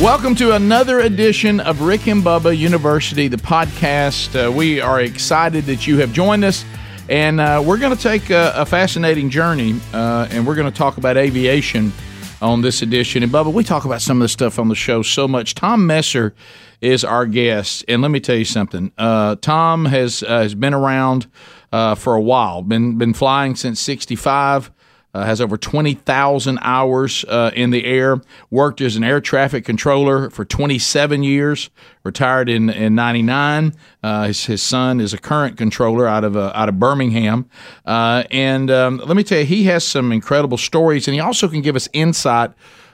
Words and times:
Welcome 0.00 0.34
to 0.36 0.54
another 0.54 1.00
edition 1.00 1.60
of 1.60 1.82
Rick 1.82 2.08
and 2.08 2.22
Bubba 2.22 2.56
University, 2.56 3.28
the 3.28 3.36
podcast. 3.36 4.34
Uh, 4.34 4.50
we 4.50 4.80
are 4.80 5.02
excited 5.02 5.66
that 5.66 5.86
you 5.86 5.98
have 5.98 6.10
joined 6.14 6.42
us, 6.42 6.64
and 7.10 7.38
uh, 7.38 7.62
we're 7.62 7.76
going 7.76 7.94
to 7.94 8.02
take 8.02 8.30
a, 8.30 8.50
a, 8.56 8.64
fascinating 8.64 9.28
journey, 9.28 9.78
uh, 9.92 10.26
and 10.30 10.46
we're 10.46 10.54
going 10.54 10.72
to 10.72 10.76
talk 10.76 10.96
about 10.96 11.18
aviation 11.18 11.92
on 12.40 12.62
this 12.62 12.80
edition. 12.80 13.22
And 13.22 13.30
Bubba, 13.30 13.52
we 13.52 13.62
talk 13.62 13.84
about 13.84 14.00
some 14.00 14.16
of 14.16 14.22
the 14.22 14.30
stuff 14.30 14.58
on 14.58 14.68
the 14.68 14.74
show 14.74 15.02
so 15.02 15.28
much. 15.28 15.54
Tom 15.54 15.86
Messer 15.86 16.34
is 16.80 17.04
our 17.04 17.26
guest, 17.26 17.84
and 17.86 18.00
let 18.00 18.10
me 18.10 18.20
tell 18.20 18.36
you 18.36 18.46
something. 18.46 18.92
Uh, 18.96 19.36
Tom 19.36 19.84
has 19.84 20.22
uh, 20.22 20.40
has 20.40 20.54
been 20.54 20.72
around 20.72 21.26
uh, 21.72 21.94
for 21.94 22.14
a 22.14 22.22
while, 22.22 22.62
been 22.62 22.96
been 22.96 23.12
flying 23.12 23.54
since 23.54 23.78
'65 23.78 24.70
uh, 25.12 25.24
has 25.24 25.40
over 25.40 25.56
20,000 25.56 26.58
hours 26.62 27.24
uh, 27.28 27.50
in 27.54 27.70
the 27.70 27.84
air, 27.84 28.20
worked 28.50 28.80
as 28.80 28.96
an 28.96 29.04
air 29.04 29.20
traffic 29.20 29.64
controller 29.64 30.30
for 30.30 30.44
27 30.44 31.22
years, 31.22 31.70
retired 32.04 32.48
in, 32.48 32.70
in 32.70 32.94
99. 32.94 33.74
Uh, 34.02 34.26
his, 34.26 34.44
his, 34.46 34.62
son 34.62 35.00
is 35.00 35.12
a 35.12 35.18
current 35.18 35.56
controller 35.56 36.06
out 36.06 36.22
of, 36.22 36.36
uh, 36.36 36.52
out 36.54 36.68
of 36.68 36.78
Birmingham. 36.78 37.48
Uh, 37.84 38.24
and 38.30 38.70
um, 38.70 38.98
let 38.98 39.16
me 39.16 39.24
tell 39.24 39.40
you, 39.40 39.44
he 39.44 39.64
has 39.64 39.84
some 39.84 40.12
incredible 40.12 40.58
stories, 40.58 41.08
and 41.08 41.14
he 41.14 41.20
also 41.20 41.48
can 41.48 41.60
give 41.60 41.76
us 41.76 41.88
insight 41.92 42.52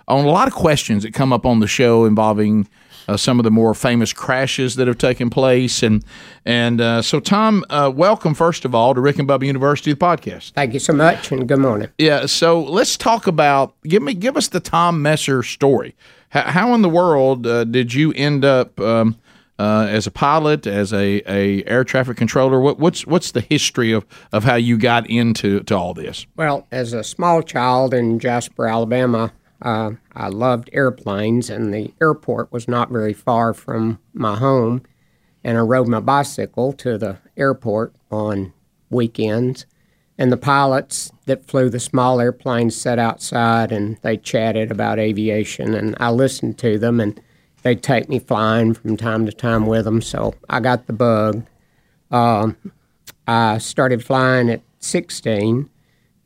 on 0.08 0.24
a 0.24 0.30
lot 0.30 0.48
of 0.48 0.54
questions 0.54 1.02
that 1.02 1.12
come 1.12 1.32
up 1.32 1.44
on 1.44 1.60
the 1.60 1.66
show 1.66 2.04
involving 2.04 2.68
uh, 3.08 3.16
some 3.16 3.38
of 3.38 3.44
the 3.44 3.50
more 3.50 3.74
famous 3.74 4.12
crashes 4.12 4.76
that 4.76 4.86
have 4.86 4.98
taken 4.98 5.30
place. 5.30 5.82
And 5.82 6.04
and 6.44 6.80
uh, 6.80 7.02
so, 7.02 7.20
Tom, 7.20 7.64
uh, 7.70 7.92
welcome 7.94 8.34
first 8.34 8.64
of 8.64 8.74
all 8.74 8.94
to 8.94 9.00
Rick 9.00 9.18
and 9.18 9.28
Bubba 9.28 9.46
University, 9.46 9.92
the 9.92 9.98
podcast. 9.98 10.52
Thank 10.52 10.74
you 10.74 10.80
so 10.80 10.92
much, 10.92 11.32
and 11.32 11.48
good 11.48 11.58
morning. 11.58 11.88
Yeah. 11.98 12.26
So 12.26 12.62
let's 12.62 12.96
talk 12.96 13.26
about 13.26 13.74
give 13.82 14.02
me 14.02 14.14
give 14.14 14.36
us 14.36 14.48
the 14.48 14.60
Tom 14.60 15.02
Messer 15.02 15.42
story. 15.42 15.94
How, 16.30 16.42
how 16.42 16.74
in 16.74 16.82
the 16.82 16.88
world 16.88 17.46
uh, 17.46 17.64
did 17.64 17.94
you 17.94 18.12
end 18.12 18.44
up? 18.44 18.78
Um, 18.80 19.16
uh, 19.58 19.86
as 19.88 20.06
a 20.06 20.10
pilot, 20.10 20.66
as 20.66 20.92
a, 20.92 21.22
a 21.26 21.64
air 21.64 21.82
traffic 21.82 22.16
controller, 22.16 22.60
what, 22.60 22.78
what's 22.78 23.06
what's 23.06 23.30
the 23.30 23.40
history 23.40 23.92
of, 23.92 24.04
of 24.32 24.44
how 24.44 24.54
you 24.54 24.76
got 24.76 25.08
into 25.08 25.60
to 25.60 25.74
all 25.74 25.94
this? 25.94 26.26
Well, 26.36 26.66
as 26.70 26.92
a 26.92 27.02
small 27.02 27.42
child 27.42 27.94
in 27.94 28.18
Jasper, 28.18 28.66
Alabama, 28.66 29.32
uh, 29.62 29.92
I 30.14 30.28
loved 30.28 30.70
airplanes, 30.72 31.48
and 31.50 31.72
the 31.72 31.92
airport 32.00 32.52
was 32.52 32.68
not 32.68 32.90
very 32.90 33.12
far 33.12 33.54
from 33.54 33.98
my 34.12 34.36
home. 34.36 34.82
And 35.42 35.56
I 35.56 35.60
rode 35.60 35.88
my 35.88 36.00
bicycle 36.00 36.72
to 36.74 36.98
the 36.98 37.18
airport 37.36 37.94
on 38.10 38.52
weekends. 38.90 39.66
And 40.18 40.32
the 40.32 40.36
pilots 40.36 41.12
that 41.26 41.46
flew 41.46 41.68
the 41.68 41.78
small 41.78 42.20
airplanes 42.20 42.74
sat 42.74 42.98
outside 42.98 43.70
and 43.70 43.98
they 44.02 44.16
chatted 44.16 44.70
about 44.70 44.98
aviation. 44.98 45.74
And 45.74 45.94
I 46.00 46.10
listened 46.10 46.58
to 46.58 46.78
them, 46.78 47.00
and 47.00 47.20
they'd 47.62 47.82
take 47.82 48.08
me 48.08 48.18
flying 48.18 48.74
from 48.74 48.96
time 48.96 49.26
to 49.26 49.32
time 49.32 49.66
with 49.66 49.84
them. 49.84 50.02
So 50.02 50.34
I 50.48 50.60
got 50.60 50.86
the 50.86 50.92
bug. 50.92 51.46
Um, 52.10 52.56
I 53.26 53.58
started 53.58 54.04
flying 54.04 54.50
at 54.50 54.62
16 54.80 55.68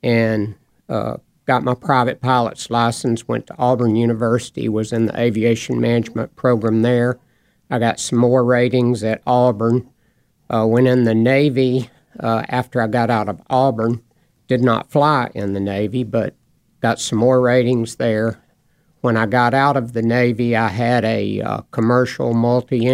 and 0.02 0.54
uh, 0.88 1.16
got 1.50 1.64
my 1.64 1.74
private 1.74 2.20
pilot's 2.20 2.70
license, 2.70 3.26
went 3.26 3.48
to 3.48 3.56
Auburn 3.58 3.96
University, 3.96 4.68
was 4.68 4.92
in 4.92 5.06
the 5.06 5.20
aviation 5.20 5.80
management 5.80 6.36
program 6.36 6.82
there. 6.82 7.18
I 7.68 7.80
got 7.80 7.98
some 7.98 8.20
more 8.20 8.44
ratings 8.44 9.02
at 9.02 9.20
Auburn. 9.26 9.90
Uh, 10.48 10.64
went 10.68 10.86
in 10.86 11.02
the 11.02 11.14
Navy 11.14 11.90
uh, 12.20 12.44
after 12.48 12.80
I 12.80 12.86
got 12.86 13.10
out 13.10 13.28
of 13.28 13.42
Auburn. 13.50 14.00
Did 14.46 14.62
not 14.62 14.92
fly 14.92 15.28
in 15.34 15.52
the 15.52 15.58
Navy, 15.58 16.04
but 16.04 16.36
got 16.82 17.00
some 17.00 17.18
more 17.18 17.40
ratings 17.40 17.96
there. 17.96 18.40
When 19.00 19.16
I 19.16 19.26
got 19.26 19.52
out 19.52 19.76
of 19.76 19.92
the 19.92 20.02
Navy, 20.02 20.54
I 20.54 20.68
had 20.68 21.04
a 21.04 21.40
uh, 21.40 21.62
commercial 21.72 22.32
multi 22.32 22.88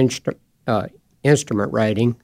uh, 0.66 0.86
instrument 1.22 1.74
rating. 1.74 2.16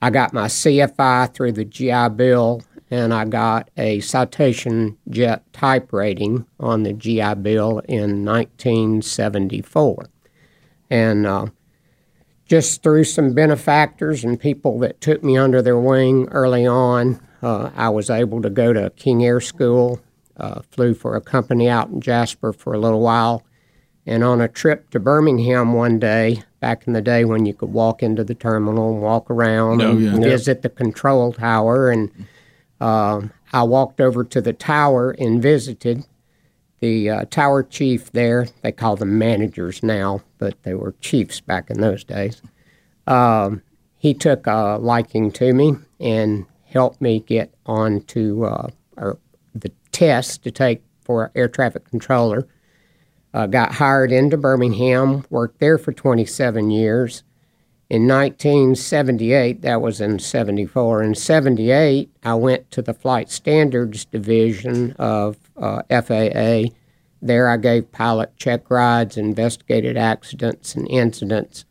I 0.00 0.08
got 0.08 0.32
my 0.32 0.46
CFI 0.46 1.34
through 1.34 1.52
the 1.52 1.66
GI 1.66 2.08
Bill 2.16 2.62
and 2.90 3.14
I 3.14 3.24
got 3.24 3.70
a 3.76 4.00
citation 4.00 4.98
jet 5.08 5.50
type 5.52 5.92
rating 5.92 6.46
on 6.58 6.82
the 6.82 6.92
GI 6.92 7.34
Bill 7.36 7.78
in 7.88 8.24
1974. 8.24 10.06
And 10.90 11.26
uh, 11.26 11.46
just 12.44 12.82
through 12.82 13.04
some 13.04 13.32
benefactors 13.32 14.24
and 14.24 14.40
people 14.40 14.80
that 14.80 15.00
took 15.00 15.22
me 15.22 15.36
under 15.36 15.62
their 15.62 15.78
wing 15.78 16.28
early 16.32 16.66
on, 16.66 17.20
uh, 17.42 17.70
I 17.76 17.88
was 17.90 18.10
able 18.10 18.42
to 18.42 18.50
go 18.50 18.72
to 18.72 18.90
King 18.96 19.24
Air 19.24 19.40
School, 19.40 20.00
uh, 20.36 20.62
flew 20.70 20.92
for 20.92 21.14
a 21.14 21.20
company 21.20 21.68
out 21.68 21.90
in 21.90 22.00
Jasper 22.00 22.52
for 22.52 22.74
a 22.74 22.78
little 22.78 23.00
while. 23.00 23.44
And 24.04 24.24
on 24.24 24.40
a 24.40 24.48
trip 24.48 24.90
to 24.90 24.98
Birmingham 24.98 25.74
one 25.74 26.00
day, 26.00 26.42
back 26.58 26.86
in 26.88 26.94
the 26.94 27.02
day 27.02 27.24
when 27.24 27.46
you 27.46 27.54
could 27.54 27.72
walk 27.72 28.02
into 28.02 28.24
the 28.24 28.34
terminal 28.34 28.94
and 28.94 29.02
walk 29.02 29.30
around 29.30 29.80
oh, 29.80 29.90
and 29.90 30.24
visit 30.24 30.62
the 30.62 30.68
control 30.68 31.32
tower 31.32 31.90
and 31.90 32.10
uh, 32.80 33.22
I 33.52 33.62
walked 33.62 34.00
over 34.00 34.24
to 34.24 34.40
the 34.40 34.52
tower 34.52 35.10
and 35.12 35.42
visited 35.42 36.04
the 36.80 37.10
uh, 37.10 37.24
tower 37.26 37.62
chief 37.62 38.10
there. 38.12 38.46
They 38.62 38.72
call 38.72 38.96
them 38.96 39.18
managers 39.18 39.82
now, 39.82 40.22
but 40.38 40.62
they 40.62 40.74
were 40.74 40.94
chiefs 41.00 41.40
back 41.40 41.70
in 41.70 41.80
those 41.80 42.04
days. 42.04 42.40
Um, 43.06 43.62
he 43.96 44.14
took 44.14 44.46
a 44.46 44.78
liking 44.80 45.30
to 45.32 45.52
me 45.52 45.74
and 45.98 46.46
helped 46.64 47.00
me 47.00 47.20
get 47.20 47.52
on 47.66 48.00
to 48.02 48.44
uh, 48.44 48.68
the 49.54 49.70
test 49.92 50.42
to 50.44 50.50
take 50.50 50.82
for 51.02 51.30
air 51.34 51.48
traffic 51.48 51.84
controller. 51.84 52.48
Uh, 53.32 53.46
got 53.46 53.72
hired 53.74 54.10
into 54.10 54.36
Birmingham, 54.36 55.24
worked 55.30 55.60
there 55.60 55.78
for 55.78 55.92
27 55.92 56.70
years, 56.70 57.22
in 57.90 58.06
1978, 58.06 59.62
that 59.62 59.82
was 59.82 60.00
in 60.00 60.20
74. 60.20 61.02
In 61.02 61.16
78, 61.16 62.08
I 62.22 62.34
went 62.34 62.70
to 62.70 62.82
the 62.82 62.94
Flight 62.94 63.28
Standards 63.32 64.04
Division 64.04 64.92
of 64.92 65.36
uh, 65.56 65.82
FAA. 65.90 66.72
There, 67.20 67.48
I 67.48 67.56
gave 67.56 67.90
pilot 67.90 68.36
check 68.36 68.70
rides, 68.70 69.16
investigated 69.16 69.96
accidents 69.96 70.76
and 70.76 70.88
incidents, 70.88 71.64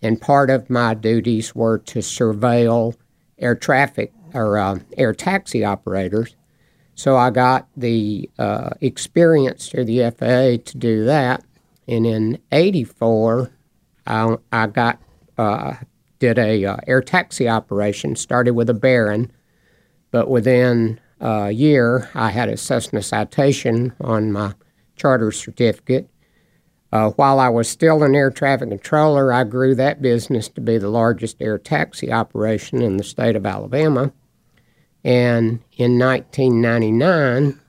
and 0.00 0.18
part 0.18 0.48
of 0.48 0.70
my 0.70 0.94
duties 0.94 1.54
were 1.54 1.76
to 1.78 1.98
surveil 1.98 2.96
air 3.38 3.54
traffic 3.54 4.14
or 4.32 4.56
uh, 4.56 4.78
air 4.96 5.12
taxi 5.12 5.66
operators. 5.66 6.34
So 6.94 7.18
I 7.18 7.28
got 7.28 7.68
the 7.76 8.30
uh, 8.38 8.70
experience 8.80 9.68
through 9.68 9.84
the 9.84 10.10
FAA 10.10 10.64
to 10.70 10.78
do 10.78 11.04
that. 11.04 11.44
And 11.86 12.06
in 12.06 12.38
84, 12.52 13.52
I, 14.06 14.36
I 14.50 14.66
got 14.66 14.98
did 16.18 16.38
a 16.38 16.64
uh, 16.64 16.76
air 16.86 17.00
taxi 17.00 17.48
operation. 17.48 18.16
Started 18.16 18.52
with 18.52 18.68
a 18.68 18.74
Baron, 18.74 19.32
but 20.10 20.28
within 20.28 21.00
a 21.20 21.50
year, 21.50 22.10
I 22.14 22.30
had 22.30 22.48
a 22.48 22.56
Cessna 22.56 23.02
citation 23.02 23.94
on 24.00 24.32
my 24.32 24.54
charter 24.96 25.32
certificate. 25.32 26.08
Uh, 26.90 27.10
while 27.10 27.38
I 27.38 27.50
was 27.50 27.68
still 27.68 28.02
an 28.02 28.14
air 28.14 28.30
traffic 28.30 28.70
controller, 28.70 29.32
I 29.32 29.44
grew 29.44 29.74
that 29.74 30.00
business 30.00 30.48
to 30.50 30.60
be 30.60 30.78
the 30.78 30.88
largest 30.88 31.36
air 31.40 31.58
taxi 31.58 32.10
operation 32.10 32.80
in 32.80 32.96
the 32.96 33.04
state 33.04 33.36
of 33.36 33.44
Alabama. 33.44 34.12
And 35.04 35.60
in 35.76 35.98
1999, 35.98 37.60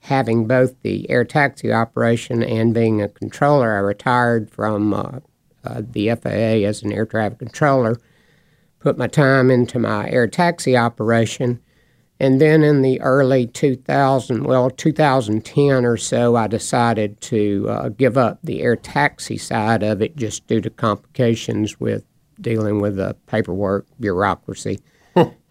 having 0.00 0.46
both 0.46 0.80
the 0.82 1.08
air 1.10 1.24
taxi 1.24 1.72
operation 1.72 2.42
and 2.42 2.74
being 2.74 3.02
a 3.02 3.08
controller, 3.08 3.76
I 3.76 3.80
retired 3.80 4.50
from 4.50 4.94
uh, 4.94 5.20
uh, 5.64 5.82
the 5.88 6.10
FAA 6.10 6.66
as 6.66 6.82
an 6.82 6.92
air 6.92 7.06
traffic 7.06 7.38
controller, 7.38 7.98
put 8.80 8.98
my 8.98 9.06
time 9.06 9.50
into 9.50 9.78
my 9.78 10.08
air 10.10 10.26
taxi 10.26 10.76
operation. 10.76 11.60
And 12.20 12.40
then 12.40 12.62
in 12.62 12.82
the 12.82 13.00
early 13.00 13.46
2000, 13.46 14.44
well, 14.44 14.70
2010 14.70 15.84
or 15.84 15.96
so, 15.96 16.36
I 16.36 16.46
decided 16.46 17.20
to 17.22 17.66
uh, 17.68 17.88
give 17.88 18.16
up 18.16 18.38
the 18.42 18.62
air 18.62 18.76
taxi 18.76 19.36
side 19.36 19.82
of 19.82 20.00
it 20.00 20.16
just 20.16 20.46
due 20.46 20.60
to 20.60 20.70
complications 20.70 21.80
with 21.80 22.04
dealing 22.40 22.80
with 22.80 22.96
the 22.96 23.16
paperwork, 23.26 23.86
bureaucracy. 23.98 24.80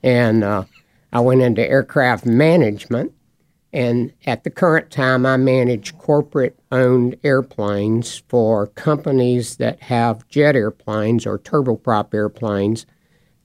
and 0.04 0.44
uh, 0.44 0.64
I 1.12 1.20
went 1.20 1.42
into 1.42 1.68
aircraft 1.68 2.26
management, 2.26 3.14
and 3.74 4.14
at 4.28 4.44
the 4.44 4.52
current 4.52 4.92
time, 4.92 5.26
I 5.26 5.36
manage 5.38 5.98
corporate 5.98 6.60
owned 6.72 7.18
airplanes 7.24 8.22
for 8.28 8.68
companies 8.68 9.58
that 9.58 9.82
have 9.82 10.28
jet 10.28 10.56
airplanes 10.56 11.26
or 11.26 11.40
turboprop 11.40 12.14
airplanes 12.14 12.86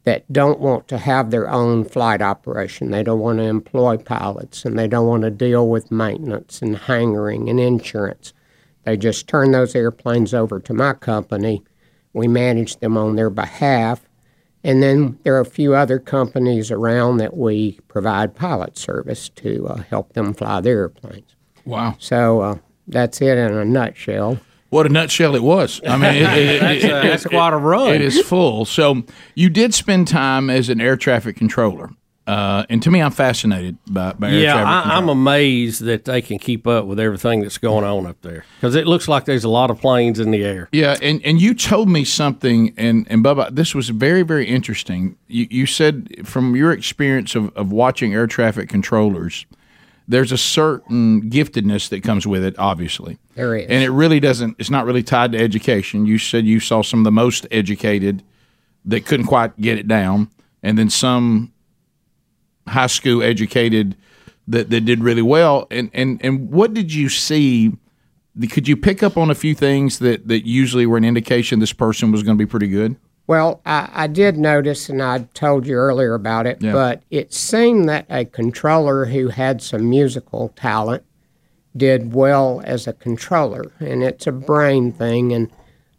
that 0.04 0.30
don't 0.30 0.60
want 0.60 0.86
to 0.88 0.98
have 0.98 1.30
their 1.30 1.50
own 1.50 1.84
flight 1.84 2.20
operation. 2.20 2.90
They 2.90 3.02
don't 3.02 3.20
want 3.20 3.38
to 3.38 3.44
employ 3.44 3.96
pilots 3.96 4.66
and 4.66 4.78
they 4.78 4.86
don't 4.86 5.06
want 5.06 5.22
to 5.22 5.30
deal 5.30 5.66
with 5.66 5.90
maintenance 5.90 6.60
and 6.60 6.76
hangaring 6.76 7.48
and 7.48 7.58
insurance. 7.58 8.34
They 8.84 8.98
just 8.98 9.28
turn 9.28 9.52
those 9.52 9.74
airplanes 9.74 10.34
over 10.34 10.60
to 10.60 10.74
my 10.74 10.92
company. 10.92 11.62
We 12.12 12.28
manage 12.28 12.76
them 12.76 12.98
on 12.98 13.16
their 13.16 13.30
behalf. 13.30 14.07
And 14.64 14.82
then 14.82 15.18
there 15.22 15.36
are 15.36 15.40
a 15.40 15.44
few 15.44 15.74
other 15.74 15.98
companies 15.98 16.70
around 16.70 17.18
that 17.18 17.36
we 17.36 17.78
provide 17.88 18.34
pilot 18.34 18.76
service 18.76 19.28
to 19.30 19.66
uh, 19.68 19.76
help 19.82 20.12
them 20.14 20.34
fly 20.34 20.60
their 20.60 20.78
airplanes. 20.80 21.36
Wow. 21.64 21.94
So 21.98 22.40
uh, 22.40 22.58
that's 22.86 23.20
it 23.20 23.38
in 23.38 23.52
a 23.52 23.64
nutshell. 23.64 24.38
What 24.70 24.84
a 24.84 24.88
nutshell 24.90 25.34
it 25.34 25.42
was. 25.42 25.80
I 25.86 25.96
mean, 25.96 26.14
it, 26.16 26.22
it, 26.22 26.60
That's, 26.60 26.84
it- 26.84 26.90
uh, 26.92 27.02
that's 27.02 27.24
it- 27.26 27.28
quite 27.30 27.52
a 27.52 27.56
run. 27.56 27.94
It 27.94 28.00
is 28.02 28.20
full. 28.20 28.64
So 28.64 29.04
you 29.34 29.48
did 29.48 29.72
spend 29.74 30.08
time 30.08 30.50
as 30.50 30.68
an 30.68 30.80
air 30.80 30.96
traffic 30.96 31.36
controller. 31.36 31.90
Uh, 32.28 32.66
and 32.68 32.82
to 32.82 32.90
me, 32.90 33.00
I'm 33.00 33.10
fascinated 33.10 33.78
by, 33.86 34.12
by 34.12 34.28
air 34.28 34.38
yeah, 34.38 34.52
traffic 34.52 34.68
I, 34.68 34.82
control. 34.82 34.98
I'm 34.98 35.08
amazed 35.08 35.82
that 35.84 36.04
they 36.04 36.20
can 36.20 36.38
keep 36.38 36.66
up 36.66 36.84
with 36.84 37.00
everything 37.00 37.40
that's 37.40 37.56
going 37.56 37.86
on 37.86 38.06
up 38.06 38.20
there 38.20 38.44
because 38.60 38.74
it 38.74 38.86
looks 38.86 39.08
like 39.08 39.24
there's 39.24 39.44
a 39.44 39.48
lot 39.48 39.70
of 39.70 39.80
planes 39.80 40.20
in 40.20 40.30
the 40.30 40.44
air. 40.44 40.68
Yeah, 40.70 40.98
and, 41.00 41.24
and 41.24 41.40
you 41.40 41.54
told 41.54 41.88
me 41.88 42.04
something, 42.04 42.74
and, 42.76 43.06
and 43.08 43.24
Bubba, 43.24 43.54
this 43.54 43.74
was 43.74 43.88
very, 43.88 44.22
very 44.22 44.46
interesting. 44.46 45.16
You, 45.26 45.46
you 45.48 45.64
said 45.64 46.26
from 46.28 46.54
your 46.54 46.70
experience 46.70 47.34
of, 47.34 47.50
of 47.56 47.72
watching 47.72 48.12
air 48.12 48.26
traffic 48.26 48.68
controllers, 48.68 49.46
there's 50.06 50.30
a 50.30 50.38
certain 50.38 51.30
giftedness 51.30 51.88
that 51.88 52.02
comes 52.02 52.26
with 52.26 52.44
it, 52.44 52.58
obviously. 52.58 53.18
There 53.36 53.56
is. 53.56 53.70
And 53.70 53.82
it 53.82 53.90
really 53.90 54.20
doesn't, 54.20 54.56
it's 54.58 54.68
not 54.70 54.84
really 54.84 55.02
tied 55.02 55.32
to 55.32 55.38
education. 55.38 56.04
You 56.04 56.18
said 56.18 56.44
you 56.44 56.60
saw 56.60 56.82
some 56.82 57.00
of 57.00 57.04
the 57.04 57.10
most 57.10 57.46
educated 57.50 58.22
that 58.84 59.06
couldn't 59.06 59.26
quite 59.26 59.58
get 59.58 59.78
it 59.78 59.88
down, 59.88 60.30
and 60.62 60.76
then 60.76 60.90
some 60.90 61.54
high 62.68 62.86
school 62.86 63.22
educated 63.22 63.96
that, 64.46 64.70
that 64.70 64.84
did 64.84 65.02
really 65.02 65.22
well. 65.22 65.66
And, 65.70 65.90
and, 65.92 66.20
and 66.24 66.50
what 66.50 66.74
did 66.74 66.92
you 66.92 67.08
see? 67.08 67.72
Could 68.50 68.68
you 68.68 68.76
pick 68.76 69.02
up 69.02 69.16
on 69.16 69.30
a 69.30 69.34
few 69.34 69.54
things 69.54 69.98
that, 69.98 70.28
that 70.28 70.46
usually 70.46 70.86
were 70.86 70.96
an 70.96 71.04
indication 71.04 71.58
this 71.58 71.72
person 71.72 72.12
was 72.12 72.22
going 72.22 72.38
to 72.38 72.42
be 72.44 72.48
pretty 72.48 72.68
good? 72.68 72.96
Well, 73.26 73.60
I, 73.66 73.90
I 73.92 74.06
did 74.06 74.38
notice, 74.38 74.88
and 74.88 75.02
I 75.02 75.28
told 75.34 75.66
you 75.66 75.74
earlier 75.74 76.14
about 76.14 76.46
it, 76.46 76.62
Yeah. 76.62 76.72
but 76.72 77.02
it 77.10 77.34
seemed 77.34 77.86
that 77.88 78.06
a 78.08 78.24
controller 78.24 79.04
who 79.04 79.28
had 79.28 79.60
some 79.60 79.90
musical 79.90 80.48
talent 80.56 81.02
did 81.76 82.14
well 82.14 82.62
as 82.64 82.86
a 82.86 82.94
controller, 82.94 83.70
and 83.80 84.02
it's 84.02 84.26
a 84.26 84.32
brain 84.32 84.92
thing. 84.92 85.32
And 85.32 85.50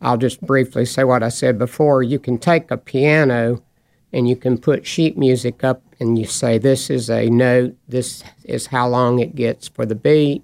I'll 0.01 0.17
just 0.17 0.41
briefly 0.41 0.85
say 0.85 1.03
what 1.03 1.21
I 1.21 1.29
said 1.29 1.59
before. 1.59 2.01
You 2.01 2.17
can 2.17 2.39
take 2.39 2.71
a 2.71 2.77
piano 2.77 3.61
and 4.11 4.27
you 4.27 4.35
can 4.35 4.57
put 4.57 4.85
sheet 4.85 5.17
music 5.17 5.63
up, 5.63 5.81
and 5.99 6.17
you 6.17 6.25
say, 6.25 6.57
This 6.57 6.89
is 6.89 7.09
a 7.09 7.29
note, 7.29 7.75
this 7.87 8.23
is 8.43 8.67
how 8.67 8.87
long 8.87 9.19
it 9.19 9.35
gets 9.35 9.67
for 9.67 9.85
the 9.85 9.95
beat, 9.95 10.43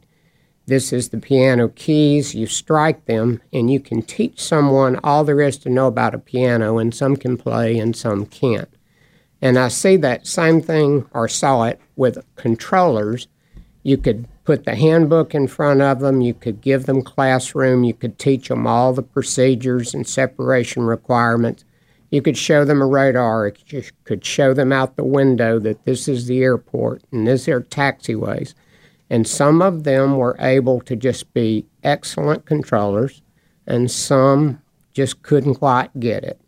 this 0.68 0.92
is 0.92 1.10
the 1.10 1.20
piano 1.20 1.70
keys. 1.70 2.34
You 2.34 2.48
strike 2.48 3.06
them, 3.06 3.42
and 3.54 3.70
you 3.70 3.80
can 3.80 4.02
teach 4.02 4.42
someone 4.42 5.00
all 5.04 5.24
there 5.24 5.42
is 5.42 5.58
to 5.60 5.70
know 5.70 5.88
about 5.88 6.16
a 6.16 6.20
piano, 6.20 6.80
and 6.80 6.94
some 6.94 7.16
can 7.16 7.38
play 7.38 7.78
and 7.78 7.96
some 7.96 8.26
can't. 8.26 8.70
And 9.42 9.60
I 9.60 9.68
see 9.68 9.96
that 9.98 10.26
same 10.26 10.62
thing, 10.62 11.08
or 11.14 11.28
saw 11.28 11.66
it 11.66 11.80
with 11.96 12.26
controllers. 12.36 13.28
You 13.84 13.98
could 13.98 14.28
put 14.44 14.66
the 14.66 14.76
handbook 14.76 15.36
in 15.36 15.48
front 15.48 15.82
of 15.82 16.00
them, 16.00 16.22
you 16.22 16.34
could 16.34 16.62
give 16.62 16.86
them 16.88 17.04
classroom, 17.04 17.84
you 17.84 17.94
could 17.94 18.18
teach 18.18 18.48
them 18.48 18.66
all 18.66 18.94
the 18.94 19.04
procedures 19.04 19.94
and 19.94 20.08
separation 20.08 20.84
requirements. 20.84 21.64
You 22.12 22.22
could 22.22 22.38
show 22.38 22.64
them 22.66 22.82
a 22.82 22.86
radar, 22.86 23.52
you 23.68 23.84
could 24.04 24.24
show 24.24 24.54
them 24.54 24.72
out 24.72 24.96
the 24.96 25.04
window 25.04 25.60
that 25.60 25.86
this 25.86 26.08
is 26.08 26.28
the 26.28 26.42
airport 26.44 27.02
and 27.12 27.28
these 27.28 27.48
are 27.48 27.62
taxiways. 27.62 28.54
And 29.10 29.28
some 29.28 29.62
of 29.62 29.84
them 29.84 30.18
were 30.18 30.36
able 30.40 30.82
to 30.82 30.96
just 30.96 31.34
be 31.34 31.66
excellent 31.84 32.46
controllers, 32.46 33.22
and 33.68 33.90
some 33.92 34.62
just 34.94 35.22
couldn't 35.22 35.56
quite 35.56 36.00
get 36.00 36.24
it. 36.24 36.40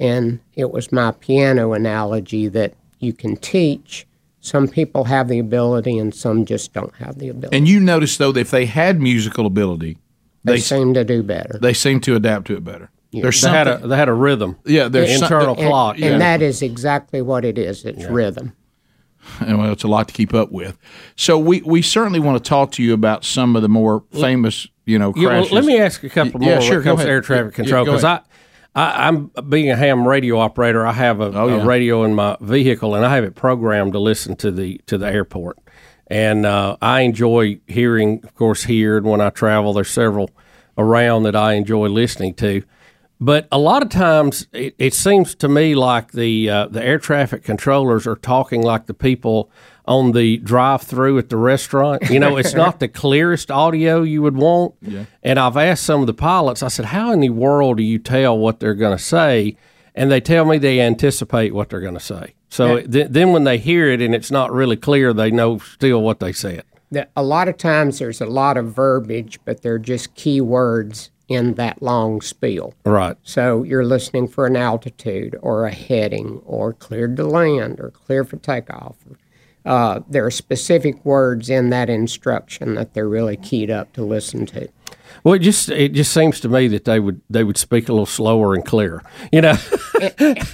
And 0.00 0.40
it 0.54 0.72
was 0.72 0.90
my 0.90 1.12
piano 1.12 1.72
analogy 1.72 2.48
that 2.48 2.74
you 2.98 3.12
can 3.12 3.36
teach. 3.36 4.06
Some 4.40 4.66
people 4.66 5.04
have 5.04 5.28
the 5.28 5.38
ability, 5.38 5.98
and 5.98 6.14
some 6.14 6.44
just 6.44 6.72
don't 6.72 6.94
have 6.96 7.18
the 7.18 7.28
ability. 7.28 7.56
And 7.56 7.68
you 7.68 7.78
notice 7.78 8.16
though 8.16 8.32
that 8.32 8.40
if 8.40 8.50
they 8.50 8.66
had 8.66 9.00
musical 9.00 9.46
ability, 9.46 9.98
they, 10.42 10.54
they 10.54 10.60
seem 10.60 10.94
to 10.94 11.04
do 11.04 11.22
better. 11.22 11.58
they 11.60 11.74
seem 11.74 12.00
to 12.00 12.16
adapt 12.16 12.46
to 12.46 12.56
it 12.56 12.64
better. 12.64 12.90
There's 13.12 13.40
They 13.40 13.48
had 13.50 13.66
a 13.68 13.78
they 13.78 13.96
had 13.96 14.08
a 14.08 14.12
rhythm. 14.12 14.56
yeah. 14.64 14.88
There's 14.88 15.14
some- 15.14 15.24
internal 15.24 15.56
and, 15.56 15.66
clock. 15.68 15.94
and 15.96 16.04
yeah. 16.04 16.18
that 16.18 16.42
is 16.42 16.62
exactly 16.62 17.20
what 17.22 17.44
it 17.44 17.58
is. 17.58 17.84
It's 17.84 18.04
rhythm. 18.06 18.52
and 19.40 19.58
well, 19.58 19.72
it's 19.72 19.82
a 19.84 19.88
lot 19.88 20.08
to 20.08 20.14
keep 20.14 20.32
up 20.32 20.50
with. 20.52 20.78
So 21.16 21.38
we, 21.38 21.60
we 21.62 21.82
certainly 21.82 22.20
want 22.20 22.42
to 22.42 22.48
talk 22.48 22.72
to 22.72 22.82
you 22.82 22.94
about 22.94 23.24
some 23.24 23.54
of 23.56 23.62
the 23.62 23.68
more 23.68 24.04
famous, 24.12 24.66
you 24.86 24.98
know, 24.98 25.12
Yeah, 25.16 25.26
well, 25.28 25.36
crashes. 25.40 25.52
let 25.52 25.64
me 25.64 25.78
ask 25.78 26.02
a 26.04 26.08
couple 26.08 26.40
more 26.40 26.50
yeah, 26.50 26.60
sure, 26.60 26.80
go 26.80 26.90
comes 26.92 27.00
ahead. 27.00 27.10
air 27.10 27.20
traffic 27.20 27.54
control 27.54 27.84
go 27.84 27.90
because 27.92 28.04
I, 28.04 28.20
I, 28.74 29.08
I'm 29.08 29.30
being 29.48 29.70
a 29.70 29.76
ham 29.76 30.06
radio 30.08 30.38
operator. 30.38 30.86
I 30.86 30.92
have 30.92 31.20
a, 31.20 31.32
Oh, 31.38 31.48
yeah. 31.48 31.62
a 31.62 31.66
radio 31.66 32.04
in 32.04 32.14
my 32.14 32.36
vehicle 32.40 32.94
and 32.94 33.04
I 33.04 33.14
have 33.14 33.24
it 33.24 33.34
programmed 33.34 33.92
to 33.92 33.98
listen 33.98 34.36
to 34.36 34.50
the 34.52 34.80
to 34.86 34.96
the 34.96 35.06
airport, 35.06 35.58
and 36.06 36.46
uh, 36.46 36.76
I 36.80 37.00
enjoy 37.00 37.60
hearing, 37.66 38.20
of 38.24 38.34
course, 38.36 38.64
here 38.64 38.96
and 38.96 39.06
when 39.06 39.20
I 39.20 39.30
travel. 39.30 39.72
There's 39.74 39.90
several 39.90 40.30
around 40.78 41.24
that 41.24 41.34
I 41.36 41.54
enjoy 41.54 41.88
listening 41.88 42.34
to. 42.34 42.62
But 43.20 43.46
a 43.52 43.58
lot 43.58 43.82
of 43.82 43.90
times, 43.90 44.46
it, 44.52 44.74
it 44.78 44.94
seems 44.94 45.34
to 45.36 45.48
me 45.48 45.74
like 45.74 46.12
the 46.12 46.48
uh, 46.48 46.66
the 46.68 46.82
air 46.82 46.98
traffic 46.98 47.44
controllers 47.44 48.06
are 48.06 48.16
talking 48.16 48.62
like 48.62 48.86
the 48.86 48.94
people 48.94 49.50
on 49.84 50.12
the 50.12 50.38
drive-through 50.38 51.18
at 51.18 51.28
the 51.28 51.36
restaurant. 51.36 52.08
You 52.08 52.18
know, 52.18 52.38
it's 52.38 52.54
not 52.54 52.80
the 52.80 52.88
clearest 53.04 53.50
audio 53.50 54.02
you 54.02 54.22
would 54.22 54.36
want. 54.36 54.74
Yeah. 54.80 55.04
And 55.22 55.38
I've 55.38 55.58
asked 55.58 55.82
some 55.82 56.00
of 56.00 56.06
the 56.06 56.14
pilots. 56.14 56.62
I 56.62 56.68
said, 56.68 56.86
"How 56.86 57.12
in 57.12 57.20
the 57.20 57.28
world 57.28 57.76
do 57.76 57.82
you 57.82 57.98
tell 57.98 58.38
what 58.38 58.58
they're 58.58 58.74
going 58.74 58.96
to 58.96 59.02
say?" 59.02 59.56
And 59.94 60.10
they 60.10 60.22
tell 60.22 60.46
me 60.46 60.56
they 60.56 60.80
anticipate 60.80 61.52
what 61.52 61.68
they're 61.68 61.80
going 61.80 61.94
to 61.94 62.00
say. 62.00 62.34
So 62.48 62.80
th- 62.80 63.08
then, 63.10 63.32
when 63.32 63.44
they 63.44 63.58
hear 63.58 63.90
it 63.90 64.00
and 64.00 64.14
it's 64.14 64.30
not 64.30 64.50
really 64.50 64.76
clear, 64.76 65.12
they 65.12 65.30
know 65.30 65.58
still 65.58 66.00
what 66.00 66.20
they 66.20 66.32
said. 66.32 66.64
a 67.14 67.22
lot 67.22 67.48
of 67.48 67.58
times 67.58 67.98
there's 67.98 68.22
a 68.22 68.26
lot 68.26 68.56
of 68.56 68.74
verbiage, 68.74 69.38
but 69.44 69.60
they're 69.60 69.78
just 69.78 70.14
key 70.14 70.40
words 70.40 71.10
in 71.30 71.54
that 71.54 71.80
long 71.80 72.20
spiel. 72.20 72.74
Right. 72.84 73.16
So 73.22 73.62
you're 73.62 73.84
listening 73.84 74.28
for 74.28 74.46
an 74.46 74.56
altitude 74.56 75.38
or 75.40 75.64
a 75.64 75.72
heading 75.72 76.42
or 76.44 76.74
cleared 76.74 77.16
to 77.16 77.24
land 77.24 77.80
or 77.80 77.90
clear 77.90 78.24
for 78.24 78.36
takeoff. 78.36 78.96
Uh, 79.64 80.00
there 80.08 80.26
are 80.26 80.30
specific 80.30 81.02
words 81.04 81.48
in 81.48 81.70
that 81.70 81.88
instruction 81.88 82.74
that 82.74 82.94
they're 82.94 83.08
really 83.08 83.36
keyed 83.36 83.70
up 83.70 83.92
to 83.92 84.02
listen 84.02 84.44
to. 84.46 84.68
Well, 85.22 85.34
it 85.34 85.40
just 85.40 85.68
it 85.68 85.92
just 85.92 86.12
seems 86.12 86.40
to 86.40 86.48
me 86.48 86.66
that 86.68 86.84
they 86.84 86.98
would 86.98 87.20
they 87.30 87.44
would 87.44 87.58
speak 87.58 87.88
a 87.88 87.92
little 87.92 88.06
slower 88.06 88.54
and 88.54 88.64
clearer. 88.64 89.02
You 89.30 89.42
know. 89.42 89.56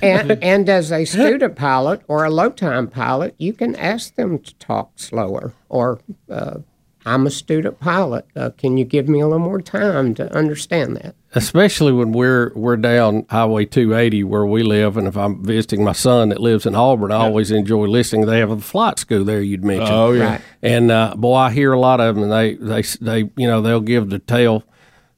and, 0.02 0.42
and 0.42 0.68
as 0.68 0.90
a 0.90 1.04
student 1.04 1.56
pilot 1.56 2.02
or 2.08 2.24
a 2.24 2.30
low 2.30 2.50
time 2.50 2.88
pilot, 2.88 3.34
you 3.38 3.52
can 3.52 3.76
ask 3.76 4.14
them 4.16 4.40
to 4.40 4.54
talk 4.56 4.98
slower. 4.98 5.54
Or, 5.68 6.00
uh, 6.28 6.58
I'm 7.06 7.26
a 7.26 7.30
student 7.30 7.80
pilot. 7.80 8.26
Uh, 8.36 8.50
can 8.50 8.76
you 8.76 8.84
give 8.84 9.08
me 9.08 9.20
a 9.20 9.26
little 9.26 9.38
more 9.38 9.62
time 9.62 10.14
to 10.16 10.30
understand 10.34 10.96
that? 10.96 11.14
especially 11.36 11.92
when 11.92 12.12
we're 12.12 12.50
we're 12.54 12.78
down 12.78 13.26
Highway 13.28 13.66
280 13.66 14.24
where 14.24 14.46
we 14.46 14.62
live, 14.62 14.96
and 14.96 15.06
if 15.06 15.16
I'm 15.16 15.44
visiting 15.44 15.84
my 15.84 15.92
son 15.92 16.30
that 16.30 16.40
lives 16.40 16.64
in 16.64 16.74
Auburn, 16.74 17.12
I 17.12 17.16
always 17.16 17.50
enjoy 17.50 17.86
listening. 17.86 18.24
They 18.24 18.38
have 18.38 18.50
a 18.50 18.58
flight 18.58 18.98
school 18.98 19.22
there. 19.22 19.42
You'd 19.42 19.62
mentioned. 19.62 19.90
Oh 19.90 20.12
yeah. 20.12 20.24
Right. 20.24 20.40
And 20.62 20.90
uh, 20.90 21.14
boy, 21.14 21.34
I 21.34 21.50
hear 21.52 21.72
a 21.72 21.78
lot 21.78 22.00
of 22.00 22.14
them, 22.14 22.24
and 22.24 22.32
they 22.32 22.54
they 22.54 22.82
they 23.00 23.30
you 23.36 23.46
know 23.46 23.60
they'll 23.60 23.80
give 23.80 24.10
the 24.10 24.18
tail. 24.18 24.64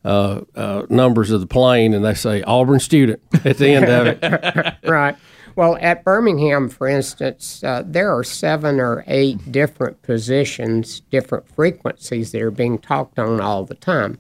Uh, 0.04 0.42
uh, 0.54 0.86
numbers 0.88 1.30
of 1.32 1.40
the 1.40 1.46
plane, 1.46 1.92
and 1.92 2.04
they 2.04 2.14
say 2.14 2.40
Auburn 2.42 2.78
student 2.78 3.20
at 3.44 3.58
the 3.58 3.68
end 3.68 3.86
of 3.86 4.06
it. 4.06 4.74
Right. 4.88 5.16
Well, 5.58 5.76
at 5.80 6.04
Birmingham, 6.04 6.68
for 6.68 6.86
instance, 6.86 7.64
uh, 7.64 7.82
there 7.84 8.16
are 8.16 8.22
seven 8.22 8.78
or 8.78 9.02
eight 9.08 9.50
different 9.50 10.02
positions, 10.02 11.00
different 11.10 11.48
frequencies 11.48 12.30
that 12.30 12.42
are 12.42 12.52
being 12.52 12.78
talked 12.78 13.18
on 13.18 13.40
all 13.40 13.64
the 13.64 13.74
time. 13.74 14.18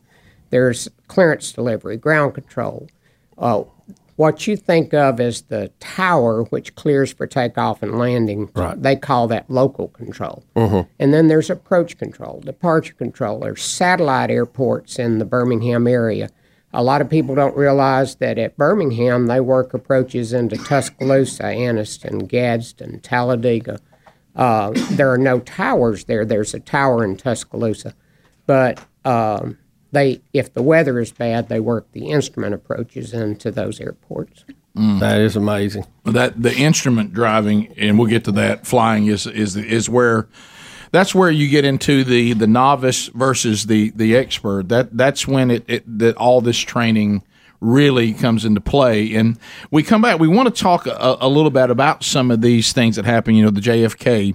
There's 0.50 0.88
clearance 1.06 1.52
delivery, 1.52 1.96
ground 1.96 2.34
control. 2.34 2.88
Uh, 3.38 3.62
what 4.16 4.48
you 4.48 4.56
think 4.56 4.92
of 4.92 5.20
as 5.20 5.42
the 5.42 5.70
tower, 5.78 6.42
which 6.46 6.74
clears 6.74 7.12
for 7.12 7.28
takeoff 7.28 7.84
and 7.84 8.00
landing, 8.00 8.50
Right. 8.56 8.82
they 8.82 8.96
call 8.96 9.28
that 9.28 9.48
local 9.48 9.86
control. 9.86 10.42
And 10.56 11.14
then 11.14 11.28
there's 11.28 11.50
approach 11.50 11.98
control, 11.98 12.40
departure 12.44 12.94
control. 12.94 13.38
There's 13.38 13.62
satellite 13.62 14.32
airports 14.32 14.98
in 14.98 15.18
the 15.18 15.24
Birmingham 15.24 15.86
area. 15.86 16.30
A 16.72 16.82
lot 16.82 17.00
of 17.00 17.08
people 17.08 17.34
don't 17.34 17.56
realize 17.56 18.16
that 18.16 18.38
at 18.38 18.56
Birmingham 18.56 19.26
they 19.26 19.40
work 19.40 19.72
approaches 19.72 20.32
into 20.32 20.56
Tuscaloosa, 20.56 21.44
Anniston, 21.44 22.28
Gadsden, 22.28 23.00
Talladega, 23.00 23.80
Uh, 24.36 24.70
there 24.92 25.10
are 25.10 25.18
no 25.18 25.40
towers 25.40 26.04
there. 26.04 26.24
There's 26.24 26.54
a 26.54 26.60
tower 26.60 27.02
in 27.04 27.16
Tuscaloosa, 27.16 27.94
but 28.46 28.78
um, 29.04 29.58
they, 29.90 30.20
if 30.32 30.54
the 30.54 30.62
weather 30.62 31.00
is 31.00 31.10
bad, 31.10 31.48
they 31.48 31.58
work 31.58 31.90
the 31.90 32.10
instrument 32.10 32.54
approaches 32.54 33.12
into 33.12 33.50
those 33.50 33.80
airports. 33.80 34.44
That 34.76 35.20
is 35.20 35.34
amazing. 35.34 35.86
that 36.04 36.40
the 36.40 36.54
instrument 36.56 37.12
driving, 37.12 37.74
and 37.76 37.98
we'll 37.98 38.06
get 38.06 38.22
to 38.26 38.32
that. 38.32 38.64
Flying 38.64 39.06
is 39.06 39.26
is 39.26 39.56
is 39.56 39.88
where 39.90 40.28
that's 40.92 41.14
where 41.14 41.30
you 41.30 41.48
get 41.48 41.64
into 41.64 42.04
the 42.04 42.32
the 42.32 42.46
novice 42.46 43.06
versus 43.08 43.66
the 43.66 43.90
the 43.96 44.16
expert. 44.16 44.68
That 44.68 44.96
that's 44.96 45.26
when 45.26 45.50
it, 45.50 45.64
it 45.68 45.98
that 45.98 46.16
all 46.16 46.40
this 46.40 46.58
training 46.58 47.22
really 47.60 48.12
comes 48.14 48.44
into 48.44 48.60
play. 48.60 49.14
And 49.14 49.36
we 49.70 49.82
come 49.82 50.00
back. 50.00 50.20
We 50.20 50.28
want 50.28 50.54
to 50.54 50.62
talk 50.62 50.86
a, 50.86 51.16
a 51.20 51.28
little 51.28 51.50
bit 51.50 51.70
about 51.70 52.04
some 52.04 52.30
of 52.30 52.40
these 52.40 52.72
things 52.72 52.96
that 52.96 53.04
happen. 53.04 53.34
You 53.34 53.44
know, 53.44 53.50
the 53.50 53.60
JFK. 53.60 54.34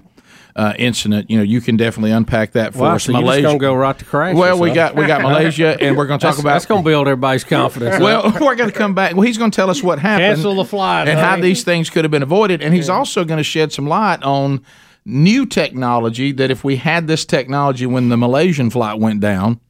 Uh, 0.56 0.72
incident, 0.78 1.28
you 1.28 1.36
know, 1.36 1.42
you 1.42 1.60
can 1.60 1.76
definitely 1.76 2.12
unpack 2.12 2.52
that 2.52 2.74
for 2.74 2.82
Wow, 2.82 2.94
us. 2.94 3.02
so 3.02 3.10
you're 3.18 3.42
gonna 3.42 3.58
go 3.58 3.74
right 3.74 3.98
to 3.98 4.04
crashes, 4.04 4.38
Well, 4.38 4.60
we 4.60 4.70
got 4.70 4.94
we 4.94 5.04
got 5.04 5.20
Malaysia, 5.28 5.76
and 5.80 5.96
we're 5.96 6.06
going 6.06 6.20
to 6.20 6.22
talk 6.22 6.34
That's, 6.34 6.40
about 6.40 6.52
that's 6.52 6.66
going 6.66 6.84
to 6.84 6.88
build 6.88 7.08
everybody's 7.08 7.42
confidence. 7.42 8.00
well, 8.00 8.22
we're 8.40 8.54
going 8.54 8.70
to 8.70 8.78
come 8.78 8.94
back. 8.94 9.14
Well, 9.16 9.22
he's 9.22 9.36
going 9.36 9.50
to 9.50 9.56
tell 9.56 9.68
us 9.68 9.82
what 9.82 9.98
happened, 9.98 10.36
Cancel 10.36 10.54
the 10.54 10.64
flight, 10.64 11.08
and 11.08 11.18
how 11.18 11.40
these 11.40 11.64
things 11.64 11.90
could 11.90 12.04
have 12.04 12.12
been 12.12 12.22
avoided. 12.22 12.62
And 12.62 12.72
he's 12.72 12.88
also 12.88 13.24
going 13.24 13.38
to 13.38 13.42
shed 13.42 13.72
some 13.72 13.88
light 13.88 14.22
on 14.22 14.64
new 15.04 15.46
technology 15.46 16.32
that 16.32 16.50
if 16.50 16.64
we 16.64 16.76
had 16.76 17.06
this 17.06 17.24
technology 17.24 17.86
when 17.86 18.08
the 18.08 18.16
Malaysian 18.16 18.70
flight 18.70 18.98
went 18.98 19.20
down, 19.20 19.60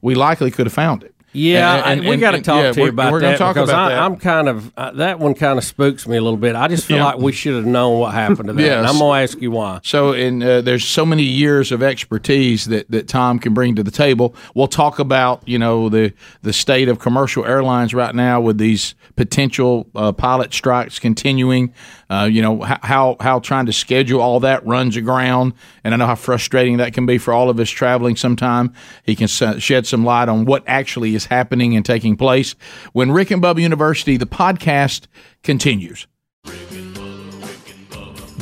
we 0.00 0.14
likely 0.14 0.50
could 0.50 0.66
have 0.66 0.72
found 0.72 1.02
it. 1.02 1.11
Yeah, 1.34 1.76
And- 1.76 1.84
and- 1.86 2.00
I, 2.00 2.04
we 2.04 2.12
and- 2.12 2.20
got 2.20 2.30
to 2.32 2.40
talk 2.42 2.74
to 2.74 2.80
you 2.82 2.88
about 2.88 3.12
we're 3.12 3.20
that 3.20 3.38
talk 3.38 3.54
because 3.54 3.68
about 3.70 3.92
I, 3.92 3.94
that. 3.94 4.02
I'm 4.02 4.16
kind 4.16 4.48
of 4.48 4.72
uh, 4.76 4.90
that 4.92 5.18
one 5.18 5.34
kind 5.34 5.58
of 5.58 5.64
spooks 5.64 6.06
me 6.06 6.16
a 6.16 6.20
little 6.20 6.36
bit. 6.36 6.54
I 6.54 6.68
just 6.68 6.84
feel 6.86 6.98
Yeah. 6.98 7.04
like 7.06 7.18
we 7.18 7.32
should 7.32 7.54
have 7.54 7.64
known 7.66 7.98
what 7.98 8.12
happened 8.12 8.48
to 8.48 8.52
that. 8.52 8.62
Yes. 8.62 8.76
And 8.78 8.86
I'm 8.86 8.98
going 8.98 9.18
to 9.18 9.22
ask 9.32 9.40
you 9.40 9.50
why. 9.50 9.80
So, 9.82 10.12
and 10.12 10.42
uh, 10.42 10.60
there's 10.60 10.84
so 10.84 11.06
many 11.06 11.22
years 11.22 11.72
of 11.72 11.82
expertise 11.82 12.66
that, 12.66 12.90
that 12.90 13.08
Tom 13.08 13.38
can 13.38 13.54
bring 13.54 13.74
to 13.76 13.82
the 13.82 13.90
table. 13.90 14.34
We'll 14.54 14.66
talk 14.68 14.98
about 14.98 15.42
you 15.48 15.58
know 15.58 15.88
the 15.88 16.12
the 16.42 16.52
state 16.52 16.88
of 16.88 16.98
commercial 16.98 17.44
airlines 17.46 17.94
right 17.94 18.14
now 18.14 18.40
with 18.40 18.58
these 18.58 18.94
potential 19.16 19.86
uh, 19.94 20.12
pilot 20.12 20.52
strikes 20.52 20.98
continuing. 20.98 21.72
Uh, 22.10 22.28
you 22.30 22.42
know 22.42 22.60
how 22.60 23.16
how 23.20 23.38
trying 23.38 23.64
to 23.64 23.72
schedule 23.72 24.20
all 24.20 24.40
that 24.40 24.66
runs 24.66 24.96
aground, 24.96 25.54
and 25.82 25.94
I 25.94 25.96
know 25.96 26.06
how 26.06 26.14
frustrating 26.14 26.76
that 26.76 26.92
can 26.92 27.06
be 27.06 27.16
for 27.16 27.32
all 27.32 27.48
of 27.48 27.58
us 27.58 27.70
traveling. 27.70 28.16
Sometime 28.16 28.74
he 29.04 29.16
can 29.16 29.28
shed 29.28 29.86
some 29.86 30.04
light 30.04 30.28
on 30.28 30.44
what 30.44 30.62
actually 30.66 31.14
is 31.14 31.21
happening 31.26 31.74
and 31.76 31.84
taking 31.84 32.16
place. 32.16 32.54
When 32.92 33.12
Rick 33.12 33.30
and 33.30 33.42
Bubba 33.42 33.60
University, 33.60 34.16
the 34.16 34.26
podcast 34.26 35.06
continues. 35.42 36.06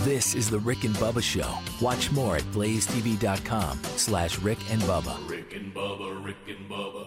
This 0.05 0.35
is 0.35 0.49
the 0.51 0.59
Rick 0.59 0.85
and 0.85 0.95
Bubba 0.97 1.23
Show. 1.23 1.49
Watch 1.85 2.11
more 2.11 2.37
at 2.37 2.43
blazetv.com 2.45 3.81
slash 3.97 4.39
Rick 4.39 4.59
and 4.71 4.81
Bubba. 4.83 5.29
Rick 5.29 5.55
and 5.55 5.75
Bubba, 5.75 6.25
Rick 6.25 6.37
and 6.49 6.69
Bubba. 6.71 7.07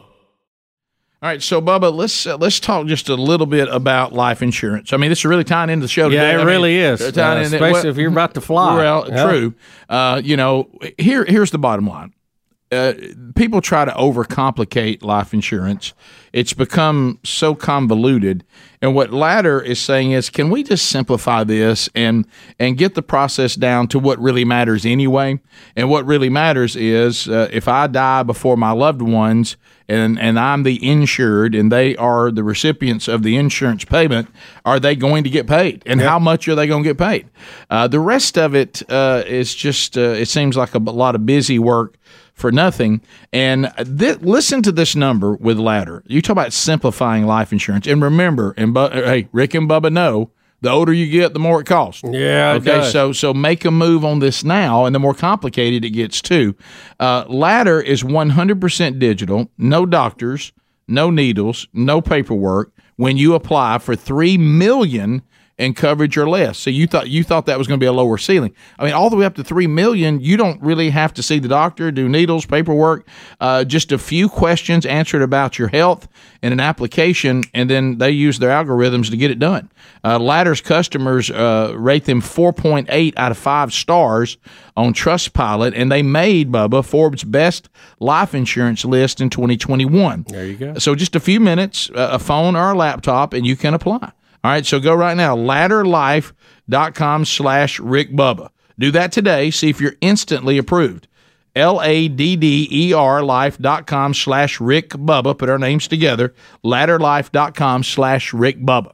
All 1.21 1.29
right, 1.29 1.41
so 1.41 1.61
Bubba, 1.61 1.93
let's 1.93 2.27
uh, 2.27 2.37
let's 2.37 2.59
talk 2.59 2.85
just 2.85 3.07
a 3.09 3.15
little 3.15 3.45
bit 3.47 3.67
about 3.69 4.13
life 4.13 4.41
insurance. 4.43 4.91
I 4.93 4.97
mean, 4.97 5.09
this 5.09 5.19
is 5.19 5.25
really 5.25 5.43
tying 5.45 5.69
into 5.69 5.85
the 5.85 5.87
show 5.87 6.09
today. 6.09 6.21
Yeah, 6.21 6.31
it 6.31 6.35
I 6.35 6.37
mean, 6.39 6.47
really 6.47 6.77
is, 6.77 7.01
uh, 7.01 7.11
tying 7.11 7.39
uh, 7.39 7.43
into- 7.45 7.55
especially 7.55 7.73
well, 7.73 7.85
if 7.87 7.97
you're 7.97 8.11
about 8.11 8.33
to 8.35 8.41
fly. 8.49 8.75
Well, 8.75 9.05
Yeah. 9.09 9.23
true. 9.29 9.53
Uh, 9.89 10.21
you 10.23 10.35
know, 10.37 10.69
here 10.97 11.23
here's 11.25 11.51
the 11.51 11.57
bottom 11.57 11.87
line. 11.87 12.13
Uh, 12.73 12.93
people 13.35 13.61
try 13.61 13.85
to 13.85 13.91
overcomplicate 13.91 15.03
life 15.03 15.33
insurance. 15.33 15.93
It's 16.33 16.53
become 16.53 17.19
so 17.23 17.53
convoluted. 17.53 18.43
And 18.81 18.95
what 18.95 19.13
Ladder 19.13 19.61
is 19.61 19.79
saying 19.79 20.11
is, 20.11 20.29
can 20.29 20.49
we 20.49 20.63
just 20.63 20.87
simplify 20.87 21.43
this 21.43 21.89
and 21.95 22.25
and 22.59 22.77
get 22.77 22.95
the 22.95 23.03
process 23.03 23.55
down 23.55 23.87
to 23.89 23.99
what 23.99 24.19
really 24.19 24.43
matters 24.43 24.85
anyway? 24.85 25.39
And 25.75 25.89
what 25.89 26.05
really 26.05 26.29
matters 26.29 26.75
is 26.75 27.29
uh, 27.29 27.49
if 27.51 27.67
I 27.67 27.87
die 27.87 28.23
before 28.23 28.57
my 28.57 28.71
loved 28.71 29.01
ones 29.01 29.57
and 29.87 30.19
and 30.19 30.39
I'm 30.39 30.63
the 30.63 30.85
insured 30.85 31.53
and 31.55 31.71
they 31.71 31.95
are 31.97 32.31
the 32.31 32.43
recipients 32.43 33.07
of 33.07 33.23
the 33.23 33.37
insurance 33.37 33.85
payment, 33.85 34.27
are 34.65 34.79
they 34.79 34.95
going 34.95 35.23
to 35.23 35.29
get 35.29 35.47
paid? 35.47 35.83
And 35.85 36.01
how 36.01 36.19
much 36.19 36.47
are 36.47 36.55
they 36.55 36.67
going 36.67 36.83
to 36.83 36.89
get 36.89 36.97
paid? 36.97 37.29
Uh, 37.69 37.87
the 37.87 37.99
rest 37.99 38.37
of 38.37 38.55
it 38.55 38.81
uh, 38.89 39.23
is 39.27 39.53
just 39.53 39.97
uh, 39.97 40.01
it 40.01 40.27
seems 40.27 40.57
like 40.57 40.73
a 40.73 40.79
lot 40.79 41.15
of 41.15 41.25
busy 41.25 41.59
work 41.59 41.95
for 42.33 42.51
nothing. 42.51 43.01
And 43.31 43.71
th- 43.97 44.19
listen 44.21 44.61
to 44.63 44.71
this 44.71 44.95
number 44.95 45.35
with 45.35 45.57
Ladder. 45.59 46.03
You 46.07 46.21
talk 46.21 46.31
about 46.33 46.53
simplifying 46.53 47.25
life 47.25 47.51
insurance, 47.51 47.87
and 47.87 48.01
remember, 48.01 48.53
and 48.57 48.73
Bu- 48.73 48.89
hey, 48.89 49.27
Rick 49.31 49.53
and 49.53 49.69
Bubba 49.69 49.91
know. 49.91 50.31
The 50.61 50.69
older 50.69 50.93
you 50.93 51.07
get, 51.11 51.33
the 51.33 51.39
more 51.39 51.59
it 51.59 51.65
costs. 51.65 52.03
Yeah, 52.09 52.53
Okay. 52.55 52.63
does. 52.65 52.91
So 52.93 53.11
so 53.11 53.33
make 53.33 53.65
a 53.65 53.71
move 53.71 54.05
on 54.05 54.19
this 54.19 54.45
now, 54.45 54.85
and 54.85 54.95
the 54.95 54.99
more 54.99 55.13
complicated 55.13 55.83
it 55.83 55.89
gets 55.89 56.21
too. 56.21 56.55
Uh, 57.01 57.25
Ladder 57.27 57.81
is 57.81 58.01
100% 58.01 58.97
digital. 58.97 59.49
No 59.57 59.85
doctors, 59.85 60.53
no 60.87 61.09
needles, 61.09 61.67
no 61.73 61.99
paperwork. 62.01 62.71
When 62.95 63.17
you 63.17 63.33
apply 63.33 63.79
for 63.79 63.93
three 63.95 64.37
million 64.37 65.23
in 65.63 65.73
coverage 65.73 66.17
or 66.17 66.27
less, 66.27 66.57
so 66.57 66.69
you 66.69 66.87
thought 66.87 67.09
you 67.09 67.23
thought 67.23 67.45
that 67.45 67.57
was 67.57 67.67
going 67.67 67.79
to 67.79 67.83
be 67.83 67.87
a 67.87 67.93
lower 67.93 68.17
ceiling. 68.17 68.53
I 68.77 68.85
mean, 68.85 68.93
all 68.93 69.09
the 69.09 69.15
way 69.15 69.25
up 69.25 69.35
to 69.35 69.43
three 69.43 69.67
million, 69.67 70.19
you 70.19 70.37
don't 70.37 70.61
really 70.61 70.89
have 70.89 71.13
to 71.15 71.23
see 71.23 71.39
the 71.39 71.47
doctor, 71.47 71.91
do 71.91 72.09
needles, 72.09 72.45
paperwork. 72.45 73.07
Uh, 73.39 73.63
just 73.63 73.91
a 73.91 73.97
few 73.97 74.29
questions 74.29 74.85
answered 74.85 75.21
about 75.21 75.57
your 75.57 75.69
health 75.69 76.07
in 76.41 76.51
an 76.51 76.59
application, 76.59 77.43
and 77.53 77.69
then 77.69 77.97
they 77.97 78.11
use 78.11 78.39
their 78.39 78.49
algorithms 78.49 79.09
to 79.09 79.17
get 79.17 79.31
it 79.31 79.39
done. 79.39 79.71
Uh, 80.03 80.19
Ladder's 80.19 80.61
customers 80.61 81.31
uh, 81.31 81.73
rate 81.75 82.05
them 82.05 82.21
4.8 82.21 83.13
out 83.17 83.31
of 83.31 83.37
five 83.37 83.73
stars 83.73 84.37
on 84.75 84.93
Trustpilot, 84.93 85.73
and 85.75 85.91
they 85.91 86.01
made 86.01 86.51
Bubba 86.51 86.83
Forbes' 86.83 87.23
best 87.23 87.69
life 87.99 88.35
insurance 88.35 88.83
list 88.83 89.21
in 89.21 89.29
2021. 89.29 90.25
There 90.27 90.45
you 90.45 90.55
go. 90.55 90.73
So 90.75 90.95
just 90.95 91.15
a 91.15 91.19
few 91.19 91.39
minutes, 91.39 91.89
uh, 91.91 92.09
a 92.11 92.19
phone 92.19 92.55
or 92.55 92.71
a 92.71 92.75
laptop, 92.75 93.33
and 93.33 93.45
you 93.45 93.55
can 93.55 93.73
apply. 93.73 94.11
All 94.43 94.51
right, 94.51 94.65
so 94.65 94.79
go 94.79 94.93
right 94.93 95.15
now, 95.15 95.35
ladderlife.com 95.37 97.25
slash 97.25 97.79
Rick 97.79 98.11
Bubba. 98.11 98.49
Do 98.77 98.91
that 98.91 99.11
today. 99.11 99.51
See 99.51 99.69
if 99.69 99.79
you're 99.79 99.95
instantly 100.01 100.57
approved. 100.57 101.07
L 101.55 101.81
A 101.81 102.07
D 102.07 102.35
D 102.35 102.67
E 102.71 102.93
R 102.93 103.23
life.com 103.23 104.13
slash 104.13 104.59
Rick 104.59 104.89
Bubba. 104.89 105.37
Put 105.37 105.49
our 105.49 105.59
names 105.59 105.87
together. 105.87 106.33
Ladderlife.com 106.65 107.83
slash 107.83 108.33
Rick 108.33 108.59
Bubba. 108.59 108.93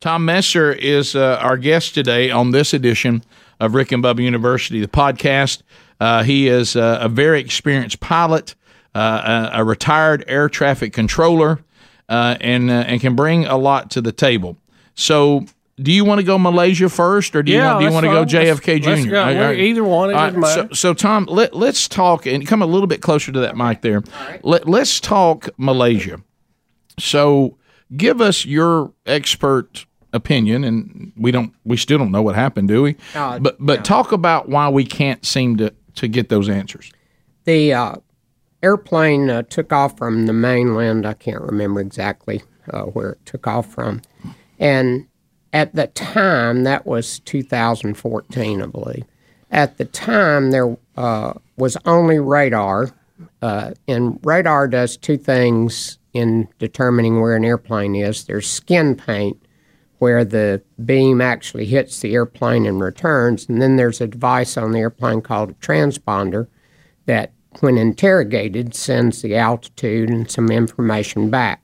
Tom 0.00 0.24
Messer 0.24 0.72
is 0.72 1.16
uh, 1.16 1.38
our 1.40 1.56
guest 1.56 1.94
today 1.94 2.30
on 2.30 2.52
this 2.52 2.72
edition 2.72 3.24
of 3.58 3.74
Rick 3.74 3.90
and 3.90 4.04
Bubba 4.04 4.22
University, 4.22 4.80
the 4.80 4.86
podcast. 4.86 5.62
Uh, 5.98 6.22
he 6.22 6.46
is 6.46 6.76
uh, 6.76 6.98
a 7.00 7.08
very 7.08 7.40
experienced 7.40 7.98
pilot, 7.98 8.54
uh, 8.94 9.48
a, 9.52 9.60
a 9.60 9.64
retired 9.64 10.22
air 10.28 10.48
traffic 10.48 10.92
controller, 10.92 11.58
uh, 12.08 12.36
and 12.40 12.70
uh, 12.70 12.74
and 12.86 13.00
can 13.00 13.14
bring 13.14 13.46
a 13.46 13.56
lot 13.56 13.90
to 13.92 14.00
the 14.00 14.12
table. 14.12 14.56
So, 14.94 15.44
do 15.80 15.92
you 15.92 16.04
want 16.04 16.18
to 16.18 16.24
go 16.24 16.38
Malaysia 16.38 16.88
first, 16.88 17.36
or 17.36 17.42
do 17.42 17.52
you 17.52 17.58
Yeah, 17.58 17.74
want, 17.74 17.78
do 17.80 17.84
you 17.86 17.92
want 17.92 18.04
to 18.04 18.10
go. 18.10 18.24
JFK 18.24 18.74
Let's- 18.74 18.86
let's 18.86 19.02
Jr.? 19.04 19.10
go. 19.10 19.20
All 19.22 19.26
We're 19.34 19.52
either 19.54 19.84
one, 19.84 20.10
it 20.10 20.46
so, 20.46 20.68
so, 20.72 20.94
Tom, 20.94 21.26
let, 21.26 21.54
let's 21.54 21.86
talk 21.88 22.26
and 22.26 22.46
come 22.46 22.62
a 22.62 22.66
little 22.66 22.86
bit 22.88 23.00
closer 23.00 23.30
to 23.32 23.40
that 23.40 23.56
mic 23.56 23.82
there. 23.82 24.02
Let, 24.42 24.68
let's 24.68 24.98
talk 25.00 25.48
Malaysia. 25.56 26.20
So, 26.98 27.56
give 27.96 28.20
us 28.20 28.44
your 28.44 28.92
expert 29.06 29.86
opinion, 30.12 30.64
and 30.64 31.12
we 31.16 31.30
don't, 31.30 31.52
we 31.64 31.76
still 31.76 31.98
don't 31.98 32.10
know 32.10 32.22
what 32.22 32.34
happened, 32.34 32.68
do 32.68 32.82
we? 32.82 32.96
Uh, 33.14 33.38
but 33.38 33.56
but 33.60 33.84
talk 33.84 34.10
about 34.12 34.48
why 34.48 34.68
we 34.68 34.84
can't 34.84 35.24
seem 35.24 35.56
to 35.58 35.72
to 35.96 36.08
get 36.08 36.28
those 36.28 36.48
answers. 36.48 36.90
The 37.44 37.72
uh, 37.72 37.94
airplane 38.62 39.30
uh, 39.30 39.42
took 39.42 39.72
off 39.72 39.96
from 39.96 40.26
the 40.26 40.32
mainland. 40.32 41.06
I 41.06 41.14
can't 41.14 41.42
remember 41.42 41.80
exactly 41.80 42.42
uh, 42.72 42.82
where 42.82 43.12
it 43.12 43.26
took 43.26 43.46
off 43.46 43.66
from. 43.66 44.02
And 44.58 45.06
at 45.52 45.74
the 45.74 45.86
time, 45.86 46.64
that 46.64 46.86
was 46.86 47.20
2014, 47.20 48.62
I 48.62 48.66
believe. 48.66 49.04
At 49.50 49.78
the 49.78 49.84
time, 49.86 50.50
there 50.50 50.76
uh, 50.96 51.34
was 51.56 51.76
only 51.86 52.18
radar, 52.18 52.90
uh, 53.40 53.72
and 53.86 54.20
radar 54.22 54.68
does 54.68 54.96
two 54.96 55.16
things 55.16 55.98
in 56.12 56.48
determining 56.58 57.20
where 57.20 57.36
an 57.36 57.44
airplane 57.44 57.94
is. 57.94 58.24
There's 58.24 58.50
skin 58.50 58.94
paint, 58.94 59.40
where 59.98 60.24
the 60.24 60.62
beam 60.84 61.20
actually 61.20 61.66
hits 61.66 62.00
the 62.00 62.14
airplane 62.14 62.66
and 62.66 62.80
returns, 62.80 63.48
and 63.48 63.60
then 63.60 63.76
there's 63.76 64.00
a 64.00 64.06
device 64.06 64.56
on 64.56 64.72
the 64.72 64.78
airplane 64.80 65.22
called 65.22 65.50
a 65.50 65.54
transponder 65.54 66.48
that, 67.06 67.32
when 67.60 67.78
interrogated, 67.78 68.74
sends 68.74 69.22
the 69.22 69.36
altitude 69.36 70.08
and 70.10 70.30
some 70.30 70.50
information 70.50 71.30
back. 71.30 71.62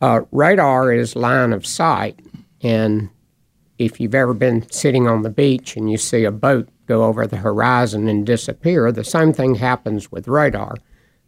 Uh, 0.00 0.22
radar 0.32 0.92
is 0.92 1.16
line 1.16 1.52
of 1.52 1.64
sight, 1.64 2.18
and 2.62 3.08
if 3.78 4.00
you've 4.00 4.14
ever 4.14 4.34
been 4.34 4.68
sitting 4.70 5.08
on 5.08 5.22
the 5.22 5.30
beach 5.30 5.76
and 5.76 5.90
you 5.90 5.96
see 5.96 6.24
a 6.24 6.30
boat 6.30 6.68
go 6.86 7.04
over 7.04 7.26
the 7.26 7.36
horizon 7.38 8.08
and 8.08 8.26
disappear, 8.26 8.92
the 8.92 9.04
same 9.04 9.32
thing 9.32 9.54
happens 9.54 10.12
with 10.12 10.28
radar. 10.28 10.74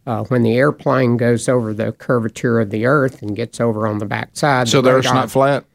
Uh, 0.05 0.23
when 0.25 0.41
the 0.43 0.55
airplane 0.55 1.17
goes 1.17 1.49
over 1.49 1.73
the 1.73 1.91
curvature 1.91 2.61
of 2.61 2.69
the 2.69 2.85
Earth 2.85 3.21
and 3.21 3.35
gets 3.35 3.59
over 3.59 3.85
on 3.87 3.97
the 3.97 4.05
backside, 4.05 4.69
So 4.69 4.81
the 4.81 4.91
Earth's 4.91 5.07
radar- 5.07 5.21
not 5.21 5.31
flat. 5.31 5.65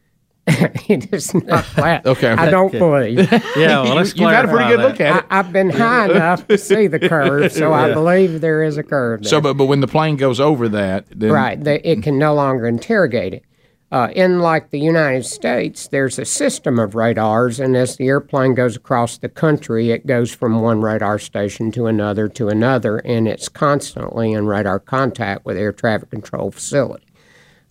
It 0.47 1.13
is 1.13 1.33
not 1.35 1.65
flat. 1.65 2.05
Okay. 2.05 2.31
I 2.31 2.51
don't 2.51 2.73
believe. 2.73 3.31
Yeah, 3.57 3.83
well, 3.83 3.95
let's 3.95 4.13
You 4.17 4.23
got 4.23 4.45
a 4.45 4.49
pretty 4.49 4.69
good 4.69 4.81
that. 4.81 4.89
look 4.89 5.01
at 5.01 5.19
it. 5.19 5.27
I, 5.31 5.39
I've 5.39 5.53
been 5.53 5.71
high 5.71 6.07
enough 6.11 6.47
to 6.49 6.59
see 6.59 6.89
the 6.89 6.99
curve, 6.99 7.53
so 7.53 7.73
I 7.73 7.93
believe 7.93 8.41
there 8.41 8.63
is 8.63 8.77
a 8.77 8.83
curve. 8.83 9.23
There. 9.23 9.31
So, 9.31 9.41
but 9.41 9.55
but 9.55 9.67
when 9.67 9.81
the 9.81 9.87
plane 9.87 10.17
goes 10.17 10.41
over 10.41 10.69
that, 10.71 11.07
then 11.15 11.31
right, 11.31 11.63
the, 11.63 11.89
it 11.89 12.03
can 12.03 12.19
no 12.19 12.35
longer 12.35 12.67
interrogate 12.67 13.35
it. 13.35 13.45
Uh, 13.93 14.09
in 14.17 14.41
like 14.41 14.71
the 14.71 14.81
United 14.81 15.27
States, 15.27 15.87
there's 15.89 16.19
a 16.19 16.25
system 16.25 16.79
of 16.79 16.95
radars, 16.95 17.61
and 17.61 17.77
as 17.77 17.97
the 17.97 18.09
airplane 18.09 18.55
goes 18.55 18.75
across 18.75 19.19
the 19.19 19.29
country, 19.29 19.91
it 19.91 20.07
goes 20.07 20.35
from 20.35 20.63
one 20.63 20.81
radar 20.81 21.19
station 21.19 21.71
to 21.71 21.87
another 21.87 22.27
to 22.27 22.49
another, 22.49 22.99
and 22.99 23.29
it's 23.29 23.51
constantly 23.51 24.33
in 24.33 24.47
radar 24.47 24.81
contact 24.81 25.45
with 25.45 25.59
air 25.59 25.73
traffic 25.73 26.09
control 26.11 26.51
facility. 26.51 27.07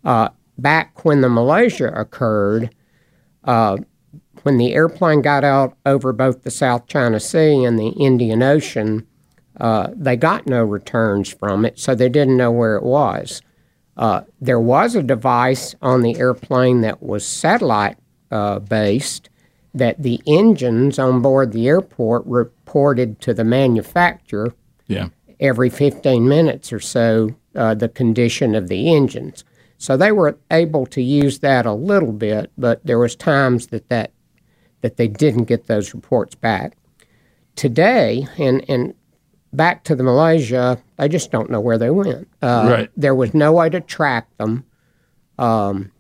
Uh, 0.04 0.30
back 0.62 1.04
when 1.06 1.22
the 1.22 1.30
Malaysia 1.30 1.88
occurred, 1.88 2.74
uh, 3.44 3.78
when 4.44 4.58
the 4.58 4.74
airplane 4.74 5.22
got 5.22 5.44
out 5.44 5.78
over 5.86 6.14
both 6.14 6.44
the 6.44 6.52
South 6.52 6.88
China 6.88 7.20
Sea 7.20 7.64
and 7.64 7.78
the 7.78 7.90
Indian 7.90 8.42
Ocean, 8.42 9.06
uh, 9.60 9.90
they 9.96 10.16
got 10.16 10.48
no 10.48 10.64
returns 10.64 11.30
from 11.30 11.66
it, 11.66 11.78
so 11.78 11.94
they 11.94 12.10
didn't 12.10 12.38
know 12.38 12.52
where 12.52 12.76
it 12.76 12.84
was. 12.84 13.42
Uh, 13.98 14.22
there 14.40 14.60
was 14.60 14.96
a 14.96 15.04
device 15.04 15.76
on 15.82 16.02
the 16.02 16.18
airplane 16.18 16.82
that 16.82 17.04
was 17.04 17.26
satellite 17.26 17.98
uh, 18.32 18.60
based 18.60 19.30
that 19.74 20.02
the 20.02 20.22
engines 20.26 20.98
on 20.98 21.22
board 21.22 21.52
the 21.52 21.68
airport 21.68 22.26
reported 22.26 23.20
to 23.22 23.34
the 23.34 23.44
manufacturer 23.44 24.54
yeah, 24.88 25.10
every 25.40 25.70
15 25.70 26.28
minutes 26.28 26.74
or 26.74 26.80
so 26.80 27.36
uh, 27.56 27.74
the 27.74 27.90
condition 27.90 28.56
of 28.56 28.68
the 28.68 28.94
engines. 28.94 29.44
So 29.82 29.98
they 29.98 30.12
were 30.12 30.38
able 30.52 30.86
to 30.86 31.02
use 31.02 31.40
that 31.40 31.66
a 31.66 31.74
little 31.74 32.12
bit, 32.12 32.52
but 32.56 32.86
there 32.86 33.00
was 33.00 33.16
times 33.16 33.68
that 33.68 33.90
that, 33.90 34.12
that 34.82 34.98
they 34.98 35.08
didn't 35.08 35.46
get 35.46 35.66
those 35.66 35.96
reports 35.96 36.36
back. 36.36 36.78
Today, 37.56 38.28
and, 38.38 38.64
and 38.70 38.94
back 39.52 39.84
to 39.86 39.96
the 39.96 40.04
Malaysia, 40.04 40.78
they 40.98 41.10
just 41.10 41.32
don't 41.32 41.50
know 41.50 41.60
where 41.60 41.80
they 41.80 41.90
went. 41.90 42.28
Uh, 42.44 42.68
Right. 42.70 42.90
There 42.96 43.16
was 43.16 43.34
no 43.34 43.54
way 43.54 43.72
to 43.72 43.82
track 43.82 44.28
them. 44.38 44.66
Um, 45.40 45.92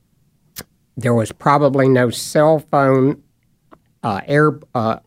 there 0.95 1.15
was 1.15 1.31
probably 1.31 1.89
no 1.89 2.11
cell 2.11 2.59
phone 2.59 3.23
uh, 4.03 4.21
air 4.27 4.59
uh, 4.75 4.99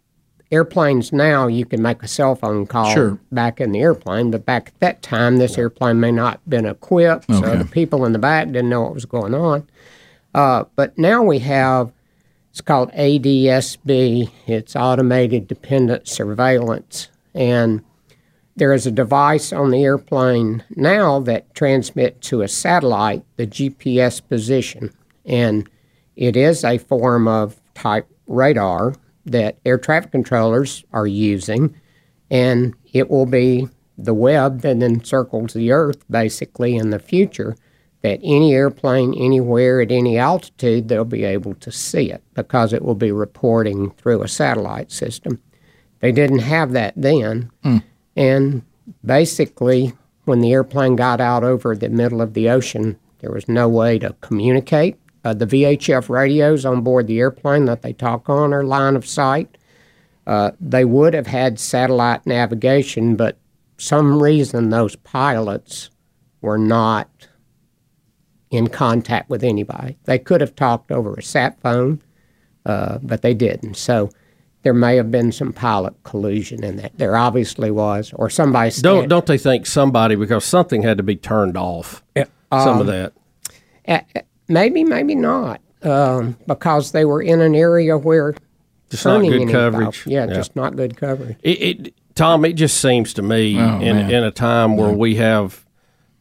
airplanes 0.55 1.13
now 1.13 1.47
you 1.47 1.67
can 1.67 1.83
make 1.83 2.03
a 2.03 2.09
cell 2.09 2.35
phone 2.35 2.67
call 2.67 2.93
Sure. 2.95 3.19
back 3.33 3.61
in 3.61 3.73
the 3.73 3.81
airplane, 3.81 4.31
but 4.31 4.47
back 4.47 4.69
at 4.69 4.81
that 4.81 5.03
time 5.03 5.37
this 5.37 5.59
airplane 5.59 6.01
may 6.01 6.13
not 6.13 6.35
have 6.35 6.49
been 6.49 6.65
equipped, 6.67 7.27
so 7.27 7.57
the 7.57 7.65
people 7.65 8.05
in 8.07 8.13
the 8.13 8.19
back 8.19 8.47
didn't 8.47 8.69
know 8.71 8.83
what 8.83 8.95
was 8.95 9.05
going 9.05 9.35
on. 9.35 9.67
Uh, 10.35 10.65
but 10.77 10.97
now 10.97 11.23
we 11.23 11.41
have 11.41 11.93
it's 12.51 12.61
called 12.61 12.93
ADSB. 12.93 14.31
It's 14.47 14.77
automated 14.77 15.49
dependent 15.49 16.07
surveillance, 16.09 17.09
and 17.35 17.83
there 18.57 18.73
is 18.73 18.87
a 18.87 18.93
device 18.93 19.53
on 19.53 19.71
the 19.73 19.83
airplane 19.83 20.63
now 20.77 21.19
that 21.21 21.53
transmits 21.57 22.29
to 22.29 22.43
a 22.43 22.49
satellite 22.49 23.25
the 23.37 23.47
GPS 23.49 24.21
position, 24.21 24.91
and 25.27 25.69
it 26.15 26.37
is 26.37 26.63
a 26.65 26.79
form 26.79 27.27
of 27.27 27.61
type 27.75 28.07
radar 28.29 28.95
that 29.27 29.59
air 29.65 29.79
traffic 29.79 30.13
controllers 30.13 30.85
are 30.93 31.07
using, 31.07 31.75
and 32.31 32.75
it 32.93 33.11
will 33.11 33.27
be 33.27 33.69
the 33.97 34.15
web 34.15 34.63
that 34.63 34.83
encircles 34.83 35.53
the 35.53 35.73
Earth 35.73 36.05
basically 36.11 36.77
in 36.77 36.91
the 36.91 36.99
future. 36.99 37.57
That 38.03 38.21
any 38.23 38.53
airplane 38.53 39.15
anywhere 39.15 39.81
at 39.81 39.91
any 39.91 40.19
altitude, 40.19 40.89
they'll 40.89 41.07
be 41.07 41.25
able 41.25 41.55
to 41.55 41.73
see 41.73 42.11
it 42.11 42.23
because 42.35 42.75
it 42.75 42.83
will 42.83 42.95
be 42.95 43.11
reporting 43.11 43.93
through 43.93 44.23
a 44.23 44.29
satellite 44.29 44.93
system. 44.93 45.41
They 46.01 46.13
didn't 46.13 46.41
have 46.41 46.73
that 46.73 46.93
then. 46.97 47.51
Hmm. 47.63 47.79
And 48.15 48.63
basically, 49.03 49.95
when 50.27 50.41
the 50.41 50.53
airplane 50.53 50.97
got 50.97 51.19
out 51.19 51.45
over 51.45 51.75
the 51.75 51.89
middle 51.89 52.21
of 52.21 52.35
the 52.35 52.51
ocean, 52.51 52.99
there 53.21 53.33
was 53.33 53.49
no 53.49 53.71
way 53.71 53.99
to 54.01 54.15
communicate. 54.21 54.99
Uh, 55.25 55.33
the 55.33 55.47
VHF 55.47 56.09
radios 56.09 56.67
on 56.67 56.83
board 56.83 57.07
the 57.07 57.19
airplane 57.19 57.65
that 57.65 57.83
they 57.83 57.93
talk 57.93 58.29
on 58.29 58.53
are 58.53 58.63
line 58.63 58.95
of 58.95 59.07
sight. 59.07 59.57
Uh, 60.27 60.53
they 60.61 60.85
would 60.85 61.15
have 61.15 61.27
had 61.27 61.59
satellite 61.59 62.27
navigation, 62.27 63.17
but 63.17 63.39
some 63.79 64.23
reason 64.23 64.71
those 64.71 64.97
pilots 64.97 65.91
were 66.41 66.59
not 66.59 67.09
in 68.51 68.69
contact 68.69 69.29
with 69.29 69.43
anybody. 69.43 69.97
They 70.05 70.19
could 70.19 70.41
have 70.41 70.55
talked 70.55 70.93
over 70.93 71.15
a 71.15 71.23
sat 71.23 71.61
phone, 71.61 72.03
uh, 72.67 72.99
but 73.03 73.23
they 73.23 73.35
didn't. 73.35 73.77
So 73.77 74.11
there 74.63 74.75
may 74.75 74.97
have 74.97 75.11
been 75.11 75.33
some 75.33 75.53
pilot 75.53 75.95
collusion 76.05 76.63
in 76.63 76.77
that. 76.77 76.97
There 76.97 77.17
obviously 77.17 77.71
was, 77.71 78.13
or 78.15 78.31
somebody 78.31 78.71
Don't 78.81 79.09
don't 79.09 79.27
they 79.27 79.39
think 79.39 79.67
somebody 79.67 80.15
because 80.15 80.45
something 80.45 80.83
had 80.83 80.99
to 80.99 81.03
be 81.03 81.17
turned 81.17 81.57
off? 81.57 82.03
Some 82.51 82.81
of 82.81 82.87
that. 82.87 83.13
Uh, 83.87 84.01
maybe, 84.49 84.85
maybe 84.85 85.15
not, 85.15 85.61
um, 85.83 86.37
because 86.47 86.93
they 86.93 87.05
were 87.05 87.23
in 87.23 87.41
an 87.41 87.55
area 87.55 87.97
where 87.99 88.35
Just 88.91 89.05
not 89.05 89.23
good 89.23 89.49
coverage. 89.51 90.03
valve- 90.03 90.07
Yeah, 90.13 90.27
just 90.27 90.55
not 90.57 90.77
good 90.77 90.97
coverage. 90.97 91.37
It, 91.43 91.51
it 91.87 91.95
Tom, 92.15 92.45
it 92.45 92.53
just 92.53 92.81
seems 92.81 93.13
to 93.15 93.23
me 93.23 93.59
Oh, 93.59 93.81
in 93.81 93.97
man. 93.97 94.11
in 94.11 94.23
a 94.25 94.31
time 94.31 94.77
where 94.77 94.91
we 94.93 95.17
have 95.17 95.64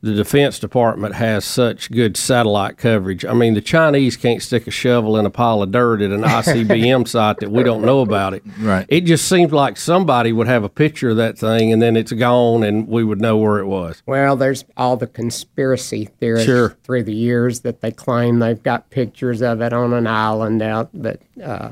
the 0.04 0.14
Defense 0.14 0.60
Department 0.60 1.16
has 1.16 1.46
such 1.46 1.90
good 1.90 2.18
satellite 2.18 2.78
coverage. 2.78 3.24
I 3.24 3.34
mean, 3.34 3.54
the 3.54 3.62
Chinese 3.62 4.18
can't 4.18 4.42
stick 4.42 4.68
a 4.68 4.72
shovel 4.72 5.16
in 5.18 5.26
a 5.26 5.30
pile 5.30 5.62
of 5.62 5.72
dirt 5.72 6.02
at 6.02 6.12
an 6.12 6.24
ICBM 6.24 7.08
site 7.08 7.38
that 7.38 7.50
we 7.50 7.64
don't 7.64 7.86
know 7.86 8.02
about 8.02 8.34
it. 8.34 8.44
Right. 8.60 8.86
It 8.90 9.06
just 9.06 9.30
seems 9.30 9.54
like 9.54 9.78
somebody 9.78 10.34
would 10.34 10.48
have 10.48 10.66
a 10.66 10.70
picture 10.70 11.12
of 11.12 11.18
that 11.18 11.38
thing 11.38 11.72
and 11.72 11.82
then 11.82 11.96
it's 11.96 12.12
gone 12.12 12.64
and 12.64 12.86
we 12.86 13.06
would 13.06 13.22
know 13.22 13.38
where 13.38 13.60
it 13.60 13.66
was. 13.66 14.04
Well, 14.06 14.36
there's 14.36 14.66
all 14.76 14.98
the 14.98 15.08
conspiracy 15.08 16.04
theories 16.20 16.44
Sure. 16.44 16.76
through 16.84 17.04
the 17.04 17.16
years 17.16 17.62
that 17.62 17.80
they 17.80 17.92
claim 17.92 18.40
they've 18.40 18.62
got 18.62 18.90
pictures 18.90 19.42
of 19.42 19.62
it 19.62 19.72
on 19.72 19.94
an 19.94 20.06
island 20.06 20.62
out, 20.62 20.90
but 20.94 21.22
uh, 21.42 21.70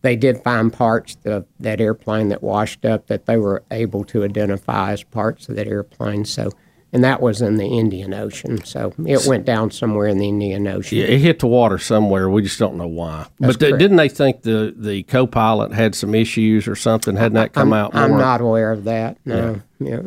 they 0.00 0.16
did 0.16 0.42
find 0.42 0.72
parts 0.72 1.18
of 1.26 1.44
that 1.60 1.82
airplane 1.82 2.28
that 2.30 2.42
washed 2.42 2.86
up 2.86 3.08
that 3.08 3.26
they 3.26 3.36
were 3.36 3.62
able 3.70 4.04
to 4.04 4.24
identify 4.24 4.92
as 4.92 5.02
parts 5.04 5.50
of 5.50 5.56
that 5.56 5.66
airplane. 5.66 6.24
So, 6.24 6.50
and 6.92 7.02
that 7.04 7.22
was 7.22 7.40
in 7.40 7.56
the 7.56 7.66
Indian 7.66 8.12
Ocean. 8.14 8.62
So 8.64 8.92
it 9.06 9.26
went 9.26 9.44
down 9.46 9.70
somewhere 9.70 10.06
in 10.08 10.18
the 10.18 10.28
Indian 10.28 10.66
Ocean. 10.68 10.98
Yeah, 10.98 11.04
it 11.04 11.18
hit 11.20 11.38
the 11.38 11.46
water 11.46 11.78
somewhere. 11.78 12.28
We 12.28 12.42
just 12.42 12.58
don't 12.58 12.76
know 12.76 12.86
why. 12.86 13.26
but 13.40 13.58
th- 13.58 13.78
didn't 13.78 13.96
they 13.96 14.08
think 14.08 14.42
the, 14.42 14.74
the 14.76 15.02
co 15.04 15.26
pilot 15.26 15.72
had 15.72 15.94
some 15.94 16.14
issues 16.14 16.68
or 16.68 16.76
something? 16.76 17.16
Hadn't 17.16 17.34
that 17.34 17.52
come 17.54 17.72
out 17.72 17.94
more? 17.94 18.02
I'm 18.02 18.16
not 18.18 18.40
aware 18.40 18.70
of 18.72 18.84
that. 18.84 19.16
No. 19.24 19.62
Yeah. 19.78 20.02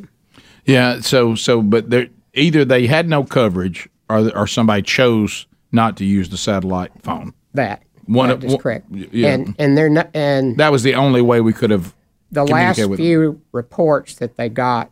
yeah. 0.65 0.99
So 1.01 1.35
so, 1.35 1.61
but 1.61 1.89
there 1.89 2.07
either 2.33 2.63
they 2.65 2.87
had 2.87 3.09
no 3.09 3.23
coverage 3.23 3.89
or 4.09 4.29
or 4.37 4.47
somebody 4.47 4.81
chose 4.83 5.47
not 5.71 5.97
to 5.97 6.05
use 6.05 6.29
the 6.29 6.37
satellite 6.37 6.91
phone. 7.01 7.33
That. 7.53 7.81
One 8.05 8.29
that 8.29 8.35
of- 8.37 8.43
is 8.43 8.51
one- 8.53 8.61
correct. 8.61 8.85
yeah. 8.91 9.29
And 9.33 9.55
and 9.57 9.75
they're 9.77 9.89
not 9.89 10.09
and 10.13 10.57
That 10.57 10.71
was 10.71 10.83
the 10.83 10.93
only 10.93 11.21
way 11.21 11.41
we 11.41 11.53
could 11.53 11.71
have. 11.71 11.95
the 12.31 12.43
last 12.43 12.75
communicate 12.75 12.89
with 12.89 12.97
them. 12.99 13.05
few 13.05 13.41
reports 13.51 14.15
that 14.15 14.37
they 14.37 14.49
got 14.49 14.91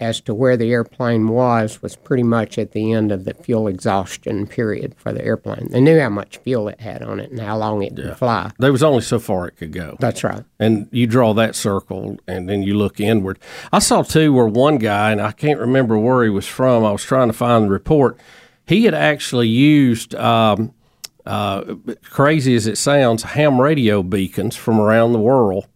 as 0.00 0.20
to 0.20 0.34
where 0.34 0.56
the 0.56 0.72
airplane 0.72 1.28
was 1.28 1.80
was 1.80 1.94
pretty 1.96 2.22
much 2.22 2.58
at 2.58 2.72
the 2.72 2.92
end 2.92 3.12
of 3.12 3.24
the 3.24 3.34
fuel 3.34 3.68
exhaustion 3.68 4.46
period 4.46 4.94
for 4.96 5.12
the 5.12 5.24
airplane. 5.24 5.68
They 5.70 5.80
knew 5.80 6.00
how 6.00 6.08
much 6.08 6.38
fuel 6.38 6.68
it 6.68 6.80
had 6.80 7.02
on 7.02 7.20
it 7.20 7.30
and 7.30 7.40
how 7.40 7.56
long 7.56 7.82
it 7.82 7.94
could 7.96 8.16
fly. 8.16 8.50
There 8.58 8.72
was 8.72 8.82
only 8.82 9.02
so 9.02 9.18
far 9.18 9.46
it 9.46 9.56
could 9.56 9.72
go. 9.72 9.96
That's 10.00 10.24
right. 10.24 10.44
and 10.58 10.88
you 10.90 11.06
draw 11.06 11.32
that 11.34 11.54
circle 11.54 12.18
and 12.26 12.48
then 12.48 12.62
you 12.62 12.76
look 12.76 13.00
inward. 13.00 13.38
I 13.72 13.78
saw 13.78 14.02
too 14.02 14.32
where 14.32 14.46
one 14.46 14.78
guy, 14.78 15.12
and 15.12 15.20
I 15.20 15.32
can't 15.32 15.60
remember 15.60 15.98
where 15.98 16.24
he 16.24 16.30
was 16.30 16.46
from, 16.46 16.84
I 16.84 16.90
was 16.92 17.04
trying 17.04 17.28
to 17.28 17.32
find 17.34 17.66
the 17.66 17.70
report. 17.70 18.18
He 18.66 18.84
had 18.84 18.94
actually 18.94 19.48
used, 19.48 20.14
um, 20.14 20.74
uh, 21.26 21.74
crazy 22.02 22.54
as 22.54 22.66
it 22.66 22.76
sounds, 22.76 23.22
ham 23.22 23.60
radio 23.60 24.02
beacons 24.02 24.56
from 24.56 24.80
around 24.80 25.12
the 25.12 25.18
world 25.20 25.66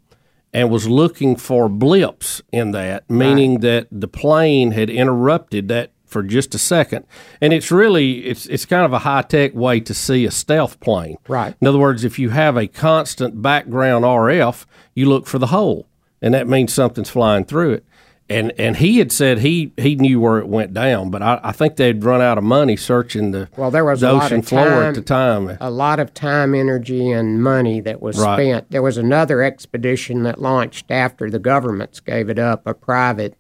and 0.53 0.71
was 0.71 0.89
looking 0.89 1.37
for 1.37 1.69
blips 1.69 2.43
in 2.53 2.73
that, 2.73 3.09
meaning 3.11 3.61
that 3.61 3.87
the 3.93 4.09
plane 4.09 4.73
had 4.73 4.91
interrupted 4.91 5.69
that 5.69 5.93
for 6.07 6.23
just 6.23 6.55
a 6.55 6.59
second. 6.59 7.07
And 7.41 7.53
it's 7.53 7.71
really 7.71 8.25
it's 8.27 8.47
it's 8.47 8.65
kind 8.65 8.85
of 8.85 8.93
a 8.93 9.01
high 9.01 9.23
tech 9.23 9.55
way 9.55 9.81
to 9.81 9.95
see 9.95 10.25
a 10.25 10.31
stealth 10.31 10.81
plane. 10.81 11.19
Right. 11.29 11.55
In 11.61 11.67
other 11.67 11.79
words, 11.79 12.05
if 12.05 12.19
you 12.19 12.31
have 12.31 12.57
a 12.57 12.67
constant 12.67 13.41
background 13.43 14.05
RF, 14.05 14.65
you 14.95 15.07
look 15.07 15.27
for 15.27 15.39
the 15.39 15.49
hole, 15.49 15.87
and 16.23 16.35
that 16.35 16.49
means 16.49 16.73
something's 16.73 17.11
flying 17.11 17.45
through 17.45 17.73
it. 17.73 17.85
And 18.31 18.53
and 18.59 18.77
he 18.77 18.99
had 18.99 19.11
said 19.11 19.39
he 19.39 19.73
he 19.79 19.95
knew 19.97 20.21
where 20.21 20.39
it 20.39 20.49
went 20.49 20.75
down, 20.75 21.11
but 21.11 21.23
I, 21.23 21.41
I 21.43 21.53
think 21.53 21.77
they'd 21.77 22.05
run 22.05 22.21
out 22.21 22.37
of 22.37 22.45
money 22.45 22.77
searching 22.77 23.31
the 23.31 23.49
Well, 23.57 23.71
there 23.71 23.87
was 23.87 24.01
the 24.03 24.11
a 24.11 24.13
lot 24.13 24.25
ocean 24.27 24.39
of 24.41 24.47
floor 24.49 24.65
time, 24.69 24.83
at 24.83 24.95
the 24.95 25.01
time. 25.01 25.57
a 25.61 25.71
lot 25.71 25.99
of 25.99 26.13
time, 26.13 26.55
energy, 26.55 27.11
and 27.11 27.43
money 27.43 27.81
that 27.81 28.03
was 28.03 28.19
Right. 28.19 28.37
spent. 28.37 28.71
There 28.71 28.83
was 28.83 28.99
another 28.99 29.43
expedition 29.43 30.25
that 30.25 30.41
launched 30.43 30.91
after 30.91 31.31
the 31.31 31.39
governments 31.39 32.01
gave 32.01 32.29
it 32.29 32.39
up, 32.39 32.67
a 32.67 32.75
private 32.75 33.35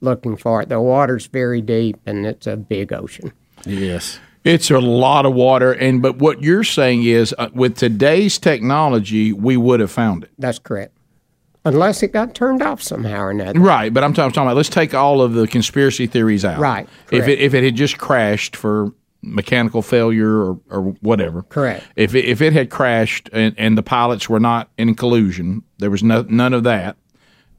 looking 0.00 0.36
for 0.38 0.62
it. 0.62 0.70
The 0.70 0.80
water's 0.80 1.26
very 1.26 1.60
deep 1.60 1.98
and 2.06 2.24
it's 2.24 2.46
a 2.46 2.56
big 2.56 2.94
ocean. 2.94 3.32
Yes. 3.66 4.18
It's 4.42 4.70
a 4.70 4.78
lot 4.78 5.26
of 5.26 5.34
water, 5.34 5.70
and 5.72 6.00
but 6.00 6.16
what 6.16 6.42
you're 6.42 6.64
saying 6.64 7.02
is, 7.04 7.34
uh, 7.36 7.50
with 7.52 7.76
today's 7.76 8.38
technology, 8.38 9.34
we 9.34 9.58
would 9.58 9.80
have 9.80 9.90
found 9.90 10.24
it. 10.24 10.30
That's 10.38 10.58
correct. 10.58 10.96
Unless 11.64 12.02
it 12.02 12.12
got 12.12 12.34
turned 12.34 12.62
off 12.62 12.82
somehow 12.82 13.20
or 13.20 13.30
another. 13.30 13.60
Right, 13.60 13.92
but 13.92 14.02
I'm 14.02 14.12
talking, 14.14 14.26
I'm 14.26 14.32
talking 14.32 14.46
about. 14.48 14.56
Let's 14.56 14.70
take 14.70 14.94
all 14.94 15.20
of 15.20 15.34
the 15.34 15.46
conspiracy 15.46 16.06
theories 16.06 16.44
out. 16.44 16.58
Right, 16.58 16.88
If 17.10 17.28
it 17.28 17.38
if 17.38 17.52
it 17.52 17.64
had 17.64 17.74
just 17.76 17.98
crashed 17.98 18.56
for 18.56 18.92
mechanical 19.22 19.82
failure 19.82 20.30
or, 20.30 20.60
or 20.70 20.80
whatever. 21.00 21.42
Correct. 21.42 21.84
If 21.96 22.14
it, 22.14 22.24
if 22.24 22.40
it 22.40 22.52
had 22.52 22.70
crashed 22.70 23.28
and, 23.32 23.54
and 23.58 23.76
the 23.76 23.82
pilots 23.82 24.28
were 24.30 24.40
not 24.40 24.70
in 24.78 24.94
collusion, 24.94 25.62
there 25.78 25.90
was 25.90 26.02
no, 26.02 26.22
none 26.22 26.54
of 26.54 26.62
that. 26.64 26.96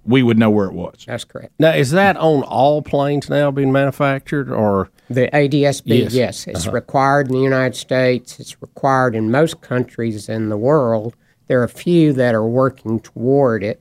We 0.03 0.23
would 0.23 0.39
know 0.39 0.49
where 0.49 0.65
it 0.65 0.73
was. 0.73 1.03
That's 1.05 1.23
correct. 1.23 1.53
Now, 1.59 1.73
is 1.75 1.91
that 1.91 2.17
on 2.17 2.41
all 2.41 2.81
planes 2.81 3.29
now 3.29 3.51
being 3.51 3.71
manufactured, 3.71 4.49
or 4.49 4.89
The 5.11 5.29
ADSB, 5.31 5.83
Yes. 5.85 6.15
yes, 6.15 6.47
it's 6.47 6.61
uh-huh. 6.65 6.71
required 6.71 7.27
in 7.27 7.33
the 7.33 7.41
United 7.43 7.75
States. 7.75 8.39
It's 8.39 8.59
required 8.63 9.13
in 9.13 9.29
most 9.29 9.61
countries 9.61 10.27
in 10.27 10.49
the 10.49 10.57
world. 10.57 11.15
There 11.45 11.61
are 11.61 11.65
a 11.65 11.69
few 11.69 12.13
that 12.13 12.33
are 12.33 12.47
working 12.47 12.99
toward 12.99 13.63
it, 13.63 13.80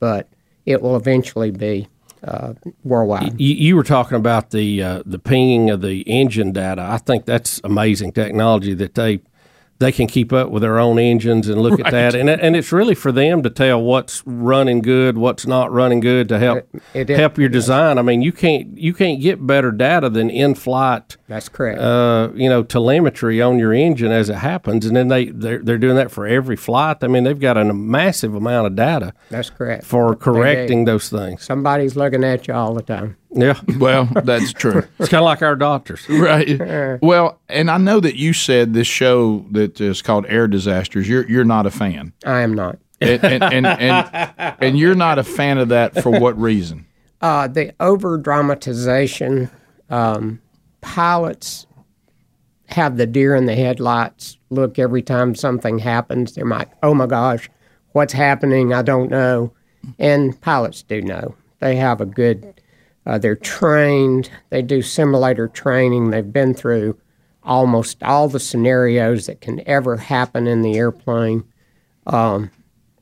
but 0.00 0.28
it 0.66 0.82
will 0.82 0.96
eventually 0.96 1.50
be 1.50 1.88
uh, 2.24 2.54
worldwide. 2.84 3.40
you, 3.40 3.54
you 3.54 3.76
were 3.76 3.82
talking 3.82 4.16
about 4.16 4.50
the 4.50 4.82
uh, 4.82 5.02
the 5.06 5.18
pinging 5.18 5.70
of 5.70 5.80
the 5.80 6.00
engine 6.02 6.52
data? 6.52 6.82
I 6.82 6.98
think 6.98 7.24
that's 7.24 7.60
amazing 7.64 8.12
technology 8.12 8.74
that 8.74 8.94
they 8.94 9.20
they 9.80 9.90
can 9.90 10.06
keep 10.06 10.32
up 10.32 10.50
with 10.50 10.60
their 10.62 10.78
own 10.78 10.98
engines 10.98 11.48
and 11.48 11.60
look 11.60 11.80
at 11.80 11.90
that, 11.90 12.14
and 12.14 12.28
and 12.30 12.54
it's 12.54 12.70
really 12.70 12.94
for 12.94 13.10
them 13.10 13.42
to 13.42 13.50
tell 13.50 13.82
what's 13.82 14.22
running 14.26 14.80
good, 14.82 15.18
what's 15.18 15.46
not 15.46 15.72
running 15.72 15.98
good 16.00 16.28
to 16.28 16.38
help 16.38 16.68
It- 16.94 17.10
it- 17.10 17.18
help 17.18 17.38
your 17.38 17.48
design. 17.48 17.98
I 17.98 18.02
mean, 18.02 18.22
you 18.22 18.30
can't 18.30 18.78
you 18.78 18.94
can't 18.94 19.20
get 19.20 19.44
better 19.46 19.72
data 19.72 20.08
than 20.08 20.30
in 20.30 20.54
flight. 20.54 21.16
That's 21.28 21.48
correct. 21.48 21.80
uh, 21.80 22.28
you 22.34 22.48
know, 22.48 22.62
telemetry 22.62 23.40
on 23.42 23.58
your 23.58 23.72
engine 23.72 24.12
as 24.12 24.28
it 24.30 24.36
happens, 24.36 24.84
and 24.86 24.94
then 24.94 25.08
they 25.08 25.24
they're, 25.26 25.58
they're 25.62 25.78
doing 25.78 25.96
that 25.96 26.10
for 26.10 26.26
every 26.26 26.56
flight. 26.56 26.98
I 27.02 27.08
mean, 27.08 27.24
they've 27.24 27.40
got 27.40 27.56
a 27.56 27.64
massive 27.72 28.34
amount 28.34 28.66
of 28.66 28.76
data 28.76 29.12
That's 29.30 29.50
correct. 29.50 29.84
for 29.84 30.10
They 30.10 30.14
do. 30.14 30.20
correcting 30.20 30.84
those 30.84 31.08
things. 31.08 31.42
Somebody's 31.42 31.96
looking 31.96 32.22
at 32.22 32.46
you 32.46 32.54
all 32.54 32.74
the 32.74 32.82
time. 32.82 33.16
Yeah, 33.32 33.60
Well, 33.78 34.06
that's 34.24 34.52
true. 34.52 34.82
it's 34.98 35.08
kind 35.08 35.20
of 35.22 35.24
like 35.24 35.40
our 35.42 35.54
doctors. 35.56 36.08
right. 36.08 36.98
Well, 37.02 37.38
and 37.48 37.70
I 37.70 37.78
know 37.78 38.00
that 38.00 38.16
you 38.16 38.32
said 38.32 38.74
this 38.74 38.86
show 38.88 39.44
that 39.52 39.80
is 39.80 40.02
called 40.02 40.26
Air 40.28 40.48
Disasters. 40.48 41.08
You're 41.08 41.28
you're 41.28 41.44
not 41.44 41.66
a 41.66 41.70
fan, 41.70 42.12
I 42.26 42.40
am 42.40 42.54
not. 42.54 42.78
and 43.00 43.22
and 43.24 43.42
and, 43.44 43.66
and, 43.66 44.32
and 44.60 44.78
you're 44.78 44.94
not 44.96 45.18
a 45.18 45.24
fan 45.24 45.58
of 45.58 45.68
that 45.68 46.02
for 46.02 46.10
what 46.10 46.38
reason? 46.40 46.86
Uh, 47.20 47.46
the 47.46 47.72
over 47.80 48.16
dramatization, 48.18 49.50
um, 49.90 50.40
pilots 50.80 51.66
have 52.66 52.96
the 52.96 53.06
deer 53.06 53.34
in 53.34 53.46
the 53.46 53.54
headlights 53.54 54.38
look 54.50 54.78
every 54.78 55.02
time 55.02 55.34
something 55.34 55.78
happens. 55.78 56.34
They're 56.34 56.44
like, 56.46 56.70
oh 56.82 56.94
my 56.94 57.06
gosh, 57.06 57.48
what's 57.92 58.12
happening? 58.12 58.72
I 58.72 58.82
don't 58.82 59.10
know. 59.10 59.52
And 59.98 60.38
pilots 60.40 60.82
do 60.82 61.00
know. 61.02 61.34
They 61.60 61.76
have 61.76 62.00
a 62.00 62.06
good, 62.06 62.59
uh, 63.10 63.18
they're 63.18 63.34
trained, 63.34 64.30
they 64.50 64.62
do 64.62 64.80
simulator 64.80 65.48
training, 65.48 66.10
they've 66.10 66.32
been 66.32 66.54
through 66.54 66.96
almost 67.42 68.00
all 68.04 68.28
the 68.28 68.38
scenarios 68.38 69.26
that 69.26 69.40
can 69.40 69.66
ever 69.68 69.96
happen 69.96 70.46
in 70.46 70.62
the 70.62 70.76
airplane. 70.76 71.42
Um, 72.06 72.52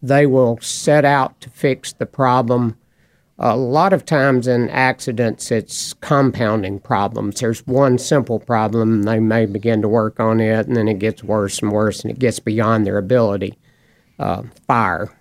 they 0.00 0.24
will 0.24 0.58
set 0.62 1.04
out 1.04 1.38
to 1.42 1.50
fix 1.50 1.92
the 1.92 2.06
problem 2.06 2.78
a 3.38 3.56
lot 3.56 3.92
of 3.92 4.04
times 4.04 4.48
in 4.48 4.68
accidents, 4.70 5.52
it's 5.52 5.92
compounding 5.92 6.80
problems. 6.80 7.40
There's 7.40 7.64
one 7.66 7.98
simple 7.98 8.40
problem, 8.40 9.02
they 9.02 9.20
may 9.20 9.46
begin 9.46 9.82
to 9.82 9.88
work 9.88 10.18
on 10.18 10.40
it, 10.40 10.66
and 10.66 10.74
then 10.74 10.88
it 10.88 10.98
gets 10.98 11.22
worse 11.22 11.60
and 11.60 11.70
worse, 11.70 12.00
and 12.00 12.10
it 12.10 12.18
gets 12.18 12.40
beyond 12.40 12.84
their 12.84 12.98
ability. 12.98 13.56
Uh, 14.18 14.44
fire, 14.66 15.16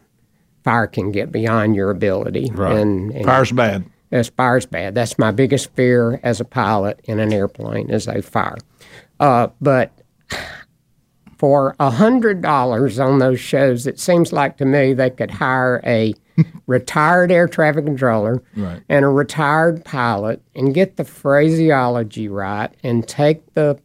fire 0.63 0.87
can 0.87 1.11
get 1.11 1.31
beyond 1.31 1.75
your 1.75 1.91
ability, 1.91 2.49
and, 2.79 3.11
and 3.11 3.25
Fire's 3.25 3.51
bad. 3.51 3.85
Yes, 4.11 4.29
fire's 4.29 4.65
bad. 4.65 4.95
That's 4.95 5.17
my 5.19 5.31
biggest 5.31 5.71
fear 5.71 6.19
as 6.23 6.39
a 6.39 6.45
pilot 6.45 7.01
in 7.05 7.19
an 7.19 7.33
airplane 7.33 7.89
is 7.89 8.07
a 8.07 8.21
fire. 8.21 8.57
Uh, 9.19 9.47
but 9.59 9.91
for 11.37 11.75
a 11.79 11.89
hundred 11.89 12.41
dollars 12.41 12.99
on 12.99 13.19
those 13.19 13.39
shows, 13.39 13.85
it 13.85 13.99
seems 13.99 14.33
like 14.33 14.57
to 14.57 14.65
me 14.65 14.93
they 14.93 15.09
could 15.09 15.29
hire 15.31 15.81
a 15.85 16.13
retired 16.67 17.31
air 17.31 17.47
traffic 17.47 17.85
controller 17.85 18.41
Right. 18.55 18.81
and 18.89 19.05
a 19.05 19.07
retired 19.09 19.83
pilot 19.85 20.41
and 20.55 20.73
get 20.73 20.97
the 20.97 21.03
phraseology 21.03 22.27
right 22.27 22.69
and 22.83 23.07
take 23.07 23.53
the 23.53 23.79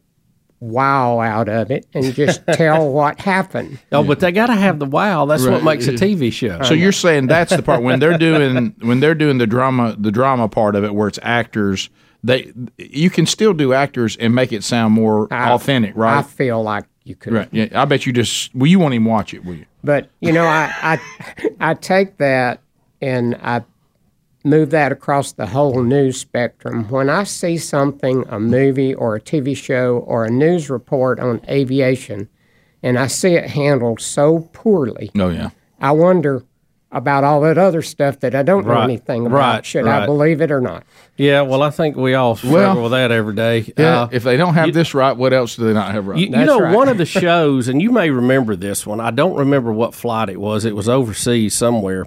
wow 0.63 1.19
out 1.19 1.49
of 1.49 1.71
it 1.71 1.85
and 1.93 2.13
just 2.13 2.41
tell 2.53 2.89
what 2.91 3.19
happened. 3.19 3.79
Oh, 3.91 4.03
but 4.03 4.19
they 4.19 4.31
got 4.31 4.47
to 4.47 4.55
have 4.55 4.79
the 4.79 4.85
wow. 4.85 5.25
That's 5.25 5.45
what 5.45 5.63
makes 5.63 5.87
a 5.87 5.93
TV 5.93 6.31
show. 6.31 6.61
So 6.63 6.73
you're 6.73 6.91
saying 6.91 7.27
that's 7.27 7.55
the 7.55 7.63
part 7.63 7.83
when 7.83 7.99
they're 7.99 8.17
doing 8.17 8.75
when 8.79 8.99
they're 8.99 9.15
doing 9.15 9.37
the 9.37 9.47
drama 9.47 9.95
the 9.97 10.11
drama 10.11 10.47
part 10.47 10.75
of 10.75 10.83
it 10.83 10.95
where 10.95 11.07
it's 11.07 11.19
actors 11.21 11.89
they 12.23 12.53
you 12.77 13.09
can 13.09 13.25
still 13.25 13.53
do 13.53 13.73
actors 13.73 14.15
and 14.17 14.33
make 14.33 14.53
it 14.53 14.63
sound 14.63 14.93
more 14.93 15.27
authentic, 15.31 15.93
right? 15.95 16.19
I 16.19 16.23
feel 16.23 16.63
like 16.63 16.85
you 17.03 17.15
could 17.15 17.33
right. 17.33 17.49
Yeah. 17.51 17.67
I 17.73 17.85
bet 17.85 18.05
you 18.05 18.13
just 18.13 18.55
well 18.55 18.67
you 18.67 18.79
won't 18.79 18.93
even 18.93 19.05
watch 19.05 19.33
it, 19.33 19.43
will 19.43 19.55
you? 19.55 19.65
But 19.83 20.09
you 20.21 20.31
know, 20.31 20.45
I, 20.45 20.71
I 20.81 21.49
I 21.59 21.73
take 21.73 22.17
that 22.17 22.61
and 23.01 23.35
I 23.35 23.63
move 24.43 24.69
that 24.71 24.91
across 24.91 25.31
the 25.33 25.45
whole 25.47 25.81
news 25.83 26.19
spectrum. 26.19 26.89
When 26.89 27.09
I 27.09 27.23
see 27.23 27.57
something, 27.57 28.25
a 28.29 28.39
movie 28.39 28.93
or 28.93 29.15
a 29.15 29.21
TV 29.21 29.55
show 29.55 29.97
or 30.05 30.25
a 30.25 30.29
news 30.29 30.69
report 30.69 31.19
on 31.19 31.41
aviation, 31.49 32.27
and 32.81 32.99
I 32.99 33.07
see 33.07 33.35
it 33.35 33.49
handled 33.49 34.01
so 34.01 34.49
poorly, 34.53 35.11
Oh 35.17 35.29
yeah. 35.29 35.49
I 35.79 35.91
wonder 35.91 36.43
about 36.91 37.23
all 37.23 37.41
that 37.41 37.57
other 37.57 37.81
stuff 37.81 38.19
that 38.19 38.35
I 38.35 38.43
don't 38.43 38.67
know 38.67 38.79
anything 38.81 39.25
about. 39.25 39.35
right, 39.37 39.65
Should 39.65 39.87
I 39.87 40.05
believe 40.05 40.41
it 40.41 40.51
or 40.51 40.61
not? 40.61 40.83
yeah, 41.17 41.41
well, 41.41 41.63
I 41.63 41.71
think 41.71 41.95
we 41.95 42.13
all 42.13 42.35
struggle 42.35 42.59
Well, 42.59 42.81
with 42.83 42.91
that 42.91 43.11
every 43.11 43.33
day. 43.33 43.73
Yeah. 43.77 44.01
Uh, 44.03 44.09
if 44.11 44.21
they 44.23 44.37
don't 44.37 44.53
have 44.53 44.73
this 44.73 44.93
right, 44.93 45.13
what 45.17 45.33
else 45.33 45.55
do 45.55 45.63
they 45.65 45.73
not 45.73 45.91
have 45.91 46.05
right? 46.05 46.19
You, 46.19 46.25
you 46.25 46.31
know, 46.45 46.59
right. 46.59 46.75
one 46.75 46.89
of 46.89 46.97
the 46.99 47.05
shows, 47.05 47.67
and 47.67 47.81
you 47.81 47.91
may 47.91 48.11
remember 48.11 48.55
this 48.55 48.85
one. 48.85 48.99
I 48.99 49.09
don't 49.09 49.35
remember 49.35 49.71
what 49.73 49.95
flight 49.95 50.29
it 50.29 50.39
was. 50.39 50.65
It 50.65 50.75
was 50.75 50.87
overseas 50.87 51.55
somewhere, 51.55 52.05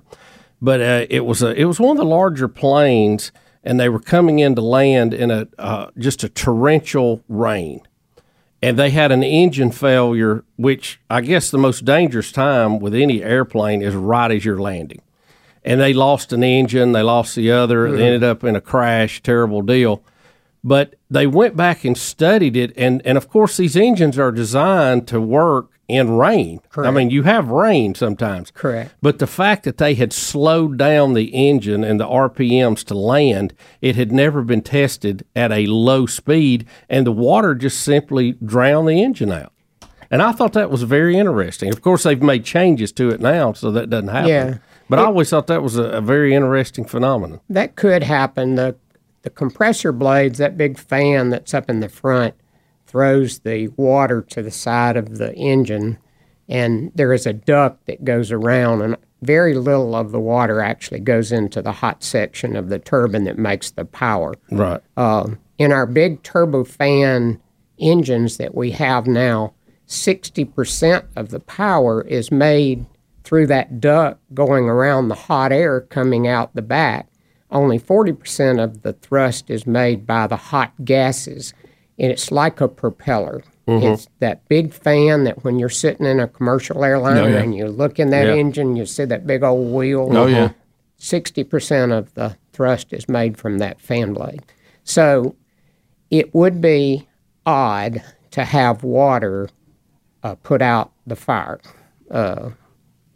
but 0.67 0.81
uh, 0.81 1.07
it 1.09 1.25
was 1.25 1.45
a 1.45 1.55
it 1.55 1.67
was 1.67 1.79
one 1.79 1.93
of 1.93 1.97
the 1.97 2.05
larger 2.05 2.49
planes, 2.49 3.31
and 3.63 3.79
they 3.79 3.89
were 3.89 4.01
coming 4.01 4.41
in 4.41 4.57
to 4.57 4.61
land 4.61 5.15
in 5.15 5.31
a 5.31 5.47
uh, 5.59 5.91
just 5.97 6.25
a 6.25 6.29
torrential 6.29 7.23
rain, 7.29 7.83
and 8.61 8.77
they 8.77 8.91
had 8.91 9.13
an 9.13 9.23
engine 9.23 9.71
failure. 9.71 10.45
Which 10.57 10.99
I 11.09 11.21
guess 11.21 11.53
the 11.53 11.59
most 11.59 11.85
dangerous 11.85 12.33
time 12.33 12.81
with 12.81 12.97
any 12.97 13.23
airplane 13.23 13.81
is 13.81 13.95
right 13.95 14.29
as 14.33 14.45
you're 14.45 14.61
landing, 14.61 15.03
and 15.65 15.81
they 15.81 15.93
lost 15.93 16.33
an 16.33 16.43
engine, 16.43 16.91
they 16.91 17.03
lost 17.03 17.37
the 17.37 17.53
other, 17.53 17.97
they 17.97 18.05
ended 18.05 18.25
up 18.25 18.43
in 18.43 18.57
a 18.57 18.61
crash. 18.61 19.23
Terrible 19.23 19.63
deal 19.63 20.03
but 20.65 20.97
they 21.09 21.29
went 21.29 21.55
back 21.55 21.85
and 21.85 21.97
studied 21.97 22.57
it 22.57 22.73
and 22.77 23.01
and 23.05 23.17
of 23.17 23.29
course 23.29 23.57
these 23.57 23.77
engines 23.77 24.19
are 24.19 24.33
designed 24.33 25.07
to 25.07 25.21
work 25.21 25.76
in 25.89 26.17
rain. 26.17 26.61
I 26.77 26.91
mean 26.91 27.11
you 27.11 27.23
have 27.23 27.49
rain 27.49 27.95
sometimes. 27.95 28.51
Correct. 28.51 28.93
but 29.01 29.19
the 29.19 29.27
fact 29.27 29.65
that 29.65 29.79
they 29.79 29.95
had 29.95 30.13
slowed 30.13 30.77
down 30.77 31.15
the 31.15 31.27
engine 31.35 31.85
and 31.85 32.01
the 32.01 32.07
rpms 32.07 32.85
to 32.85 32.95
land 32.95 33.55
it 33.81 33.95
had 33.97 34.11
never 34.13 34.43
been 34.43 34.63
tested 34.63 35.25
at 35.37 35.53
a 35.53 35.67
low 35.67 36.07
speed 36.07 36.67
and 36.89 37.07
the 37.07 37.13
water 37.13 37.55
just 37.55 37.81
simply 37.81 38.33
drowned 38.45 38.89
the 38.89 39.03
engine 39.03 39.31
out. 39.33 39.53
And 40.11 40.23
i 40.23 40.33
thought 40.33 40.53
that 40.55 40.71
was 40.71 40.83
very 40.83 41.17
interesting. 41.17 41.73
Of 41.73 41.83
course 41.83 42.03
they've 42.03 42.23
made 42.23 42.45
changes 42.45 42.93
to 42.93 43.11
it 43.11 43.21
now 43.21 43.53
so 43.53 43.71
that 43.73 43.91
doesn't 43.91 44.09
happen. 44.09 44.29
Yeah. 44.29 44.59
but 44.89 44.99
i 44.99 45.05
always 45.05 45.31
thought 45.31 45.47
that 45.49 45.63
was 45.63 45.77
a, 45.79 45.85
a 45.85 46.01
very 46.01 46.35
interesting 46.35 46.85
phenomenon. 46.85 47.41
That 47.49 47.77
could 47.77 48.03
happen. 48.03 48.57
The 48.57 48.77
the 49.23 49.31
compressor 49.31 49.91
blades, 49.91 50.39
that 50.39 50.57
big 50.57 50.79
fan 50.79 51.31
that's 51.31 51.53
up 51.53 51.69
in 51.69 51.81
the 51.81 51.89
front, 51.89 52.35
throws 52.87 53.41
the 53.41 53.69
water 53.77 54.23
to 54.23 54.43
the 54.43 54.51
side 54.51 54.97
of 54.97 55.19
the 55.19 55.35
engine, 55.35 55.99
and 56.49 56.93
there 56.95 57.13
is 57.13 57.27
a 57.27 57.33
duct 57.33 57.87
that 57.87 58.05
goes 58.05 58.31
around, 58.31 58.83
and 58.83 58.97
very 59.23 59.55
little 59.55 59.95
of 59.95 60.13
the 60.13 60.21
water 60.21 60.61
actually 60.61 61.01
goes 61.01 61.33
into 61.33 61.63
the 61.63 61.73
hot 61.73 62.03
section 62.03 62.55
of 62.55 62.69
the 62.69 62.79
turbine 62.79 63.25
that 63.25 63.39
makes 63.39 63.71
the 63.71 63.85
power. 63.85 64.35
right 64.51 64.81
Uh, 64.97 65.31
in 65.59 65.73
our 65.73 65.87
big 65.87 66.23
turbofan 66.23 67.41
engines 67.79 68.37
that 68.37 68.55
we 68.55 68.71
have 68.73 69.07
now, 69.07 69.55
60% 69.89 71.05
of 71.17 71.31
the 71.31 71.41
power 71.41 72.03
is 72.03 72.31
made 72.31 72.87
through 73.25 73.47
that 73.47 73.81
duct 73.81 74.21
going 74.35 74.65
around 74.65 75.09
the 75.09 75.15
hot 75.15 75.53
air 75.53 75.81
coming 75.81 76.29
out 76.29 76.55
the 76.55 76.63
back. 76.63 77.09
Only 77.51 77.79
40% 77.79 78.63
of 78.63 78.83
the 78.83 78.93
thrust 78.93 79.51
is 79.51 79.67
made 79.67 80.07
by 80.07 80.27
the 80.27 80.37
hot 80.37 80.73
gases, 80.85 81.55
and 81.99 82.11
it's 82.13 82.31
like 82.31 82.61
a 82.61 82.69
propeller. 82.69 83.43
It's 83.69 84.07
that 84.21 84.47
big 84.49 84.73
fan 84.73 85.25
that 85.25 85.43
when 85.43 85.59
you're 85.59 85.69
sitting 85.69 86.07
in 86.07 86.21
a 86.21 86.29
commercial 86.29 86.85
airline 86.85 87.19
Oh, 87.19 87.27
yeah. 87.27 87.39
and 87.39 87.53
you 87.53 87.67
look 87.67 87.99
in 87.99 88.11
that 88.11 88.29
Yeah. 88.29 88.35
engine, 88.35 88.77
you 88.77 88.87
see 88.87 89.05
that 89.07 89.27
big 89.27 89.43
old 89.43 89.73
wheel. 89.75 90.09
Oh, 90.17 90.27
yeah. 90.27 90.51
60% 91.01 91.91
of 91.97 92.15
the 92.15 92.37
thrust 92.53 92.93
is 92.93 93.09
made 93.09 93.37
from 93.37 93.59
that 93.59 93.81
fan 93.81 94.13
blade. 94.13 94.43
So 94.85 95.35
it 96.13 96.33
would 96.33 96.61
be 96.61 97.09
odd 97.45 98.03
to 98.31 98.45
have 98.45 98.85
water 98.85 99.49
uh, 100.23 100.37
put 100.37 100.63
out 100.63 100.93
the 101.07 101.17
fire 101.17 101.61
uh, 102.11 102.51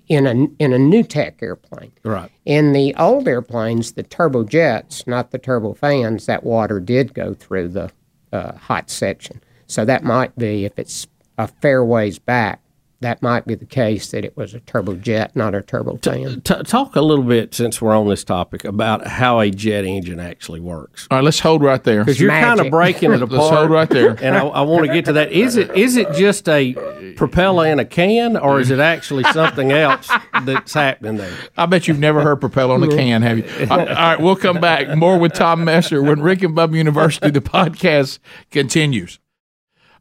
in 0.09 0.27
a 0.27 0.33
in 0.59 0.73
a 0.73 0.79
new 0.79 1.03
tech 1.05 1.39
airplane. 1.43 1.93
Right. 2.05 2.31
In 2.45 2.73
the 2.73 2.95
old 2.97 3.29
airplanes, 3.29 3.93
the 3.93 4.03
turbojets, 4.05 5.07
not 5.07 5.31
the 5.31 5.39
turbofans, 5.39 6.27
that 6.27 6.43
water 6.43 6.81
did 6.81 7.15
go 7.15 7.35
through 7.35 7.69
the 7.69 7.91
uh, 8.33 8.53
hot 8.53 8.91
section. 8.91 9.43
So 9.67 9.85
that 9.85 10.03
might 10.03 10.37
be, 10.37 10.65
if 10.65 10.79
it's 10.79 11.07
a 11.39 11.47
fair 11.47 11.85
ways 11.85 12.19
back, 12.19 12.61
that 13.01 13.23
might 13.23 13.47
be 13.47 13.55
the 13.55 13.65
case 13.67 14.11
that 14.11 14.25
it 14.27 14.37
was 14.37 14.53
a 14.53 14.61
turbojet, 14.61 15.35
not 15.35 15.55
a 15.55 15.61
turbofan. 15.63 16.45
T- 16.45 16.63
talk 16.65 16.97
a 16.97 17.01
little 17.01 17.25
bit, 17.25 17.55
since 17.55 17.81
we're 17.81 17.97
on 17.97 18.09
this 18.09 18.25
topic, 18.25 18.65
about 18.65 19.07
how 19.07 19.41
a 19.41 19.51
jet 19.51 19.85
engine 19.87 20.21
actually 20.21 20.61
works. 20.61 21.09
All 21.11 21.19
right, 21.19 21.25
let's 21.25 21.41
hold 21.41 21.63
right 21.63 21.83
there. 21.83 22.05
Because 22.05 22.21
you're 22.21 22.31
kind 22.31 22.61
of 22.61 22.71
breaking 22.71 23.13
it 23.13 23.23
apart. 23.23 23.33
Let's 23.33 23.57
hold 23.57 23.71
right 23.71 23.89
there. 23.89 24.17
And 24.21 24.37
I, 24.37 24.47
I 24.47 24.61
want 24.63 24.87
to 24.87 24.93
get 24.93 25.07
to 25.07 25.15
that. 25.15 25.33
Is 25.33 25.57
it 25.57 25.75
is 25.75 25.97
it 25.97 26.13
just 26.13 26.47
a 26.49 26.75
propeller 27.17 27.67
in 27.67 27.79
a 27.79 27.85
can, 27.87 28.37
or 28.37 28.61
is 28.61 28.71
it 28.71 28.81
actually 28.81 29.25
something 29.25 29.73
else 29.73 30.11
that's 30.45 30.75
happening 30.75 31.17
there? 31.17 31.33
I 31.57 31.67
bet 31.67 31.89
you've 31.89 31.99
never 31.99 32.21
heard 32.21 32.37
propeller 32.41 32.77
in 32.77 32.83
a 32.83 32.89
can, 32.89 33.23
have 33.23 33.39
you? 33.39 33.67
All 33.71 33.81
all 33.81 33.87
right, 33.87 34.21
we'll 34.21 34.37
come 34.37 34.61
back. 34.61 34.97
More 34.97 35.19
with 35.19 35.33
Tom 35.33 35.65
Messer 35.65 36.03
when 36.03 36.21
Rick 36.21 36.43
and 36.43 36.55
Bubba 36.57 36.77
University, 36.77 37.31
the 37.31 37.41
podcast 37.41 38.19
continues. 38.51 39.20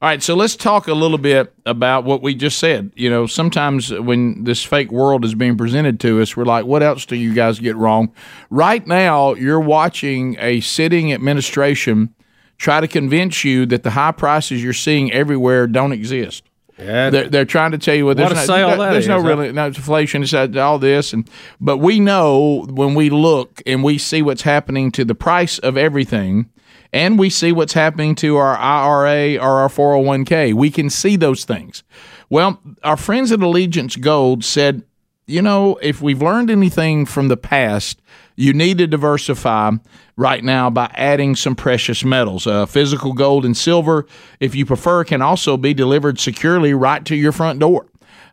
All 0.01 0.07
right, 0.07 0.23
so 0.23 0.33
let's 0.33 0.55
talk 0.55 0.87
a 0.87 0.93
little 0.93 1.17
bit 1.17 1.53
about 1.65 2.05
what 2.05 2.21
we 2.21 2.33
just 2.33 2.57
said. 2.57 2.93
You 2.95 3.09
know, 3.09 3.27
sometimes 3.27 3.91
when 3.91 4.45
this 4.45 4.63
fake 4.63 4.93
world 4.93 5.25
is 5.25 5.35
being 5.35 5.57
presented 5.57 5.99
to 5.99 6.21
us, 6.21 6.37
we're 6.37 6.45
like, 6.45 6.63
what 6.63 6.81
else 6.81 7.05
do 7.05 7.17
you 7.17 7.33
guys 7.33 7.59
get 7.59 7.75
wrong? 7.75 8.13
Right 8.49 8.87
now, 8.87 9.33
you're 9.33 9.59
watching 9.59 10.37
a 10.39 10.61
sitting 10.61 11.11
administration 11.11 12.15
try 12.57 12.79
to 12.79 12.87
convince 12.87 13.43
you 13.43 13.65
that 13.65 13.83
the 13.83 13.89
high 13.89 14.13
prices 14.13 14.63
you're 14.63 14.71
seeing 14.71 15.11
everywhere 15.11 15.67
don't 15.67 15.91
exist. 15.91 16.43
Yeah, 16.77 17.09
They're, 17.09 17.27
they're 17.27 17.45
trying 17.45 17.71
to 17.71 17.77
tell 17.77 17.95
you 17.95 18.05
well, 18.05 18.15
there's 18.15 18.47
no, 18.47 18.77
that 18.77 18.91
there's 18.91 19.07
no 19.07 19.17
is, 19.17 19.23
huh? 19.23 19.27
really 19.27 19.51
no 19.51 19.65
inflation. 19.65 20.23
It's 20.23 20.33
all 20.33 20.79
this, 20.79 21.11
and 21.11 21.29
but 21.59 21.77
we 21.79 21.99
know 21.99 22.65
when 22.69 22.95
we 22.95 23.09
look 23.09 23.61
and 23.65 23.83
we 23.83 23.97
see 23.97 24.21
what's 24.21 24.43
happening 24.43 24.89
to 24.93 25.03
the 25.03 25.13
price 25.13 25.59
of 25.59 25.75
everything, 25.75 26.49
and 26.91 27.19
we 27.19 27.29
see 27.29 27.51
what's 27.51 27.73
happening 27.73 28.15
to 28.15 28.37
our 28.37 28.57
IRA 28.57 29.37
or 29.37 29.59
our 29.59 29.69
401k. 29.69 30.53
We 30.53 30.71
can 30.71 30.89
see 30.89 31.15
those 31.15 31.45
things. 31.45 31.83
Well, 32.29 32.59
our 32.83 32.97
friends 32.97 33.31
at 33.31 33.41
Allegiance 33.41 33.95
Gold 33.95 34.43
said, 34.43 34.83
you 35.27 35.41
know, 35.41 35.77
if 35.81 36.01
we've 36.01 36.21
learned 36.21 36.49
anything 36.49 37.05
from 37.05 37.27
the 37.27 37.37
past, 37.37 38.01
you 38.35 38.53
need 38.53 38.79
to 38.79 38.87
diversify 38.87 39.71
right 40.15 40.43
now 40.43 40.69
by 40.69 40.91
adding 40.95 41.35
some 41.35 41.55
precious 41.55 42.03
metals. 42.03 42.47
Uh, 42.47 42.65
physical 42.65 43.13
gold 43.13 43.45
and 43.45 43.55
silver, 43.55 44.07
if 44.39 44.55
you 44.55 44.65
prefer, 44.65 45.03
can 45.03 45.21
also 45.21 45.57
be 45.57 45.73
delivered 45.73 46.19
securely 46.19 46.73
right 46.73 47.05
to 47.05 47.15
your 47.15 47.31
front 47.31 47.59
door. 47.59 47.85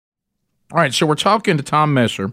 all 0.73 0.79
right 0.79 0.95
so 0.95 1.07
we're 1.07 1.15
talking 1.15 1.57
to 1.57 1.63
tom 1.63 1.95
messer. 1.95 2.33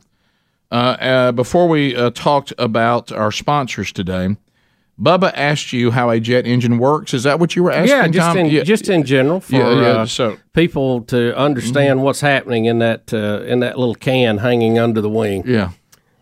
Uh, 0.71 0.75
uh, 0.75 1.31
before 1.31 1.67
we 1.67 1.95
uh, 1.95 2.11
talked 2.11 2.53
about 2.59 3.11
our 3.11 3.31
sponsors 3.31 3.91
today 3.91 4.37
Bubba 5.01 5.31
asked 5.35 5.71
you 5.71 5.91
how 5.91 6.09
a 6.09 6.19
jet 6.19 6.45
engine 6.45 6.77
works. 6.77 7.13
Is 7.13 7.23
that 7.23 7.39
what 7.39 7.55
you 7.55 7.63
were 7.63 7.71
asking? 7.71 7.89
yeah, 7.97 8.07
just 8.07 8.27
Tom? 8.27 8.37
in 8.37 8.45
Yeah. 8.47 8.63
just 8.63 8.89
in 8.89 9.03
general 9.03 9.39
for 9.39 9.55
Yeah, 9.55 9.81
yeah, 9.81 9.87
uh, 10.01 10.05
so- 10.05 10.37
people 10.53 11.01
to 11.03 11.35
understand 11.37 12.01
what's 12.03 12.21
happening 12.21 12.65
in 12.65 12.79
that 12.79 13.13
uh, 13.13 13.41
in 13.45 13.61
that 13.61 13.79
little 13.79 13.95
can 13.95 14.39
hanging 14.39 14.77
under 14.77 14.99
the 15.01 15.09
wing. 15.09 15.43
yeah. 15.45 15.69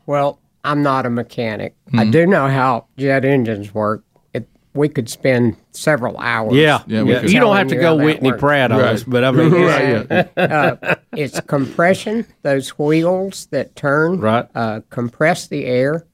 Well, 0.06 0.40
I'm 0.64 0.84
not 0.84 1.06
a 1.06 1.10
mechanic. 1.10 1.76
I 1.98 2.06
do 2.06 2.26
know 2.28 2.48
how 2.48 2.86
jet 2.98 3.26
engines 3.26 3.74
work. 3.74 4.04
It, 4.34 4.48
we 4.74 4.90
could 4.90 5.10
spend 5.10 5.56
several 5.72 6.18
hours. 6.18 6.54
Yeah, 6.56 6.82
Yeah, 6.88 6.98
yeah. 6.98 7.04
we 7.04 7.14
could- 7.22 7.32
You 7.34 7.40
don't 7.40 7.56
have 7.56 7.68
to 7.70 7.76
go 7.76 7.82
you 7.82 7.88
how 7.88 7.96
that 7.98 8.04
Whitney. 8.06 8.32
Pratt 8.34 8.72
on 8.72 8.80
Right. 8.80 8.94
us, 8.94 9.04
but 9.04 9.24
I 9.24 9.32
mean, 9.32 9.52
Right, 9.52 10.08
yeah. 10.38 10.96
It's 11.14 11.40
compression, 11.42 12.26
those 12.44 12.70
wheels 12.78 13.48
that 13.52 13.76
turn, 13.76 14.20
Right. 14.20 14.46
uh, 14.54 14.82
compress 14.90 15.48
the 15.48 15.66
air. 15.66 16.06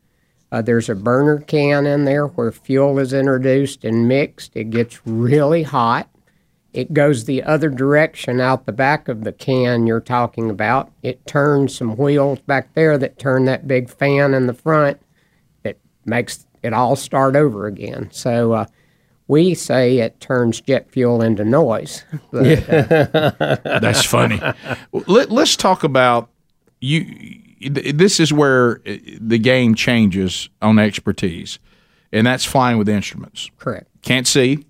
Uh, 0.53 0.61
there's 0.61 0.87
a 0.87 0.93
burner 0.93 1.39
can 1.39 1.87
in 1.87 2.05
there 2.05 2.27
where 2.27 2.51
fuel 2.51 2.99
is 2.99 3.11
introduced 3.11 3.83
and 3.83 4.07
mixed. 4.07 4.55
It 4.55 4.69
gets 4.69 5.01
really 5.03 5.63
hot. 5.63 6.07
It 6.73 6.93
goes 6.93 7.25
the 7.25 7.41
other 7.41 7.71
direction 7.71 8.39
out 8.39 8.67
the 8.67 8.71
back 8.71 9.07
of 9.07 9.23
the 9.23 9.31
can 9.31 9.87
you're 9.87 9.99
talking 9.99 10.51
about. 10.51 10.91
It 11.01 11.25
turns 11.25 11.75
some 11.75 11.97
wheels 11.97 12.37
back 12.41 12.71
there 12.75 12.99
that 12.99 13.17
turn 13.17 13.45
that 13.45 13.67
big 13.67 13.89
fan 13.89 14.35
in 14.35 14.45
the 14.45 14.53
front 14.53 15.01
that 15.63 15.79
makes 16.05 16.45
it 16.61 16.71
all 16.71 16.95
start 16.95 17.35
over 17.35 17.65
again. 17.65 18.09
So 18.11 18.53
uh, 18.53 18.65
we 19.27 19.55
say 19.55 19.97
it 19.97 20.19
turns 20.19 20.61
jet 20.61 20.91
fuel 20.91 21.23
into 21.23 21.43
noise. 21.43 22.03
But, 22.31 22.69
uh, 22.69 23.57
That's 23.79 24.05
funny. 24.05 24.39
Let, 24.91 25.31
let's 25.31 25.55
talk 25.55 25.83
about 25.83 26.29
you. 26.79 27.39
This 27.69 28.19
is 28.19 28.33
where 28.33 28.81
uh, 28.85 28.95
the 29.19 29.37
game 29.37 29.75
changes 29.75 30.49
on 30.61 30.79
expertise, 30.79 31.59
and 32.11 32.25
that's 32.27 32.45
flying 32.45 32.77
with 32.77 32.89
instruments. 32.89 33.49
correct. 33.57 33.87
Can't 34.01 34.27
see. 34.27 34.65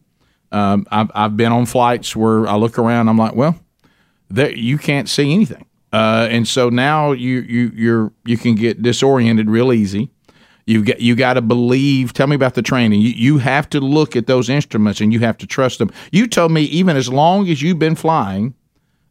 Um, 0.51 0.85
I've, 0.91 1.11
I've 1.15 1.37
been 1.37 1.51
on 1.51 1.65
flights 1.65 2.15
where 2.15 2.47
I 2.47 2.55
look 2.55 2.77
around. 2.77 3.09
I'm 3.09 3.17
like, 3.17 3.35
well, 3.35 3.59
there 4.29 4.51
you 4.51 4.77
can't 4.77 5.09
see 5.09 5.33
anything, 5.33 5.65
uh, 5.91 6.27
and 6.29 6.47
so 6.47 6.69
now 6.69 7.11
you 7.11 7.41
you 7.41 7.71
you're 7.75 8.13
you 8.25 8.37
can 8.37 8.55
get 8.55 8.81
disoriented 8.81 9.49
real 9.49 9.73
easy. 9.73 10.11
You 10.65 10.83
got 10.85 11.01
you 11.01 11.15
got 11.15 11.33
to 11.33 11.41
believe. 11.41 12.13
Tell 12.13 12.27
me 12.27 12.35
about 12.35 12.53
the 12.53 12.61
training. 12.61 13.01
You, 13.01 13.09
you 13.09 13.37
have 13.39 13.69
to 13.71 13.79
look 13.79 14.15
at 14.15 14.27
those 14.27 14.49
instruments 14.49 15.01
and 15.01 15.11
you 15.11 15.19
have 15.19 15.37
to 15.39 15.47
trust 15.47 15.79
them. 15.79 15.91
You 16.11 16.27
told 16.27 16.51
me 16.51 16.63
even 16.63 16.95
as 16.95 17.09
long 17.09 17.49
as 17.49 17.61
you've 17.61 17.79
been 17.79 17.95
flying, 17.95 18.53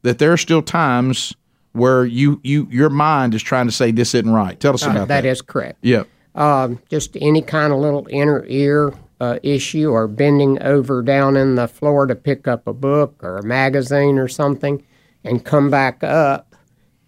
that 0.03 0.19
there 0.19 0.33
are 0.33 0.39
still 0.39 0.63
times 0.63 1.35
where 1.73 2.05
you 2.05 2.41
you 2.43 2.67
your 2.71 2.91
mind 2.91 3.35
is 3.35 3.43
trying 3.43 3.67
to 3.67 3.73
say 3.73 3.91
this 3.91 4.15
isn't 4.15 4.31
right. 4.33 4.59
Tell 4.61 4.75
us 4.75 4.85
Uh, 4.87 4.91
about 4.91 5.09
that. 5.09 5.23
that 5.23 5.25
is 5.29 5.41
correct. 5.43 5.79
Yeah. 5.83 6.05
um, 6.35 6.79
just 6.91 7.17
any 7.21 7.43
kind 7.43 7.73
of 7.73 7.79
little 7.81 8.07
inner 8.11 8.45
ear 8.47 8.93
uh, 9.21 9.39
issue 9.43 9.91
or 9.91 10.09
bending 10.09 10.61
over 10.63 11.03
down 11.03 11.37
in 11.37 11.55
the 11.55 11.69
floor 11.69 12.07
to 12.07 12.15
pick 12.15 12.49
up 12.49 12.67
a 12.67 12.73
book 12.73 13.15
or 13.23 13.37
a 13.39 13.43
magazine 13.45 14.19
or 14.19 14.29
something 14.29 14.83
and 15.25 15.45
come 15.45 15.71
back 15.71 16.03
up 16.03 16.55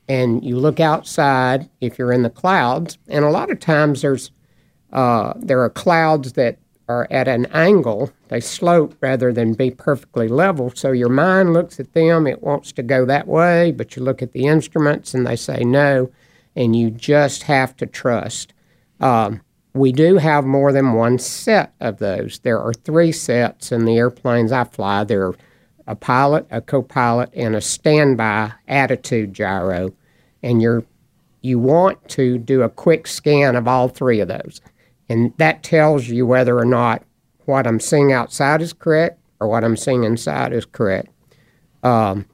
and 0.08 0.44
you 0.44 0.56
look 0.58 0.78
outside 0.80 1.68
if 1.80 1.98
you're 1.98 2.12
in 2.12 2.22
the 2.22 2.30
clouds 2.30 2.98
and 3.08 3.24
a 3.24 3.30
lot 3.30 3.50
of 3.50 3.58
times 3.58 4.02
there's 4.02 4.30
uh, 4.92 5.32
there 5.38 5.60
are 5.62 5.70
clouds 5.70 6.34
that 6.34 6.58
are 6.88 7.06
at 7.10 7.26
an 7.26 7.46
angle 7.46 8.12
they 8.28 8.40
slope 8.40 8.94
rather 9.00 9.32
than 9.32 9.54
be 9.54 9.70
perfectly 9.70 10.28
level 10.28 10.70
so 10.74 10.92
your 10.92 11.08
mind 11.08 11.52
looks 11.52 11.80
at 11.80 11.92
them 11.94 12.26
it 12.26 12.42
wants 12.42 12.72
to 12.72 12.82
go 12.82 13.04
that 13.04 13.26
way 13.26 13.72
but 13.72 13.96
you 13.96 14.02
look 14.02 14.22
at 14.22 14.32
the 14.32 14.46
instruments 14.46 15.14
and 15.14 15.26
they 15.26 15.36
say 15.36 15.64
no 15.64 16.10
and 16.54 16.76
you 16.76 16.90
just 16.90 17.44
have 17.44 17.76
to 17.76 17.86
trust 17.86 18.52
um, 19.00 19.40
we 19.74 19.90
do 19.90 20.16
have 20.18 20.44
more 20.44 20.72
than 20.72 20.92
one 20.92 21.18
set 21.18 21.74
of 21.80 21.98
those. 21.98 22.38
There 22.38 22.60
are 22.60 22.72
three 22.72 23.10
sets 23.10 23.72
in 23.72 23.84
the 23.84 23.96
airplanes 23.96 24.52
I 24.52 24.64
fly. 24.64 25.02
There 25.02 25.26
are 25.26 25.36
a 25.86 25.96
pilot, 25.96 26.46
a 26.50 26.60
co-pilot, 26.60 27.30
and 27.34 27.56
a 27.56 27.60
standby 27.60 28.52
attitude 28.68 29.34
gyro. 29.34 29.92
And 30.42 30.62
you're 30.62 30.84
you 31.42 31.58
want 31.58 32.08
to 32.08 32.38
do 32.38 32.62
a 32.62 32.70
quick 32.70 33.06
scan 33.06 33.54
of 33.54 33.68
all 33.68 33.88
three 33.88 34.20
of 34.20 34.28
those. 34.28 34.62
And 35.08 35.32
that 35.38 35.62
tells 35.62 36.08
you 36.08 36.26
whether 36.26 36.56
or 36.58 36.64
not 36.64 37.02
what 37.44 37.66
I'm 37.66 37.80
seeing 37.80 38.12
outside 38.12 38.62
is 38.62 38.72
correct 38.72 39.20
or 39.40 39.48
what 39.48 39.64
I'm 39.64 39.76
seeing 39.76 40.04
inside 40.04 40.52
is 40.52 40.64
correct. 40.64 41.08
Um, 41.82 42.26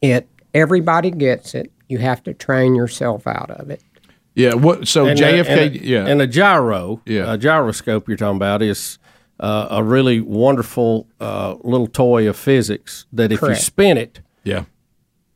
it 0.00 0.28
everybody 0.54 1.10
gets 1.10 1.54
it. 1.54 1.72
You 1.88 1.98
have 1.98 2.22
to 2.24 2.34
train 2.34 2.74
yourself 2.74 3.26
out 3.26 3.50
of 3.50 3.70
it. 3.70 3.82
Yeah. 4.34 4.54
What? 4.54 4.86
So 4.86 5.06
And, 5.06 5.20
uh, 5.20 5.24
JFK. 5.24 5.48
and 5.48 5.76
a, 5.76 5.84
yeah. 5.84 6.06
and 6.06 6.22
a 6.22 6.26
gyro, 6.26 7.00
Yeah. 7.06 7.32
a 7.32 7.36
gyroscope 7.38 8.06
you're 8.08 8.16
talking 8.16 8.36
about 8.36 8.62
is 8.62 8.98
uh, 9.40 9.66
a 9.70 9.82
really 9.82 10.20
wonderful 10.20 11.08
uh, 11.20 11.56
little 11.62 11.86
toy 11.88 12.28
of 12.28 12.36
physics 12.36 13.06
that 13.12 13.32
if 13.32 13.40
Correct. 13.40 13.58
you 13.58 13.64
spin 13.64 13.96
it, 13.96 14.20
yeah. 14.44 14.64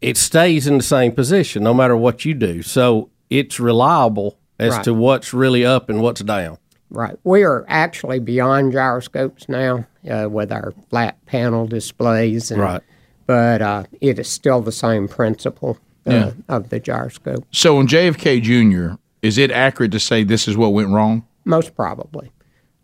it 0.01 0.17
stays 0.17 0.67
in 0.69 0.77
the 0.77 0.83
same 0.85 1.13
position 1.13 1.63
no 1.65 1.75
matter 1.75 1.97
what 1.97 2.25
you 2.25 2.35
do. 2.35 2.63
So 2.63 3.11
it's 3.31 3.59
reliable 3.59 4.39
as 4.63 4.75
Right. 4.75 4.85
to 4.85 4.95
what's 4.95 5.35
really 5.35 5.65
up 5.65 5.89
and 5.89 6.01
what's 6.01 6.21
down. 6.23 6.59
Right. 6.91 7.17
We 7.25 7.43
are 7.43 7.65
actually 7.69 8.19
beyond 8.21 8.73
gyroscopes 8.73 9.49
now 9.49 9.87
uh, 10.11 10.29
with 10.31 10.53
our 10.53 10.73
flat 10.91 11.25
panel 11.27 11.67
displays. 11.67 12.51
And, 12.51 12.61
Right. 12.61 12.83
But 13.27 13.63
uh, 13.63 13.85
it 14.01 14.19
is 14.19 14.29
still 14.29 14.61
the 14.61 14.73
same 14.73 15.09
principle 15.09 15.79
uh, 16.07 16.11
Yeah. 16.13 16.31
of 16.49 16.69
the 16.71 16.81
gyroscope, 16.81 17.45
So 17.51 17.79
on 17.79 17.87
JFK 17.89 18.41
Jr., 18.43 18.97
is 19.23 19.39
it 19.39 19.51
accurate 19.51 19.93
to 19.93 20.01
say 20.01 20.25
this 20.25 20.47
is 20.49 20.57
what 20.57 20.73
went 20.73 20.91
wrong? 20.91 21.25
most 21.45 21.75
probably. 21.75 22.31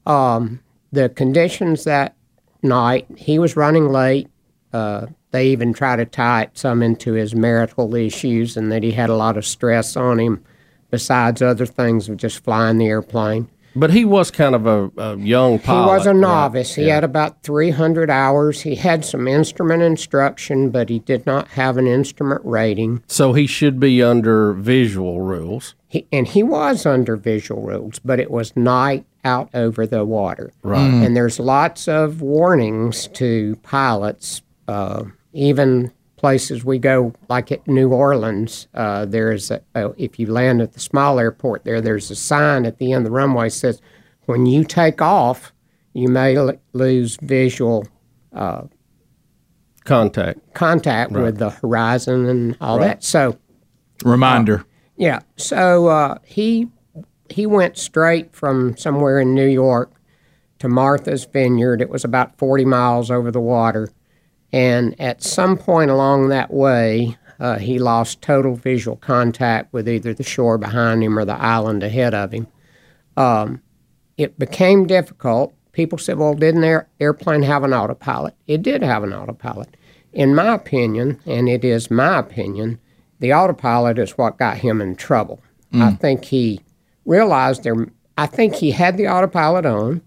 Um, 0.06 0.60
the 0.92 1.08
conditions 1.08 1.84
that 1.84 2.14
night, 2.62 3.06
he 3.16 3.38
was 3.38 3.56
running 3.56 3.90
late. 3.92 4.28
Uh, 4.72 5.06
they 5.30 5.48
even 5.48 5.72
tried 5.72 5.96
to 5.96 6.04
tie 6.06 6.42
it 6.42 6.50
some 6.54 6.82
into 6.82 7.12
his 7.12 7.34
marital 7.34 7.94
issues 7.94 8.56
and 8.56 8.72
that 8.72 8.82
he 8.82 8.90
had 8.92 9.10
a 9.10 9.14
lot 9.16 9.36
of 9.36 9.44
stress 9.46 9.96
on 9.96 10.18
him, 10.18 10.42
besides 10.90 11.42
other 11.42 11.66
things 11.66 12.08
of 12.08 12.16
just 12.16 12.42
flying 12.44 12.78
the 12.78 12.86
airplane. 12.86 13.48
But 13.78 13.90
he 13.90 14.04
was 14.04 14.30
kind 14.30 14.54
of 14.54 14.66
a, 14.66 14.90
a 14.96 15.16
young 15.16 15.58
pilot. 15.58 15.82
He 15.82 15.86
was 15.86 16.06
a 16.06 16.10
right? 16.10 16.20
novice. 16.20 16.74
He 16.74 16.88
had 16.88 17.04
about 17.04 17.42
300 17.42 18.10
hours. 18.10 18.62
He 18.62 18.74
had 18.74 19.04
some 19.04 19.28
instrument 19.28 19.82
instruction, 19.82 20.70
but 20.70 20.88
he 20.88 20.98
did 20.98 21.26
not 21.26 21.48
have 21.48 21.76
an 21.76 21.86
instrument 21.86 22.40
rating. 22.44 23.02
So 23.06 23.34
he 23.34 23.46
should 23.46 23.78
be 23.78 24.02
under 24.02 24.52
visual 24.52 25.20
rules. 25.20 25.74
He, 25.86 26.06
and 26.10 26.26
he 26.26 26.42
was 26.42 26.86
under 26.86 27.16
visual 27.16 27.62
rules, 27.62 28.00
but 28.00 28.18
it 28.18 28.30
was 28.30 28.56
night 28.56 29.06
out 29.24 29.48
over 29.54 29.86
the 29.86 30.04
water. 30.04 30.52
Right. 30.62 30.80
And 30.80 31.16
there's 31.16 31.38
lots 31.38 31.88
of 31.88 32.20
warnings 32.20 33.08
to 33.14 33.56
pilots, 33.62 34.42
uh, 34.66 35.04
even 35.32 35.92
places 36.18 36.64
we 36.64 36.78
go, 36.78 37.12
like 37.28 37.50
at 37.50 37.66
New 37.66 37.90
Orleans. 37.90 38.68
Uh, 38.74 39.06
there's 39.06 39.50
a, 39.50 39.62
uh, 39.74 39.92
if 39.96 40.18
you 40.18 40.26
land 40.26 40.60
at 40.60 40.74
the 40.74 40.80
small 40.80 41.18
airport 41.18 41.64
there, 41.64 41.80
there's 41.80 42.10
a 42.10 42.16
sign 42.16 42.66
at 42.66 42.78
the 42.78 42.92
end 42.92 43.06
of 43.06 43.12
the 43.12 43.16
runway 43.16 43.46
that 43.46 43.52
says, 43.52 43.80
when 44.26 44.44
you 44.44 44.64
take 44.64 45.00
off, 45.00 45.52
you 45.94 46.08
may 46.08 46.36
l- 46.36 46.52
lose 46.74 47.16
visual 47.22 47.86
Contact. 49.84 50.52
contact 50.52 51.12
with 51.12 51.38
the 51.38 51.48
horizon 51.50 52.26
and 52.26 52.56
all 52.60 52.78
that. 52.78 53.02
So, 53.02 53.38
Reminder. 54.04 54.64
Yeah. 54.96 55.20
So 55.36 55.86
uh, 55.86 56.18
he 56.24 56.68
he 57.30 57.46
went 57.46 57.78
straight 57.78 58.34
from 58.34 58.76
somewhere 58.76 59.18
in 59.18 59.34
New 59.34 59.46
York 59.46 59.90
to 60.58 60.68
Martha's 60.68 61.24
Vineyard. 61.24 61.80
It 61.80 61.88
was 61.88 62.04
about 62.04 62.36
forty 62.36 62.66
miles 62.66 63.10
over 63.10 63.30
the 63.30 63.40
water, 63.40 63.88
and 64.52 64.98
at 65.00 65.22
some 65.22 65.56
point 65.56 65.90
along 65.90 66.28
that 66.28 66.52
way, 66.52 67.16
uh, 67.40 67.58
he 67.58 67.78
lost 67.78 68.22
total 68.22 68.56
visual 68.56 68.96
contact 68.96 69.72
with 69.72 69.88
either 69.88 70.12
the 70.12 70.22
shore 70.22 70.58
behind 70.58 71.02
him 71.02 71.18
or 71.18 71.24
the 71.24 71.40
island 71.40 71.82
ahead 71.82 72.14
of 72.14 72.32
him. 72.32 72.46
Um, 73.16 73.62
it 74.16 74.38
became 74.38 74.86
difficult. 74.86 75.54
People 75.72 75.98
said, 75.98 76.18
"Well, 76.18 76.34
didn't 76.34 76.62
their 76.62 76.88
airplane 76.98 77.42
have 77.42 77.62
an 77.62 77.72
autopilot?" 77.72 78.34
It 78.46 78.62
did 78.62 78.82
have 78.82 79.04
an 79.04 79.12
autopilot. 79.12 79.76
In 80.12 80.34
my 80.34 80.54
opinion, 80.54 81.20
and 81.26 81.48
it 81.48 81.64
is 81.64 81.90
my 81.90 82.18
opinion, 82.18 82.80
the 83.20 83.32
autopilot 83.32 83.98
is 83.98 84.18
what 84.18 84.38
got 84.38 84.58
him 84.58 84.80
in 84.80 84.96
trouble. 84.96 85.40
I 85.82 85.90
think 85.92 86.24
he 86.24 86.60
realized 87.04 87.62
there. 87.62 87.86
I 88.16 88.26
think 88.26 88.54
he 88.54 88.70
had 88.72 88.96
the 88.96 89.06
autopilot 89.06 89.66
on, 89.66 90.00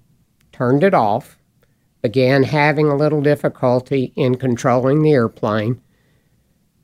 turned 0.51 0.83
it 0.83 0.93
off, 0.93 1.37
began 2.01 2.43
having 2.43 2.87
a 2.87 2.95
little 2.95 3.21
difficulty 3.21 4.11
in 4.15 4.35
controlling 4.35 5.01
the 5.01 5.11
airplane, 5.11 5.81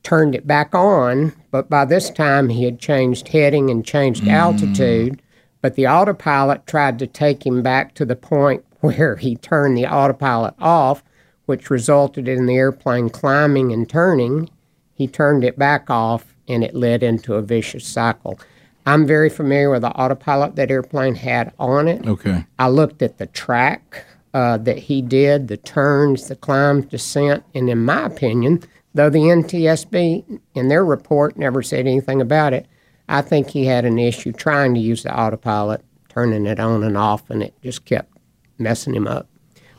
turned 0.02 0.34
it 0.34 0.46
back 0.46 0.74
on, 0.74 1.32
but 1.50 1.68
by 1.68 1.84
this 1.84 2.10
time 2.10 2.48
he 2.48 2.64
had 2.64 2.78
changed 2.78 3.28
heading 3.28 3.70
and 3.70 3.84
changed 3.84 4.24
mm. 4.24 4.32
altitude. 4.32 5.20
But 5.60 5.74
the 5.74 5.88
autopilot 5.88 6.66
tried 6.66 7.00
to 7.00 7.06
take 7.06 7.44
him 7.44 7.62
back 7.62 7.94
to 7.94 8.04
the 8.04 8.16
point 8.16 8.64
where 8.80 9.16
he 9.16 9.36
turned 9.36 9.76
the 9.76 9.86
autopilot 9.86 10.54
off, 10.58 11.02
which 11.46 11.70
resulted 11.70 12.28
in 12.28 12.46
the 12.46 12.56
airplane 12.56 13.10
climbing 13.10 13.72
and 13.72 13.88
turning. 13.88 14.50
He 14.94 15.06
turned 15.06 15.44
it 15.44 15.58
back 15.58 15.90
off, 15.90 16.34
and 16.46 16.62
it 16.62 16.74
led 16.74 17.02
into 17.02 17.34
a 17.34 17.42
vicious 17.42 17.86
cycle. 17.86 18.38
I'm 18.86 19.06
very 19.06 19.28
familiar 19.28 19.70
with 19.70 19.82
the 19.82 19.90
autopilot 19.90 20.56
that 20.56 20.70
airplane 20.70 21.14
had 21.14 21.52
on 21.58 21.88
it. 21.88 22.06
Okay. 22.06 22.46
I 22.58 22.68
looked 22.68 23.02
at 23.02 23.18
the 23.18 23.26
track 23.26 24.06
uh, 24.38 24.56
that 24.56 24.78
he 24.78 25.02
did, 25.02 25.48
the 25.48 25.56
turns, 25.56 26.28
the 26.28 26.36
climbs, 26.36 26.86
descent, 26.86 27.42
and 27.56 27.68
in 27.68 27.84
my 27.84 28.06
opinion, 28.06 28.62
though 28.94 29.10
the 29.10 29.18
NTSB 29.18 30.40
in 30.54 30.68
their 30.68 30.84
report 30.84 31.36
never 31.36 31.60
said 31.60 31.88
anything 31.88 32.20
about 32.20 32.52
it, 32.52 32.66
I 33.08 33.20
think 33.20 33.50
he 33.50 33.66
had 33.66 33.84
an 33.84 33.98
issue 33.98 34.30
trying 34.30 34.74
to 34.74 34.80
use 34.80 35.02
the 35.02 35.12
autopilot, 35.12 35.84
turning 36.08 36.46
it 36.46 36.60
on 36.60 36.84
and 36.84 36.96
off, 36.96 37.28
and 37.30 37.42
it 37.42 37.52
just 37.64 37.84
kept 37.84 38.16
messing 38.58 38.94
him 38.94 39.08
up. 39.08 39.28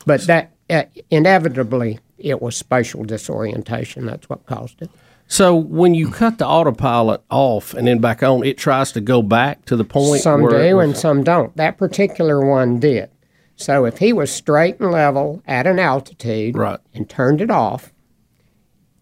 But 0.04 0.26
that 0.26 0.52
uh, 0.68 0.82
inevitably, 1.10 1.98
it 2.18 2.42
was 2.42 2.54
spatial 2.54 3.04
disorientation. 3.04 4.04
That's 4.04 4.28
what 4.28 4.44
caused 4.44 4.82
it. 4.82 4.90
So 5.26 5.56
when 5.56 5.94
you 5.94 6.10
cut 6.10 6.36
the 6.36 6.46
autopilot 6.46 7.22
off 7.30 7.72
and 7.72 7.86
then 7.86 7.98
back 8.00 8.22
on, 8.22 8.44
it 8.44 8.58
tries 8.58 8.92
to 8.92 9.00
go 9.00 9.22
back 9.22 9.64
to 9.66 9.76
the 9.76 9.84
point. 9.84 10.20
Some 10.20 10.42
where 10.42 10.68
do 10.68 10.76
was- 10.76 10.84
and 10.88 10.96
some 10.98 11.24
don't. 11.24 11.56
That 11.56 11.78
particular 11.78 12.44
one 12.44 12.78
did. 12.78 13.08
So 13.60 13.84
if 13.84 13.98
he 13.98 14.12
was 14.12 14.32
straight 14.32 14.80
and 14.80 14.90
level 14.90 15.42
at 15.46 15.66
an 15.66 15.78
altitude 15.78 16.56
Right. 16.56 16.80
and 16.94 17.08
turned 17.08 17.42
it 17.42 17.50
off, 17.50 17.92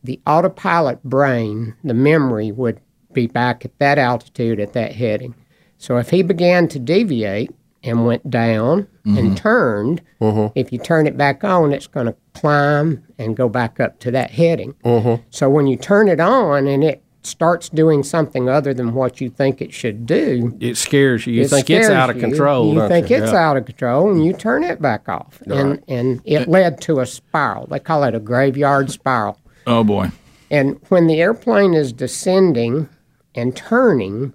the 0.02 0.20
autopilot 0.26 1.02
brain, 1.04 1.74
the 1.84 1.94
memory, 1.94 2.50
would 2.50 2.80
be 3.12 3.28
back 3.28 3.64
at 3.64 3.78
that 3.78 3.98
altitude 3.98 4.58
at 4.58 4.72
that 4.72 4.92
heading. 4.92 5.34
So 5.76 5.96
if 5.96 6.10
he 6.10 6.22
began 6.22 6.66
to 6.68 6.78
deviate 6.80 7.50
and 7.84 8.04
went 8.04 8.28
down 8.28 8.88
and 9.04 9.16
mm-hmm. 9.16 9.34
turned, 9.34 10.02
mm-hmm. 10.20 10.58
if 10.58 10.72
you 10.72 10.78
turn 10.78 11.06
it 11.06 11.16
back 11.16 11.44
on, 11.44 11.72
it's 11.72 11.86
going 11.86 12.06
to 12.06 12.16
climb 12.34 13.04
and 13.16 13.36
go 13.36 13.48
back 13.48 13.78
up 13.78 14.00
to 14.00 14.10
that 14.10 14.32
heading. 14.32 14.74
Mm-hmm. 14.84 15.22
So 15.30 15.48
when 15.48 15.68
you 15.68 15.76
turn 15.76 16.08
it 16.08 16.20
on 16.20 16.66
and 16.66 16.82
it 16.82 17.02
starts 17.28 17.68
doing 17.68 18.02
something 18.02 18.48
other 18.48 18.72
than 18.74 18.94
what 18.94 19.20
you 19.20 19.28
think 19.30 19.60
it 19.60 19.72
should 19.72 20.06
do, 20.06 20.56
it 20.60 20.76
scares 20.76 21.26
you. 21.26 21.34
You 21.34 21.42
it 21.42 21.48
think 21.50 21.70
it's 21.70 21.88
out 21.88 22.10
of 22.10 22.16
you. 22.16 22.22
control. 22.22 22.74
You 22.74 22.88
think 22.88 23.10
it's 23.10 23.32
Yeah. 23.32 23.48
out 23.48 23.56
of 23.56 23.66
control, 23.66 24.10
and 24.10 24.24
you 24.24 24.32
turn 24.32 24.64
it 24.64 24.80
back 24.82 25.08
off, 25.08 25.42
and 25.46 25.82
and 25.88 26.20
it 26.24 26.48
led 26.48 26.80
to 26.82 27.00
a 27.00 27.06
spiral. 27.06 27.66
They 27.70 27.78
call 27.78 28.04
it 28.04 28.14
a 28.14 28.20
graveyard 28.20 28.90
spiral. 28.90 29.38
Oh 29.66 29.84
boy. 29.84 30.10
And 30.50 30.80
when 30.88 31.06
the 31.06 31.20
airplane 31.20 31.74
is 31.74 31.92
descending 31.92 32.88
and 33.34 33.54
turning, 33.54 34.32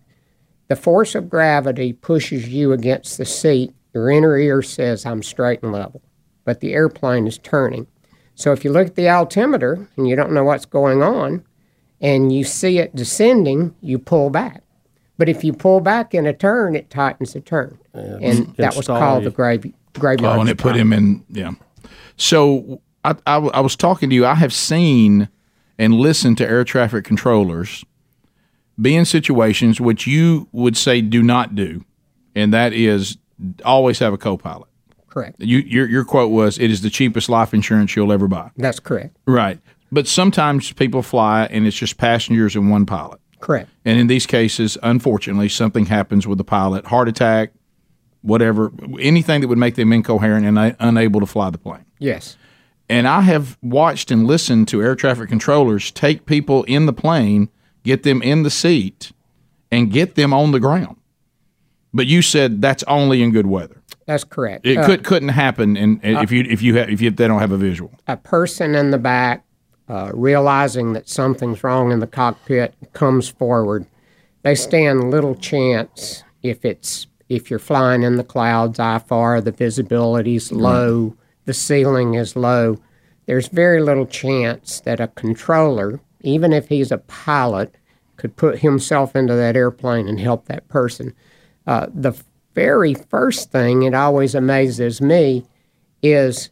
the 0.67 0.75
force 0.75 1.15
of 1.15 1.29
gravity 1.29 1.91
pushes 1.93 2.47
you 2.49 2.71
against 2.71 3.17
the 3.17 3.25
seat. 3.25 3.73
Your 3.93 4.09
inner 4.09 4.37
ear 4.37 4.61
says, 4.61 5.05
"I'm 5.05 5.23
straight 5.23 5.61
and 5.63 5.71
level," 5.71 6.01
but 6.45 6.59
the 6.59 6.73
airplane 6.73 7.27
is 7.27 7.37
turning. 7.37 7.87
So 8.35 8.51
if 8.51 8.63
you 8.65 8.71
look 8.71 8.87
at 8.87 8.95
the 8.95 9.07
altimeter 9.09 9.87
and 9.95 10.07
you 10.07 10.15
don't 10.15 10.31
know 10.31 10.43
what's 10.43 10.65
going 10.65 11.03
on, 11.03 11.43
and 12.03 12.31
you 12.33 12.43
see 12.43 12.77
it 12.77 12.95
descending, 12.95 13.73
you 13.81 13.97
pull 13.97 14.29
back. 14.29 14.61
But 15.17 15.29
if 15.29 15.43
you 15.43 15.53
pull 15.53 15.79
back 15.79 16.13
in 16.13 16.25
a 16.25 16.33
turn, 16.33 16.75
it 16.75 16.89
tightens 16.89 17.33
the 17.33 17.39
turn, 17.39 17.79
and 17.93 18.53
that 18.57 18.75
was 18.75 18.87
called 18.87 19.23
the 19.23 19.31
grave, 19.31 19.71
graveyard. 19.97 20.37
Oh, 20.37 20.41
and 20.41 20.49
it 20.49 20.57
put 20.57 20.75
spiral. 20.75 20.79
him 20.79 20.93
in. 20.93 21.25
Yeah. 21.29 21.51
So 22.17 22.81
I, 23.05 23.15
I, 23.25 23.37
I 23.37 23.59
was 23.61 23.75
talking 23.75 24.09
to 24.09 24.15
you. 24.15 24.25
I 24.25 24.33
have 24.35 24.53
seen 24.53 25.29
and 25.77 25.93
listened 25.93 26.37
to 26.39 26.47
air 26.47 26.63
traffic 26.63 27.05
controllers 27.05 27.85
be 28.81 28.95
in 28.95 29.05
situations 29.05 29.79
which 29.79 30.07
you 30.07 30.47
would 30.51 30.75
say 30.75 30.99
do 30.99 31.21
not 31.21 31.55
do, 31.55 31.85
and 32.35 32.51
that 32.53 32.73
is 32.73 33.17
always 33.63 33.99
have 33.99 34.13
a 34.13 34.17
co-pilot. 34.17 34.67
Correct. 35.09 35.39
You, 35.39 35.59
your 35.59 35.87
your 35.87 36.05
quote 36.05 36.31
was, 36.31 36.57
"It 36.57 36.71
is 36.71 36.81
the 36.81 36.89
cheapest 36.89 37.29
life 37.29 37.53
insurance 37.53 37.95
you'll 37.95 38.11
ever 38.11 38.27
buy." 38.27 38.49
That's 38.57 38.79
correct. 38.79 39.15
Right. 39.27 39.59
But 39.93 40.07
sometimes 40.07 40.71
people 40.73 41.03
fly 41.03 41.45
and 41.51 41.67
it's 41.67 41.77
just 41.77 41.97
passengers 41.97 42.55
and 42.55 42.71
one 42.71 42.87
pilot. 42.87 43.19
Correct. 43.39 43.69
And 43.85 43.99
in 43.99 44.07
these 44.07 44.25
cases, 44.25 44.75
unfortunately, 44.81 45.49
something 45.49 45.85
happens 45.85 46.25
with 46.25 46.39
the 46.39 46.43
pilot, 46.43 46.87
heart 46.87 47.07
attack, 47.07 47.51
whatever, 48.21 48.71
anything 48.99 49.41
that 49.41 49.49
would 49.49 49.59
make 49.59 49.75
them 49.75 49.93
incoherent 49.93 50.47
and 50.47 50.75
unable 50.79 51.19
to 51.19 51.27
fly 51.27 51.51
the 51.51 51.59
plane. 51.59 51.85
Yes. 51.99 52.37
And 52.89 53.07
I 53.07 53.21
have 53.21 53.55
watched 53.61 54.09
and 54.09 54.25
listened 54.25 54.67
to 54.69 54.81
air 54.81 54.95
traffic 54.95 55.29
controllers 55.29 55.91
take 55.91 56.25
people 56.25 56.63
in 56.63 56.87
the 56.87 56.93
plane, 56.93 57.49
get 57.83 58.01
them 58.01 58.23
in 58.23 58.41
the 58.41 58.49
seat, 58.49 59.11
and 59.71 59.91
get 59.91 60.15
them 60.15 60.33
on 60.33 60.53
the 60.53 60.59
ground. 60.59 60.95
But 61.93 62.07
you 62.07 62.23
said 62.23 62.63
that's 62.63 62.83
only 62.83 63.21
in 63.21 63.31
good 63.31 63.45
weather. 63.45 63.79
That's 64.07 64.23
correct. 64.23 64.65
It 64.65 64.79
Uh, 64.79 64.85
could 64.87 65.03
couldn't 65.03 65.29
happen 65.29 65.77
in, 65.77 65.99
if 66.01 66.31
you 66.31 66.43
if 66.49 66.63
you 66.63 66.73
ha- 66.79 66.87
if 66.89 66.99
you 66.99 67.11
they 67.11 67.27
don't 67.27 67.39
have 67.39 67.51
a 67.51 67.57
visual. 67.57 67.91
a 68.07 68.17
person 68.17 68.73
in 68.73 68.89
the 68.91 68.97
back 68.97 69.43
uh, 69.89 70.11
realizing 70.13 70.93
that 70.93 71.09
something's 71.09 71.63
wrong 71.63 71.91
in 71.91 71.99
the 71.99 72.07
cockpit 72.07 72.73
comes 72.93 73.27
forward. 73.27 73.85
They 74.43 74.55
stand 74.55 75.11
little 75.11 75.35
chance 75.35 76.23
if 76.41 76.65
it's 76.65 77.07
if 77.29 77.49
you're 77.49 77.59
flying 77.59 78.03
in 78.03 78.17
the 78.17 78.23
clouds, 78.23 78.79
IFR, 78.79 79.43
the 79.43 79.51
visibility's 79.51 80.51
low, 80.51 81.15
the 81.45 81.53
ceiling 81.53 82.13
is 82.13 82.35
low. 82.35 82.77
There's 83.25 83.47
very 83.47 83.81
little 83.81 84.05
chance 84.05 84.81
that 84.81 84.99
a 84.99 85.07
controller, 85.07 85.99
even 86.21 86.53
if 86.53 86.67
he's 86.67 86.91
a 86.91 86.97
pilot, 86.97 87.73
could 88.17 88.35
put 88.35 88.59
himself 88.59 89.15
into 89.15 89.33
that 89.35 89.55
airplane 89.55 90.07
and 90.07 90.19
help 90.19 90.45
that 90.45 90.67
person. 90.67 91.13
Uh, 91.65 91.87
the 91.93 92.13
very 92.53 92.93
first 92.93 93.51
thing 93.51 93.83
it 93.83 93.93
always 93.93 94.35
amazes 94.35 95.01
me 95.01 95.45
is 96.01 96.51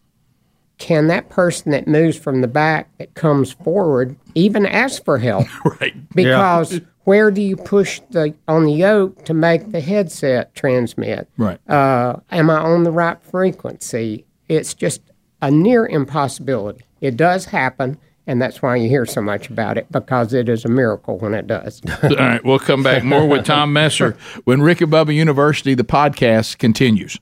can 0.81 1.05
that 1.07 1.29
person 1.29 1.71
that 1.71 1.87
moves 1.87 2.17
from 2.17 2.41
the 2.41 2.47
back 2.47 2.89
that 2.97 3.13
comes 3.13 3.53
forward 3.53 4.17
even 4.33 4.65
ask 4.65 5.05
for 5.05 5.19
help? 5.19 5.47
Right. 5.63 5.93
Because 6.15 6.81
where 7.03 7.29
do 7.29 7.41
you 7.41 7.55
push 7.55 8.01
the 8.09 8.33
on 8.47 8.65
the 8.65 8.73
yoke 8.73 9.23
to 9.25 9.33
make 9.33 9.71
the 9.71 9.79
headset 9.79 10.55
transmit? 10.55 11.29
Right. 11.37 11.59
Uh, 11.69 12.17
am 12.31 12.49
I 12.49 12.57
on 12.57 12.83
the 12.83 12.91
right 12.91 13.21
frequency? 13.21 14.25
It's 14.49 14.73
just 14.73 15.01
a 15.41 15.51
near 15.51 15.85
impossibility. 15.85 16.83
It 16.99 17.15
does 17.15 17.45
happen, 17.45 17.99
and 18.25 18.41
that's 18.41 18.61
why 18.61 18.75
you 18.77 18.89
hear 18.89 19.05
so 19.05 19.21
much 19.21 19.49
about 19.49 19.77
it 19.77 19.91
because 19.91 20.33
it 20.33 20.49
is 20.49 20.65
a 20.65 20.69
miracle 20.69 21.19
when 21.19 21.35
it 21.35 21.45
does. 21.45 21.81
All 22.03 22.09
right, 22.09 22.43
we'll 22.43 22.59
come 22.59 22.81
back 22.81 23.03
more 23.03 23.27
with 23.27 23.45
Tom 23.45 23.71
Messer 23.71 24.17
when 24.45 24.63
Rick 24.63 24.81
and 24.81 24.91
Bubba 24.91 25.13
University 25.13 25.75
the 25.75 25.83
podcast 25.83 26.57
continues. 26.57 27.19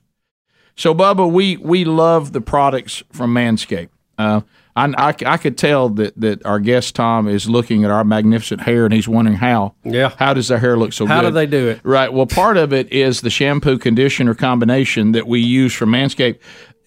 So, 0.80 0.94
Bubba, 0.94 1.30
we 1.30 1.58
we 1.58 1.84
love 1.84 2.32
the 2.32 2.40
products 2.40 3.02
from 3.12 3.34
Manscaped. 3.34 3.90
Uh, 4.16 4.40
I, 4.74 4.86
I, 4.96 5.14
I 5.26 5.36
could 5.36 5.58
tell 5.58 5.90
that, 5.90 6.18
that 6.18 6.46
our 6.46 6.58
guest 6.58 6.94
Tom 6.94 7.28
is 7.28 7.50
looking 7.50 7.84
at 7.84 7.90
our 7.90 8.02
magnificent 8.02 8.62
hair 8.62 8.86
and 8.86 8.94
he's 8.94 9.06
wondering 9.06 9.36
how. 9.36 9.74
Yeah. 9.84 10.14
How 10.16 10.32
does 10.32 10.48
their 10.48 10.58
hair 10.58 10.78
look 10.78 10.94
so 10.94 11.04
How 11.04 11.16
good? 11.16 11.24
How 11.24 11.28
do 11.28 11.34
they 11.34 11.46
do 11.46 11.68
it? 11.68 11.80
Right. 11.82 12.10
Well, 12.10 12.24
part 12.24 12.56
of 12.56 12.72
it 12.72 12.90
is 12.90 13.20
the 13.20 13.28
shampoo 13.28 13.76
conditioner 13.76 14.34
combination 14.34 15.12
that 15.12 15.26
we 15.26 15.40
use 15.40 15.74
from 15.74 15.90
Manscaped. 15.90 16.38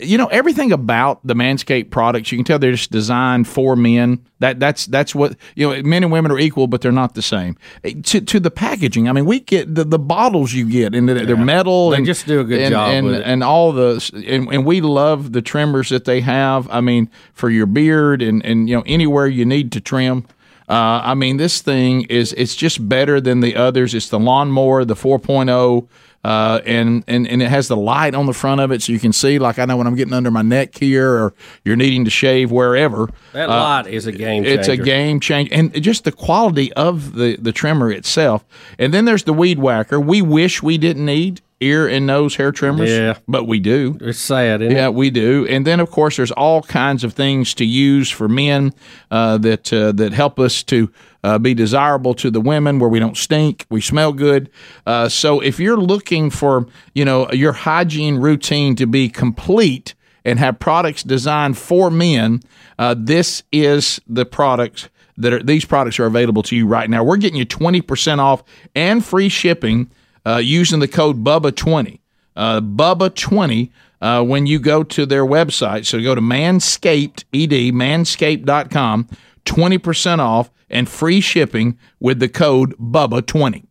You 0.04 0.18
know 0.18 0.28
everything 0.28 0.72
about 0.72 1.26
the 1.26 1.34
Manscaped 1.34 1.90
products. 1.90 2.32
You 2.32 2.38
can 2.38 2.46
tell 2.46 2.60
they're 2.60 2.72
just 2.72 2.92
designed 2.92 3.48
for 3.48 3.76
men. 3.76 4.24
That 4.40 4.60
that's 4.60 4.86
that's 4.88 5.16
what 5.16 5.36
you 5.56 5.70
know. 5.70 5.82
Men 5.84 6.04
and 6.04 6.12
women 6.12 6.32
are 6.32 6.40
equal, 6.40 6.68
but 6.68 6.82
they're 6.82 6.92
not 6.92 7.16
the 7.16 7.22
same. 7.22 7.58
Eh, 7.84 7.94
To, 8.04 8.22
to 8.22 8.40
the 8.40 8.52
packaging, 8.52 9.08
I 9.08 9.14
mean, 9.14 9.26
we 9.26 9.40
get 9.40 9.74
the, 9.74 9.84
the 9.84 10.00
bottles 10.00 10.54
you 10.54 10.68
get, 10.70 10.94
and 10.94 11.08
they're, 11.08 11.26
they're 11.26 11.38
metal. 11.38 11.92
They 11.92 11.98
and 11.98 12.06
just 12.06 12.28
do 12.28 12.40
a 12.42 12.44
good 12.44 12.62
and, 12.62 12.72
job 12.72 12.90
and, 12.94 13.08
it. 13.08 13.24
and 13.26 13.44
all 13.44 13.72
the 13.72 14.12
and, 14.28 14.48
and 14.54 14.66
we 14.66 14.82
love 14.82 15.32
the 15.34 15.42
trimmers 15.42 15.90
that 15.90 16.06
they 16.06 16.22
have. 16.22 16.70
I 16.70 16.82
mean, 16.82 17.10
for 17.34 17.50
your 17.50 17.66
beard 17.66 18.22
and 18.22 18.46
and 18.46 18.70
you 18.70 18.76
know 18.76 18.84
anywhere 18.86 19.28
you 19.28 19.46
need 19.46 19.72
to 19.74 19.82
trim. 19.82 20.26
Uh, 20.70 21.02
I 21.04 21.14
mean, 21.14 21.38
this 21.38 21.62
thing 21.62 22.04
is 22.04 22.34
it's 22.34 22.56
just 22.56 22.88
better 22.88 23.20
than 23.20 23.42
the 23.42 23.56
others. 23.56 23.94
It's 23.94 24.10
the 24.10 24.20
lawnmower, 24.20 24.86
the 24.86 24.96
4.0. 24.96 25.88
Uh, 26.24 26.62
and, 26.66 27.04
and 27.08 27.28
and 27.28 27.42
it 27.42 27.50
has 27.50 27.68
the 27.68 27.76
light 27.76 28.16
on 28.16 28.26
the 28.26 28.34
front 28.34 28.62
of 28.62 28.72
it, 28.72 28.82
so 28.82 28.94
you 28.94 29.00
can 29.00 29.12
see. 29.12 29.40
Like 29.40 29.60
I 29.60 29.66
know 29.66 29.76
when 29.76 29.88
I'm 29.88 29.96
getting 29.96 30.14
under 30.14 30.32
my 30.32 30.42
neck 30.42 30.78
here, 30.78 31.10
or 31.10 31.34
you're 31.66 31.76
needing 31.76 32.06
to 32.06 32.12
shave 32.12 32.50
wherever. 32.50 33.10
That 33.34 33.50
uh, 33.50 33.54
light 33.54 33.88
is 33.88 34.08
a 34.08 34.12
game 34.14 34.44
changer. 34.44 34.60
it's 34.60 34.70
a 34.70 34.78
game 34.78 35.20
change, 35.20 35.50
and 35.52 35.74
just 35.82 36.06
the 36.06 36.14
quality 36.14 36.72
of 36.74 37.16
the 37.16 37.36
the 37.36 37.52
trimmer 37.52 37.92
itself. 37.92 38.46
And 38.80 38.94
then 38.94 39.04
there's 39.06 39.24
the 39.24 39.34
weed 39.34 39.60
whacker. 39.60 40.00
We 40.00 40.22
wish 40.22 40.64
we 40.64 40.78
didn't 40.78 41.06
need 41.06 41.42
ear 41.64 41.88
and 41.88 42.06
nose 42.06 42.36
hair 42.36 42.52
trimmers, 42.52 42.90
Yeah. 42.90 43.16
but 43.28 43.46
we 43.48 43.60
do. 43.60 43.98
It's 44.02 44.20
sad, 44.20 44.62
isn't 44.62 44.76
Yeah, 44.76 44.88
it? 44.88 44.94
we 44.94 45.10
do. 45.10 45.46
And 45.50 45.66
then, 45.66 45.80
of 45.80 45.90
course, 45.92 46.18
there's 46.18 46.32
all 46.32 46.62
kinds 46.64 47.04
of 47.04 47.14
things 47.14 47.54
to 47.56 47.66
use 47.66 48.10
for 48.10 48.28
men 48.28 48.74
uh, 49.12 49.38
that 49.40 49.72
uh, 49.74 49.92
that 49.94 50.14
help 50.14 50.40
us 50.40 50.64
to 50.64 50.92
uh, 51.24 51.40
be 51.40 51.54
desirable 51.54 52.14
to 52.16 52.30
the 52.30 52.42
women, 52.42 52.80
where 52.80 52.90
we 52.90 53.00
don't 53.00 53.16
stink, 53.18 53.66
we 53.70 53.80
smell 53.82 54.12
good. 54.14 54.50
Uh, 54.86 55.08
so, 55.08 55.40
if 55.40 55.60
you're 55.60 55.78
looking 55.78 56.30
for, 56.30 56.68
you 56.94 57.06
know, 57.06 57.32
your 57.32 57.54
hygiene 57.54 58.18
routine 58.18 58.76
to 58.76 58.86
be 58.86 59.08
complete 59.10 59.96
and 60.26 60.40
have 60.40 60.60
products 60.60 61.04
designed 61.04 61.58
for 61.58 61.90
men, 61.90 62.42
uh, 62.80 62.96
this 62.98 63.44
is 63.52 64.00
the 64.08 64.26
products 64.26 64.90
that 65.18 65.32
are. 65.32 65.44
These 65.44 65.66
products 65.66 66.00
are 66.00 66.06
available 66.06 66.44
to 66.44 66.56
you 66.56 66.66
right 66.68 66.90
now. 66.90 67.04
We're 67.04 67.18
getting 67.18 67.38
you 67.38 67.46
20% 67.46 68.20
off 68.20 68.44
and 68.76 69.04
free 69.06 69.30
shipping 69.30 69.92
uh, 70.26 70.38
using 70.38 70.80
the 70.80 70.88
code 70.88 71.24
Bubba20 71.24 72.00
uh, 72.36 72.62
Bubba20 72.62 73.72
uh, 74.02 74.24
when 74.24 74.46
you 74.46 74.60
go 74.60 74.84
to 74.84 75.06
their 75.06 75.26
website. 75.26 75.86
So 75.86 76.02
go 76.02 76.16
to 76.16 76.22
Manscaped, 76.22 77.24
ED, 77.34 77.74
manscaped.com, 77.74 79.10
20% 79.46 80.20
off 80.20 80.52
and 80.70 80.90
free 80.90 81.22
shipping 81.22 81.78
with 82.00 82.20
the 82.20 82.30
code 82.30 82.76
Bubba20. 82.78 83.66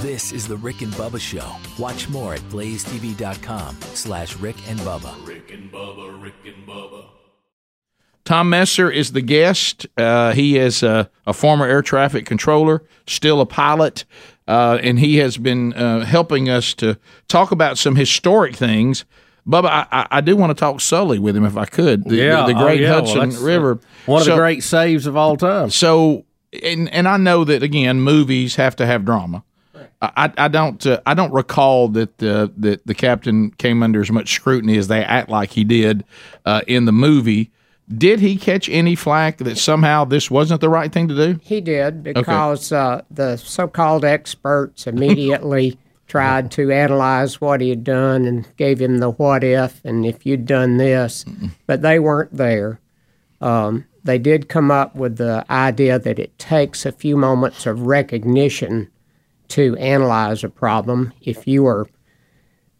This 0.00 0.32
is 0.32 0.48
the 0.48 0.56
Rick 0.56 0.82
and 0.82 0.92
Bubba 0.92 1.20
Show. 1.20 1.50
Watch 1.80 2.08
more 2.08 2.34
at 2.34 2.40
blazetv.com 2.42 3.76
slash 3.94 4.36
Rick 4.36 4.56
and 4.68 4.78
Bubba. 4.80 5.14
Tom 8.28 8.50
Messer 8.50 8.90
is 8.90 9.12
the 9.12 9.22
guest. 9.22 9.86
Uh, 9.96 10.34
he 10.34 10.58
is 10.58 10.82
a, 10.82 11.08
a 11.26 11.32
former 11.32 11.64
air 11.64 11.80
traffic 11.80 12.26
controller, 12.26 12.82
still 13.06 13.40
a 13.40 13.46
pilot, 13.46 14.04
uh, 14.46 14.78
and 14.82 14.98
he 14.98 15.16
has 15.16 15.38
been 15.38 15.72
uh, 15.72 16.04
helping 16.04 16.50
us 16.50 16.74
to 16.74 16.98
talk 17.28 17.52
about 17.52 17.78
some 17.78 17.96
historic 17.96 18.54
things. 18.54 19.06
Bubba, 19.46 19.88
I, 19.90 20.06
I, 20.10 20.20
do 20.20 20.36
want 20.36 20.50
to 20.50 20.54
talk 20.54 20.82
Sully 20.82 21.18
with 21.18 21.38
him 21.38 21.46
if 21.46 21.56
I 21.56 21.64
could. 21.64 22.04
The, 22.04 22.16
yeah, 22.16 22.44
the, 22.44 22.52
the 22.52 22.58
oh, 22.58 22.62
great 22.64 22.82
yeah. 22.82 22.88
Hudson 22.92 23.30
that's, 23.30 23.40
uh, 23.40 23.46
River. 23.46 23.80
One 24.04 24.20
of 24.20 24.26
So- 24.26 24.32
the 24.32 24.36
great 24.36 24.62
saves 24.62 25.06
of 25.06 25.16
all 25.16 25.38
time. 25.38 25.70
So, 25.70 26.26
and 26.62 26.92
and 26.92 27.08
I 27.08 27.16
know 27.16 27.44
that 27.44 27.62
again, 27.62 28.02
movies 28.02 28.56
have 28.56 28.76
to 28.76 28.84
have 28.84 29.06
drama. 29.06 29.42
I, 30.02 30.30
I 30.36 30.48
don't 30.48 30.86
uh, 30.86 31.00
I 31.06 31.14
don't 31.14 31.32
recall 31.32 31.88
that 31.88 32.22
uh, 32.22 32.48
that 32.58 32.86
the 32.86 32.94
captain 32.94 33.52
came 33.52 33.82
under 33.82 34.02
as 34.02 34.10
much 34.10 34.34
scrutiny 34.34 34.76
as 34.76 34.88
they 34.88 35.02
act 35.02 35.30
like 35.30 35.52
he 35.52 35.64
did 35.64 36.04
uh, 36.44 36.60
in 36.66 36.84
the 36.84 36.92
movie. 36.92 37.52
Did 37.96 38.20
he 38.20 38.36
catch 38.36 38.68
any 38.68 38.94
flack 38.94 39.38
that 39.38 39.56
somehow 39.56 40.04
this 40.04 40.30
wasn't 40.30 40.60
the 40.60 40.68
right 40.68 40.92
thing 40.92 41.08
to 41.08 41.14
do? 41.14 41.40
He 41.42 41.60
did 41.60 42.02
because 42.02 42.70
uh, 42.70 43.02
the 43.10 43.36
so-called 43.36 44.04
experts 44.04 44.86
immediately 44.86 45.78
tried 46.06 46.50
to 46.50 46.70
analyze 46.70 47.40
what 47.40 47.60
he 47.60 47.70
had 47.70 47.84
done 47.84 48.26
and 48.26 48.46
gave 48.56 48.80
him 48.80 48.98
the 48.98 49.10
what 49.10 49.42
if 49.44 49.82
and 49.84 50.04
if 50.04 50.26
you'd 50.26 50.46
done 50.46 50.76
this, 50.76 51.24
but 51.66 51.82
they 51.82 51.98
weren't 51.98 52.34
there. 52.36 52.80
Um, 53.40 53.86
they 54.04 54.18
did 54.18 54.48
come 54.48 54.70
up 54.70 54.94
with 54.94 55.16
the 55.16 55.44
idea 55.50 55.98
that 55.98 56.18
it 56.18 56.38
takes 56.38 56.84
a 56.84 56.92
few 56.92 57.16
moments 57.16 57.66
of 57.66 57.82
recognition 57.82 58.90
to 59.48 59.76
analyze 59.76 60.42
a 60.44 60.48
problem. 60.48 61.12
If 61.20 61.46
you 61.46 61.62
were 61.62 61.88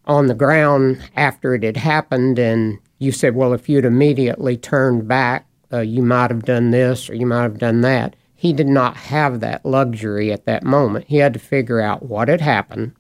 on 0.06 0.26
the 0.26 0.34
ground 0.34 1.02
after 1.16 1.54
it 1.54 1.62
had 1.62 1.76
happened 1.76 2.38
and 2.38 2.78
you 2.98 3.12
said, 3.12 3.34
well, 3.34 3.52
if 3.52 3.68
you'd 3.68 3.84
immediately 3.84 4.56
turned 4.56 5.08
back, 5.08 5.46
uh, 5.72 5.80
you 5.80 6.02
might 6.02 6.30
have 6.30 6.44
done 6.44 6.70
this 6.70 7.08
or 7.08 7.14
you 7.14 7.26
might 7.26 7.42
have 7.42 7.58
done 7.58 7.80
that. 7.82 8.16
He 8.34 8.52
did 8.52 8.68
not 8.68 8.96
have 8.96 9.40
that 9.40 9.64
luxury 9.64 10.32
at 10.32 10.44
that 10.46 10.62
moment. 10.62 11.06
He 11.08 11.16
had 11.18 11.34
to 11.34 11.40
figure 11.40 11.80
out 11.80 12.04
what 12.04 12.28
had 12.28 12.40
happened 12.40 12.92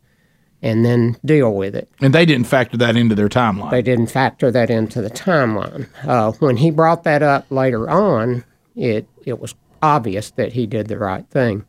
and 0.60 0.84
then 0.84 1.16
deal 1.24 1.54
with 1.54 1.76
it. 1.76 1.88
And 2.00 2.12
they 2.12 2.26
didn't 2.26 2.48
factor 2.48 2.76
that 2.78 2.96
into 2.96 3.14
their 3.14 3.28
timeline. 3.28 3.70
They 3.70 3.82
didn't 3.82 4.08
factor 4.08 4.50
that 4.50 4.70
into 4.70 5.00
the 5.00 5.10
timeline. 5.10 5.88
Uh, 6.04 6.32
when 6.32 6.56
he 6.56 6.70
brought 6.70 7.04
that 7.04 7.22
up 7.22 7.46
later 7.50 7.88
on, 7.88 8.44
it, 8.74 9.08
it 9.24 9.38
was 9.38 9.54
obvious 9.80 10.32
that 10.32 10.52
he 10.52 10.66
did 10.66 10.88
the 10.88 10.98
right 10.98 11.28
thing. 11.28 11.64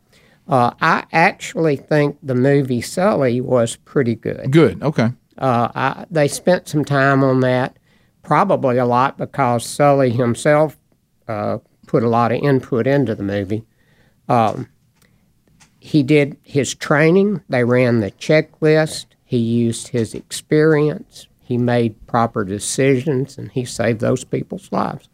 Uh, 0.48 0.72
I 0.82 1.06
actually 1.12 1.76
think 1.76 2.18
the 2.24 2.34
movie 2.34 2.82
Sully 2.82 3.40
was 3.40 3.76
pretty 3.76 4.16
good. 4.16 4.52
Good. 4.52 4.82
Okay. 4.82 5.12
Uh, 5.38 5.70
I, 5.76 6.06
they 6.10 6.28
spent 6.28 6.68
some 6.68 6.84
time 6.84 7.24
on 7.24 7.42
that, 7.42 7.78
probably 8.24 8.78
a 8.78 8.86
lot 8.86 9.18
because 9.18 9.66
Sully 9.66 10.12
himself 10.12 10.78
uh, 11.28 11.60
put 11.88 12.04
a 12.04 12.10
lot 12.10 12.32
of 12.32 12.42
input 12.42 12.88
into 12.88 13.16
the 13.16 13.24
movie. 13.24 13.66
Um, 14.28 14.68
he 15.80 16.04
did 16.04 16.38
his 16.44 16.76
training, 16.76 17.42
they 17.50 17.64
ran 17.64 18.00
the 18.00 18.12
checklist, 18.12 19.06
he 19.26 19.38
used 19.38 19.90
his 19.90 20.14
experience, 20.14 21.28
he 21.42 21.58
made 21.58 22.06
proper 22.08 22.44
decisions, 22.44 23.38
and 23.38 23.52
he 23.52 23.66
saved 23.66 24.02
those 24.02 24.24
people's 24.24 24.72
lives. 24.72 25.10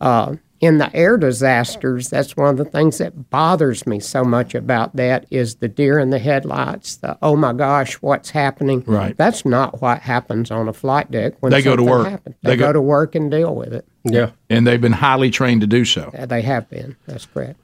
Uh, 0.00 0.36
in 0.60 0.78
the 0.78 0.94
air 0.94 1.16
disasters, 1.16 2.08
that's 2.10 2.36
one 2.36 2.48
of 2.48 2.56
the 2.56 2.64
things 2.64 2.98
that 2.98 3.30
bothers 3.30 3.86
me 3.86 4.00
so 4.00 4.24
much 4.24 4.54
about 4.54 4.96
that 4.96 5.26
is 5.30 5.56
the 5.56 5.68
deer 5.68 5.98
in 5.98 6.10
the 6.10 6.18
headlights, 6.18 6.96
the 6.96 7.16
oh 7.22 7.36
my 7.36 7.52
gosh, 7.52 7.94
what's 7.94 8.30
happening? 8.30 8.82
Right. 8.86 9.16
That's 9.16 9.44
not 9.44 9.80
what 9.80 10.00
happens 10.00 10.50
on 10.50 10.68
a 10.68 10.72
flight 10.72 11.10
deck 11.10 11.34
when 11.40 11.52
They 11.52 11.62
go 11.62 11.76
to 11.76 11.82
work. 11.84 12.08
happens. 12.08 12.36
They 12.42 12.50
They, 12.50 12.56
go- 12.56 12.66
go, 12.68 12.72
to 12.74 12.80
work 12.80 13.14
and 13.14 13.30
deal 13.30 13.54
with 13.54 13.72
it. 13.72 13.86
Yeah. 14.04 14.30
And 14.50 14.66
they've 14.66 14.80
been 14.80 14.92
highly 14.92 15.30
trained 15.30 15.60
to 15.60 15.66
do 15.66 15.84
so. 15.84 16.10
Uh, 16.16 16.26
They 16.26 16.42
have 16.42 16.68
been. 16.68 16.96
That's 17.06 17.26
correct. 17.26 17.60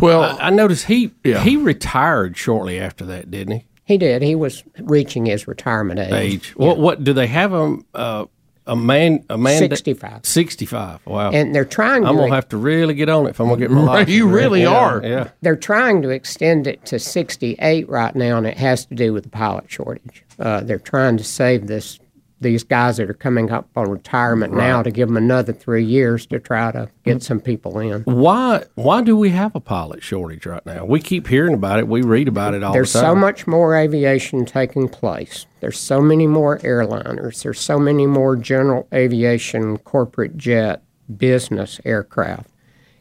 Well, 0.00 0.22
I, 0.22 0.48
I 0.48 0.50
noticed 0.50 0.86
he 0.86 1.12
Yeah. 1.24 1.40
he 1.42 1.56
retired 1.56 2.36
shortly 2.36 2.78
after 2.78 3.04
that, 3.06 3.30
didn't 3.30 3.58
he? 3.60 3.66
He 3.86 3.96
did. 3.98 4.22
He 4.22 4.34
was 4.34 4.64
reaching 4.80 5.26
his 5.26 5.46
retirement 5.46 6.00
age. 6.00 6.12
Age. 6.12 6.56
What 6.56 6.78
what 6.78 7.04
do 7.04 7.12
they 7.12 7.26
have 7.28 7.52
him? 7.52 7.84
Uh, 7.94 8.24
a 8.66 8.74
man, 8.74 9.24
a 9.28 9.36
man, 9.36 9.58
65. 9.58 10.24
Sixty-five. 10.24 11.04
Wow. 11.06 11.30
And 11.32 11.54
they're 11.54 11.64
trying 11.64 12.02
To 12.02 12.08
I'm 12.08 12.16
gonna 12.16 12.34
have 12.34 12.48
to 12.50 12.56
really 12.56 12.94
get 12.94 13.08
on 13.08 13.26
it 13.26 13.30
if 13.30 13.40
I'm 13.40 13.48
gonna 13.48 13.60
get 13.60 13.70
my 13.70 13.82
life. 13.82 14.08
you 14.08 14.26
really 14.28 14.62
yeah, 14.62 14.68
are. 14.70 15.02
Yeah. 15.04 15.28
they're 15.42 15.56
trying 15.56 16.02
to 16.02 16.08
extend 16.10 16.66
it 16.66 16.84
to 16.86 16.98
68 16.98 17.88
right 17.88 18.14
now, 18.14 18.38
and 18.38 18.46
it 18.46 18.56
has 18.56 18.86
to 18.86 18.94
do 18.94 19.12
with 19.12 19.24
the 19.24 19.30
pilot 19.30 19.70
shortage. 19.70 20.24
Uh, 20.38 20.60
they're 20.60 20.78
trying 20.78 21.16
to 21.18 21.24
save 21.24 21.66
this 21.66 21.98
these 22.44 22.62
guys 22.62 22.98
that 22.98 23.10
are 23.10 23.14
coming 23.14 23.50
up 23.50 23.68
on 23.74 23.90
retirement 23.90 24.52
now 24.52 24.82
to 24.82 24.92
give 24.92 25.08
them 25.08 25.16
another 25.16 25.52
three 25.52 25.84
years 25.84 26.26
to 26.26 26.38
try 26.38 26.70
to 26.70 26.88
get 27.02 27.24
some 27.24 27.40
people 27.40 27.80
in. 27.80 28.02
Why 28.02 28.64
why 28.76 29.02
do 29.02 29.16
we 29.16 29.30
have 29.30 29.56
a 29.56 29.60
pilot 29.60 30.04
shortage 30.04 30.46
right 30.46 30.64
now? 30.64 30.84
We 30.84 31.00
keep 31.00 31.26
hearing 31.26 31.54
about 31.54 31.80
it. 31.80 31.88
We 31.88 32.02
read 32.02 32.28
about 32.28 32.54
it 32.54 32.62
all 32.62 32.72
There's 32.72 32.92
the 32.92 33.00
time. 33.00 33.14
so 33.14 33.14
much 33.16 33.48
more 33.48 33.74
aviation 33.74 34.44
taking 34.44 34.88
place. 34.88 35.46
There's 35.58 35.80
so 35.80 36.00
many 36.00 36.28
more 36.28 36.58
airliners. 36.58 37.42
There's 37.42 37.58
so 37.58 37.80
many 37.80 38.06
more 38.06 38.36
general 38.36 38.86
aviation, 38.92 39.78
corporate 39.78 40.36
jet, 40.36 40.82
business 41.16 41.80
aircraft. 41.84 42.50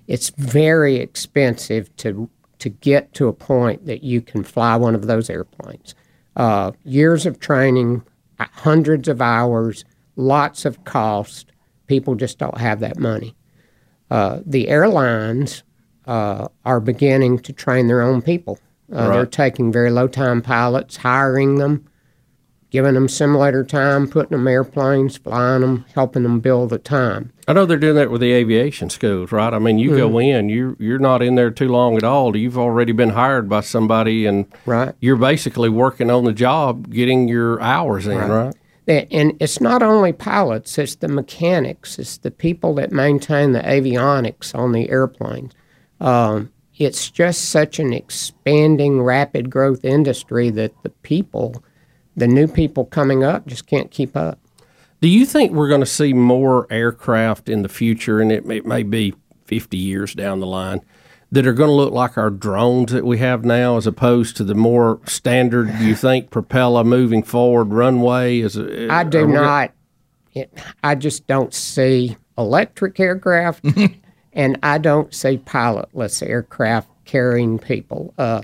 It's 0.07 0.29
very 0.31 0.95
expensive 0.95 1.95
to 1.97 2.29
to 2.59 2.69
get 2.69 3.13
to 3.15 3.27
a 3.27 3.33
point 3.33 3.85
that 3.85 4.03
you 4.03 4.21
can 4.21 4.43
fly 4.43 4.77
one 4.77 4.95
of 4.95 5.05
those 5.05 5.29
airplanes. 5.29 5.95
Uh, 6.35 6.71
years 6.83 7.25
of 7.25 7.39
training, 7.39 8.01
hundreds 8.39 9.07
of 9.07 9.21
hours, 9.21 9.85
lots 10.15 10.65
of 10.65 10.83
cost. 10.83 11.51
People 11.87 12.15
just 12.15 12.37
don't 12.37 12.57
have 12.57 12.79
that 12.79 12.97
money. 12.99 13.35
Uh, 14.09 14.39
the 14.45 14.67
airlines 14.67 15.63
uh, 16.05 16.47
are 16.65 16.79
beginning 16.79 17.39
to 17.39 17.53
train 17.53 17.87
their 17.87 18.01
own 18.01 18.21
people. 18.21 18.59
Uh, 18.91 19.11
They're 19.11 19.25
taking 19.25 19.71
very 19.71 19.89
low 19.89 20.07
time 20.07 20.41
pilots, 20.41 20.97
hiring 20.97 21.55
them, 21.55 21.87
giving 22.73 22.95
them 22.95 23.07
simulator 23.07 23.63
time, 23.63 24.07
putting 24.07 24.31
them 24.35 24.47
airplanes, 24.47 25.15
flying 25.15 25.61
them, 25.61 25.85
helping 25.93 26.23
them 26.23 26.39
build 26.39 26.71
the 26.71 26.79
time. 26.79 27.31
I 27.47 27.53
know 27.53 27.67
they're 27.67 27.77
doing 27.77 27.95
that 27.97 28.09
with 28.09 28.19
the 28.19 28.31
aviation 28.31 28.89
schools, 28.89 29.31
right? 29.31 29.53
I 29.53 29.59
mean, 29.59 29.77
you 29.77 29.95
go 29.95 30.09
Mm-hmm. 30.09 30.19
in, 30.37 30.49
you 30.49 30.75
you're 30.79 30.97
not 30.97 31.21
in 31.21 31.35
there 31.35 31.51
too 31.51 31.67
long 31.69 31.97
at 31.97 32.03
all. 32.03 32.35
You've 32.35 32.57
already 32.57 32.91
been 32.91 33.11
hired 33.11 33.47
by 33.47 33.61
somebody, 33.61 34.25
and 34.25 34.47
Right. 34.65 34.93
you're 34.99 35.15
basically 35.17 35.69
working 35.69 36.09
on 36.09 36.23
the 36.25 36.33
job, 36.33 36.89
getting 36.89 37.27
your 37.27 37.61
hours 37.61 38.07
in, 38.07 38.17
right? 38.17 38.55
That- 38.87 39.07
And 39.11 39.37
it's 39.39 39.61
not 39.61 39.83
only 39.83 40.11
pilots, 40.11 40.77
it's 40.79 40.95
the 40.95 41.07
mechanics, 41.07 41.99
it's 41.99 42.17
the 42.17 42.31
people 42.31 42.73
that 42.75 42.91
maintain 42.91 43.51
the 43.51 43.61
avionics 43.61 44.55
on 44.55 44.71
the 44.71 44.89
airplanes. 44.89 45.51
Um, 46.01 46.49
it's 46.79 47.11
just 47.11 47.45
such 47.49 47.77
an 47.77 47.93
expanding, 47.93 48.99
rapid 49.03 49.51
growth 49.51 49.85
industry 49.85 50.49
that 50.49 50.73
the 50.81 50.89
people, 50.89 51.63
the 52.15 52.27
new 52.27 52.47
people 52.47 52.85
coming 52.85 53.23
up, 53.23 53.47
just 53.47 53.67
can't 53.67 53.91
keep 53.91 54.15
up. 54.15 54.39
Do 55.01 55.07
you 55.09 55.25
think 55.25 55.51
we're 55.51 55.67
going 55.67 55.81
to 55.81 55.85
see 55.85 56.13
more 56.13 56.65
aircraft 56.69 57.49
in 57.49 57.61
the 57.61 57.69
future, 57.69 58.21
and 58.21 58.31
it 58.31 58.45
may, 58.45 58.57
it 58.57 58.65
may 58.65 58.83
be 58.83 59.13
50 59.45 59.77
years 59.77 60.13
down 60.13 60.39
the 60.39 60.45
line, 60.47 60.79
that 61.31 61.45
are 61.47 61.53
going 61.53 61.69
to 61.69 61.73
look 61.75 61.91
like 61.91 62.17
our 62.17 62.29
drones 62.29 62.91
that 62.91 63.03
we 63.05 63.17
have 63.17 63.43
now, 63.43 63.75
as 63.75 63.87
opposed 63.87 64.37
to 64.37 64.43
the 64.43 64.55
more 64.55 65.01
standard, 65.05 65.73
you 65.79 65.95
think, 65.95 66.29
propeller 66.29 66.83
moving 66.83 67.23
forward 67.23 67.73
runway? 67.73 68.39
Is 68.39 68.55
it, 68.55 68.89
I 68.89 69.03
do 69.03 69.19
are 69.19 69.27
we 69.27 69.33
gonna- 69.33 69.45
not. 69.45 69.71
It, 70.33 70.51
I 70.83 70.95
just 70.95 71.27
don't 71.27 71.53
see 71.53 72.17
electric 72.37 72.99
aircraft, 72.99 73.65
and 74.33 74.57
I 74.63 74.77
don't 74.79 75.13
see 75.13 75.37
pilotless 75.37 76.27
aircraft 76.27 76.89
carrying 77.05 77.59
people. 77.59 78.13
Uh, 78.17 78.41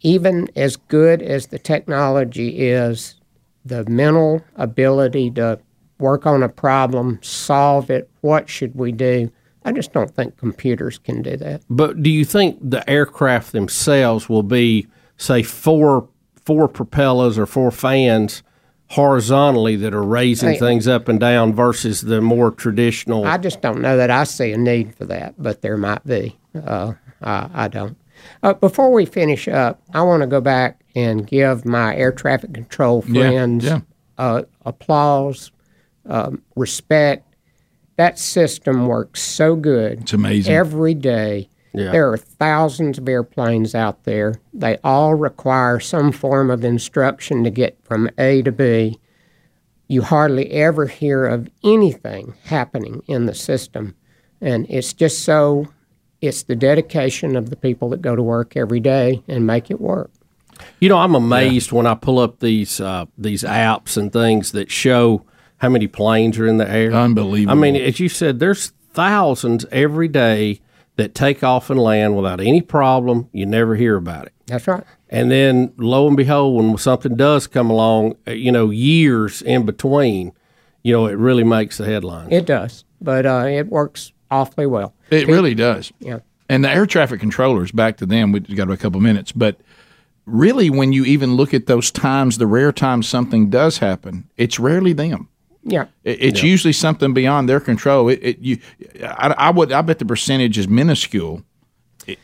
even 0.00 0.48
as 0.56 0.76
good 0.76 1.22
as 1.22 1.48
the 1.48 1.58
technology 1.58 2.68
is, 2.68 3.16
the 3.64 3.84
mental 3.84 4.42
ability 4.56 5.30
to 5.32 5.58
work 5.98 6.26
on 6.26 6.42
a 6.42 6.48
problem, 6.48 7.18
solve 7.22 7.90
it, 7.90 8.08
what 8.22 8.48
should 8.48 8.74
we 8.74 8.92
do? 8.92 9.30
I 9.64 9.72
just 9.72 9.92
don't 9.92 10.10
think 10.10 10.38
computers 10.38 10.98
can 10.98 11.20
do 11.22 11.36
that. 11.36 11.62
But 11.68 12.02
do 12.02 12.08
you 12.08 12.24
think 12.24 12.58
the 12.62 12.88
aircraft 12.88 13.52
themselves 13.52 14.28
will 14.28 14.42
be, 14.42 14.86
say, 15.16 15.42
four 15.42 16.08
four 16.42 16.66
propellers 16.66 17.38
or 17.38 17.44
four 17.46 17.70
fans 17.70 18.42
horizontally 18.88 19.76
that 19.76 19.94
are 19.94 20.02
raising 20.02 20.58
things 20.58 20.88
up 20.88 21.06
and 21.06 21.20
down 21.20 21.52
versus 21.54 22.00
the 22.00 22.20
more 22.22 22.50
traditional? 22.50 23.26
I 23.26 23.36
just 23.36 23.60
don't 23.60 23.82
know 23.82 23.98
that 23.98 24.10
I 24.10 24.24
see 24.24 24.52
a 24.52 24.56
need 24.56 24.94
for 24.94 25.04
that, 25.04 25.34
but 25.36 25.60
there 25.60 25.76
might 25.76 26.04
be. 26.06 26.38
Uh, 26.54 26.94
I, 27.22 27.50
I 27.52 27.68
don't. 27.68 27.96
Uh, 28.42 28.54
before 28.54 28.92
we 28.92 29.04
finish 29.04 29.48
up, 29.48 29.82
I 29.94 30.02
want 30.02 30.22
to 30.22 30.26
go 30.26 30.40
back 30.40 30.82
and 30.96 31.26
give 31.26 31.64
my 31.64 31.94
air 31.96 32.12
traffic 32.12 32.52
control 32.54 33.04
Yeah, 33.06 33.28
friends 33.30 33.64
yeah. 33.64 33.80
Uh, 34.18 34.42
applause, 34.66 35.50
um, 36.06 36.42
respect. 36.56 37.26
That 37.96 38.18
system 38.18 38.86
works 38.86 39.22
so 39.22 39.56
good. 39.56 40.00
It's 40.02 40.12
amazing. 40.12 40.54
Every 40.54 40.94
day, 40.94 41.48
Yeah. 41.72 41.92
there 41.92 42.10
are 42.10 42.16
thousands 42.16 42.98
of 42.98 43.08
airplanes 43.08 43.74
out 43.74 44.04
there. 44.04 44.34
They 44.52 44.78
all 44.82 45.14
require 45.14 45.78
some 45.80 46.10
form 46.12 46.50
of 46.50 46.64
instruction 46.64 47.44
to 47.44 47.50
get 47.50 47.78
from 47.82 48.10
A 48.18 48.42
to 48.42 48.52
B. 48.52 48.98
You 49.86 50.02
hardly 50.02 50.50
ever 50.52 50.86
hear 50.86 51.26
of 51.26 51.48
anything 51.64 52.34
happening 52.44 53.02
in 53.06 53.26
the 53.26 53.34
system. 53.34 53.94
And 54.40 54.66
it's 54.68 54.92
just 54.92 55.20
so, 55.24 55.66
it's 56.20 56.42
the 56.42 56.56
dedication 56.56 57.36
of 57.36 57.50
the 57.50 57.56
people 57.56 57.88
that 57.90 58.02
go 58.02 58.14
to 58.14 58.22
work 58.22 58.56
every 58.56 58.80
day 58.80 59.22
and 59.28 59.46
make 59.46 59.70
it 59.70 59.80
work. 59.80 60.10
You 60.78 60.88
know, 60.88 60.98
I'm 60.98 61.14
amazed 61.14 61.72
when 61.72 61.86
I 61.86 61.94
pull 61.94 62.18
up 62.18 62.40
these 62.40 62.80
uh, 62.80 63.06
these 63.16 63.42
apps 63.42 63.96
and 63.96 64.12
things 64.12 64.52
that 64.52 64.70
show 64.70 65.24
how 65.58 65.68
many 65.68 65.86
planes 65.86 66.38
are 66.38 66.46
in 66.46 66.58
the 66.58 66.68
air. 66.68 66.92
Unbelievable. 66.92 67.56
I 67.56 67.60
mean, 67.60 67.76
as 67.76 68.00
you 68.00 68.08
said, 68.08 68.40
there's 68.40 68.72
thousands 68.92 69.64
every 69.70 70.08
day 70.08 70.60
that 70.96 71.14
take 71.14 71.42
off 71.42 71.70
and 71.70 71.80
land 71.80 72.16
without 72.16 72.40
any 72.40 72.60
problem. 72.60 73.28
You 73.32 73.46
never 73.46 73.74
hear 73.74 73.96
about 73.96 74.26
it. 74.26 74.32
That's 74.46 74.66
right. 74.66 74.84
And 75.08 75.30
then, 75.30 75.72
lo 75.76 76.06
and 76.06 76.16
behold, 76.16 76.56
when 76.56 76.76
something 76.76 77.16
does 77.16 77.46
come 77.46 77.70
along, 77.70 78.16
uh, 78.28 78.32
you 78.32 78.52
know, 78.52 78.70
years 78.70 79.42
in 79.42 79.64
between, 79.64 80.32
you 80.82 80.92
know, 80.92 81.06
it 81.06 81.16
really 81.16 81.44
makes 81.44 81.78
the 81.78 81.86
headlines. 81.86 82.28
It 82.32 82.46
does, 82.46 82.84
but 83.00 83.24
uh, 83.26 83.46
it 83.48 83.68
works 83.68 84.12
awfully 84.30 84.66
well. 84.66 84.94
It 85.10 85.26
really 85.28 85.54
does. 85.54 85.92
Yeah. 86.00 86.20
And 86.48 86.64
the 86.64 86.70
air 86.70 86.86
traffic 86.86 87.20
controllers, 87.20 87.70
back 87.72 87.96
to 87.98 88.06
them, 88.06 88.32
we've 88.32 88.56
got 88.56 88.70
a 88.70 88.76
couple 88.76 89.00
minutes, 89.00 89.30
but 89.32 89.60
really, 90.26 90.68
when 90.70 90.92
you 90.92 91.04
even 91.04 91.34
look 91.36 91.54
at 91.54 91.66
those 91.66 91.90
times, 91.90 92.38
the 92.38 92.46
rare 92.46 92.72
times 92.72 93.08
something 93.08 93.50
does 93.50 93.78
happen, 93.78 94.28
it's 94.36 94.58
rarely 94.58 94.92
them. 94.92 95.28
Yeah. 95.62 95.86
It- 96.04 96.20
It's 96.22 96.42
usually 96.42 96.72
something 96.72 97.12
beyond 97.12 97.48
their 97.48 97.60
control. 97.60 98.08
It, 98.08 98.18
it 98.22 98.38
you, 98.40 98.58
I, 99.04 99.34
I 99.36 99.50
would, 99.50 99.70
I 99.72 99.82
bet 99.82 99.98
the 99.98 100.04
percentage 100.04 100.58
is 100.58 100.66
minuscule, 100.68 101.42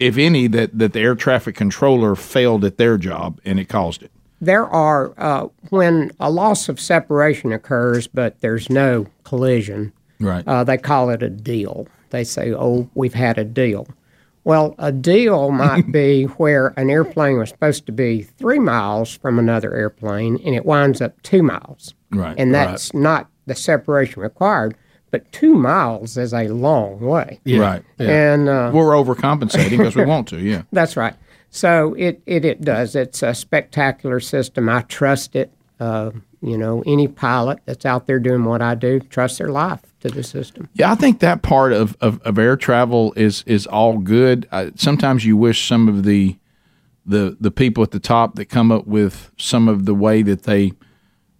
if 0.01 0.16
any, 0.18 0.47
that 0.49 0.76
that 0.78 0.93
the 0.93 1.01
air 1.01 1.14
traffic 1.14 1.55
controller 1.55 2.16
failed 2.16 2.64
at 2.64 2.78
their 2.78 2.97
job 2.99 3.41
and 3.45 3.61
it 3.61 3.68
caused 3.68 4.03
it. 4.03 4.11
There 4.41 4.66
are, 4.66 5.14
uh, 5.18 5.49
when 5.70 6.11
a 6.20 6.30
loss 6.30 6.68
of 6.68 6.80
separation 6.80 7.53
occurs, 7.53 8.07
but 8.07 8.41
there's 8.41 8.68
no 8.70 9.07
collision, 9.24 9.93
Right. 10.20 10.47
uh, 10.47 10.64
they 10.64 10.78
call 10.78 11.11
it 11.11 11.22
a 11.22 11.30
deal. 11.30 11.87
They 12.11 12.24
say, 12.24 12.52
oh, 12.52 12.88
we've 12.94 13.14
had 13.14 13.38
a 13.38 13.44
deal. 13.44 13.86
Well, 14.44 14.74
a 14.78 14.92
deal 14.92 15.50
might 15.52 15.90
be 15.90 16.24
where 16.24 16.68
an 16.76 16.88
airplane 16.88 17.38
was 17.38 17.48
supposed 17.48 17.86
to 17.86 17.92
be 17.92 18.22
three 18.22 18.59
miles 18.61 19.12
from 19.14 19.38
another 19.38 19.74
airplane 19.74 20.40
and 20.44 20.54
it 20.54 20.64
winds 20.64 21.00
up 21.00 21.20
two 21.22 21.42
miles. 21.42 21.94
Right, 22.11 22.36
And 22.38 22.54
that's 22.54 22.94
not 22.94 23.28
the 23.46 23.54
separation 23.57 24.22
required, 24.22 24.76
but 25.11 25.30
two 25.32 25.54
miles 25.54 26.16
is 26.16 26.32
a 26.32 26.48
long 26.48 27.00
way. 27.00 27.40
Right. 27.46 27.82
And 27.98 28.48
uh, 28.48 28.70
We're 28.72 28.92
overcompensating 28.92 29.70
because 29.78 29.96
we 29.96 30.04
want 30.14 30.28
to. 30.28 30.38
Yeah. 30.38 30.62
that's 30.72 30.96
right. 30.96 31.14
So 31.50 31.94
it, 31.94 32.22
it, 32.26 32.44
it 32.44 32.61
does. 32.61 32.94
It's 32.94 33.22
a 33.22 33.34
spectacular 33.34 34.20
system. 34.20 34.68
I 34.68 34.82
trust 34.82 35.34
it. 35.36 35.52
Uh, 35.80 36.11
you 36.47 36.57
know, 36.57 36.82
any 36.86 37.09
pilot 37.09 37.59
that's 37.64 37.84
out 37.84 38.07
there 38.07 38.20
doing 38.20 38.44
what 38.44 38.62
I 38.62 38.76
do, 38.76 39.01
trust 39.01 39.38
their 39.38 39.49
life 39.49 39.80
to 40.01 40.09
the 40.09 40.22
system. 40.22 40.68
Yeah, 40.74 40.92
I 40.92 40.94
think 40.94 41.18
that 41.18 41.42
part 41.42 41.72
of, 41.72 41.97
of, 42.01 42.22
of 42.22 42.38
air 42.38 42.57
travel 42.57 43.12
is 43.16 43.42
is 43.47 43.66
all 43.66 43.99
good. 43.99 44.49
Sometimes 44.76 45.24
you 45.24 45.36
wish 45.36 45.66
some 45.66 45.88
of 45.88 46.05
the 46.05 46.36
the 47.05 47.36
the 47.40 47.51
people 47.51 47.82
at 47.82 47.90
the 47.90 47.99
top 47.99 48.36
that 48.36 48.47
come 48.47 48.70
up 48.70 48.86
with 48.86 49.32
some 49.36 49.66
of 49.66 49.86
the 49.86 49.94
way 49.94 50.22
that 50.22 50.44
they 50.44 50.72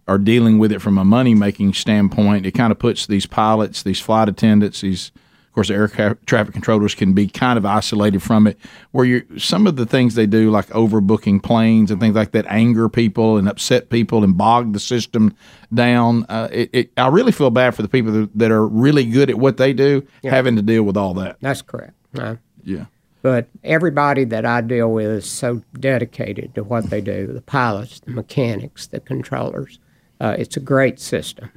are 0.09 0.17
dealing 0.17 0.59
with 0.59 0.73
it 0.73 0.81
from 0.81 0.97
a 0.97 1.05
money 1.05 1.33
making 1.33 1.73
standpoint. 1.73 2.45
It 2.45 2.51
kind 2.51 2.71
of 2.71 2.79
puts 2.79 3.07
these 3.07 3.25
pilots, 3.25 3.83
these 3.83 4.01
flight 4.01 4.27
attendants, 4.27 4.81
these 4.81 5.11
course, 5.57 5.69
the 5.69 5.73
air 5.73 6.17
traffic 6.27 6.53
controllers 6.53 6.93
can 6.93 7.13
be 7.13 7.27
kind 7.27 7.57
of 7.57 7.65
isolated 7.65 8.21
from 8.21 8.45
it. 8.45 8.59
Where 8.91 9.05
you 9.05 9.25
some 9.39 9.65
of 9.65 9.75
the 9.75 9.87
things 9.87 10.13
they 10.13 10.27
do, 10.27 10.51
like 10.51 10.67
overbooking 10.67 11.41
planes 11.41 11.89
and 11.89 11.99
things 11.99 12.15
like 12.15 12.31
that, 12.31 12.45
anger 12.47 12.87
people 12.89 13.37
and 13.37 13.49
upset 13.49 13.89
people 13.89 14.23
and 14.23 14.37
bog 14.37 14.73
the 14.73 14.79
system 14.79 15.35
down. 15.73 16.25
Uh, 16.29 16.47
it, 16.51 16.69
it, 16.73 16.91
I 16.95 17.07
really 17.07 17.31
feel 17.31 17.49
bad 17.49 17.73
for 17.73 17.81
the 17.81 17.87
people 17.87 18.11
that, 18.11 18.29
that 18.37 18.51
are 18.51 18.67
really 18.67 19.05
good 19.05 19.31
at 19.31 19.39
what 19.39 19.57
they 19.57 19.73
do, 19.73 20.05
having 20.23 20.55
to 20.57 20.61
deal 20.61 20.83
with 20.83 20.95
all 20.95 21.15
that. 21.15 21.37
That's 21.41 21.63
correct. 21.63 21.93
Uh, 22.17 22.35
Yeah. 22.63 22.85
But 23.23 23.47
everybody 23.63 24.25
that 24.25 24.45
I 24.45 24.61
deal 24.61 24.91
with 24.91 25.07
is 25.07 25.29
so 25.29 25.63
dedicated 25.79 26.53
to 26.55 26.63
what 26.63 26.91
they 26.91 27.01
do 27.01 27.25
the 27.27 27.41
pilots, 27.41 27.99
the 27.99 28.11
mechanics, 28.11 28.85
the 28.85 28.99
controllers. 28.99 29.79
Uh, 30.21 30.35
it's 30.37 30.55
a 30.55 30.61
great 30.61 30.99
system. 30.99 31.49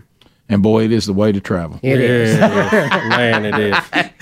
And 0.50 0.62
boy, 0.62 0.84
it 0.84 0.92
is 0.92 1.06
the 1.06 1.12
way 1.12 1.30
to 1.32 1.40
travel. 1.40 1.78
It 1.80 2.00
is. 2.00 2.38
man, 2.40 3.44
it 3.46 3.58
is. 3.58 3.78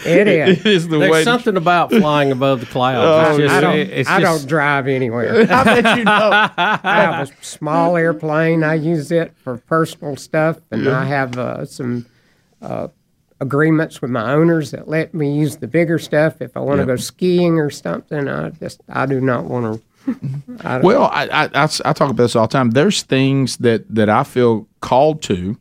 It 0.07 0.29
is. 0.29 0.59
It 0.61 0.67
is 0.67 0.87
the 0.89 0.99
There's 0.99 1.11
way. 1.11 1.19
To, 1.21 1.25
something 1.25 1.57
about 1.57 1.91
flying 1.91 2.31
above 2.31 2.61
the 2.61 2.67
clouds. 2.67 3.39
it's 3.39 3.47
just, 3.49 3.55
I 3.57 3.61
don't, 3.61 3.77
it's 3.79 4.09
I 4.09 4.21
just- 4.21 4.43
don't 4.43 4.49
drive 4.49 4.87
anywhere. 4.89 5.41
I 5.51 5.65
bet 5.65 5.99
you 5.99 6.05
know. 6.05 6.31
I 6.57 6.79
have 6.83 7.31
a 7.31 7.45
small 7.45 7.97
airplane. 7.97 8.63
I 8.63 8.75
use 8.75 9.11
it 9.11 9.33
for 9.39 9.57
personal 9.57 10.17
stuff, 10.17 10.59
and 10.71 10.87
I 10.87 11.05
have 11.07 11.39
uh, 11.39 11.65
some 11.65 12.05
uh, 12.61 12.89
agreements 13.41 14.03
with 14.03 14.11
my 14.11 14.33
owners 14.33 14.71
that 14.73 14.87
let 14.87 15.15
me 15.15 15.35
use 15.35 15.57
the 15.57 15.67
bigger 15.67 15.99
stuff 15.99 16.43
if 16.43 16.57
I 16.57 16.61
want 16.61 16.77
to 16.79 16.83
Yep. 16.83 16.87
go 16.89 16.97
skiing 16.97 17.59
or 17.59 17.71
something. 17.71 18.29
I 18.29 18.51
just 18.51 18.83
I 18.89 19.07
do 19.07 19.21
not 19.21 19.45
want 19.45 19.81
to. 19.81 19.83
Well, 20.83 21.05
I, 21.13 21.27
I, 21.29 21.45
I, 21.55 21.63
I 21.65 21.93
talk 21.93 22.01
about 22.11 22.17
this 22.17 22.35
all 22.37 22.47
the 22.47 22.53
time. 22.53 22.71
There's 22.71 23.03
things 23.03 23.59
that, 23.59 23.85
that 23.95 24.09
I 24.09 24.25
feel 24.25 24.67
called 24.81 25.21
to, 25.23 25.59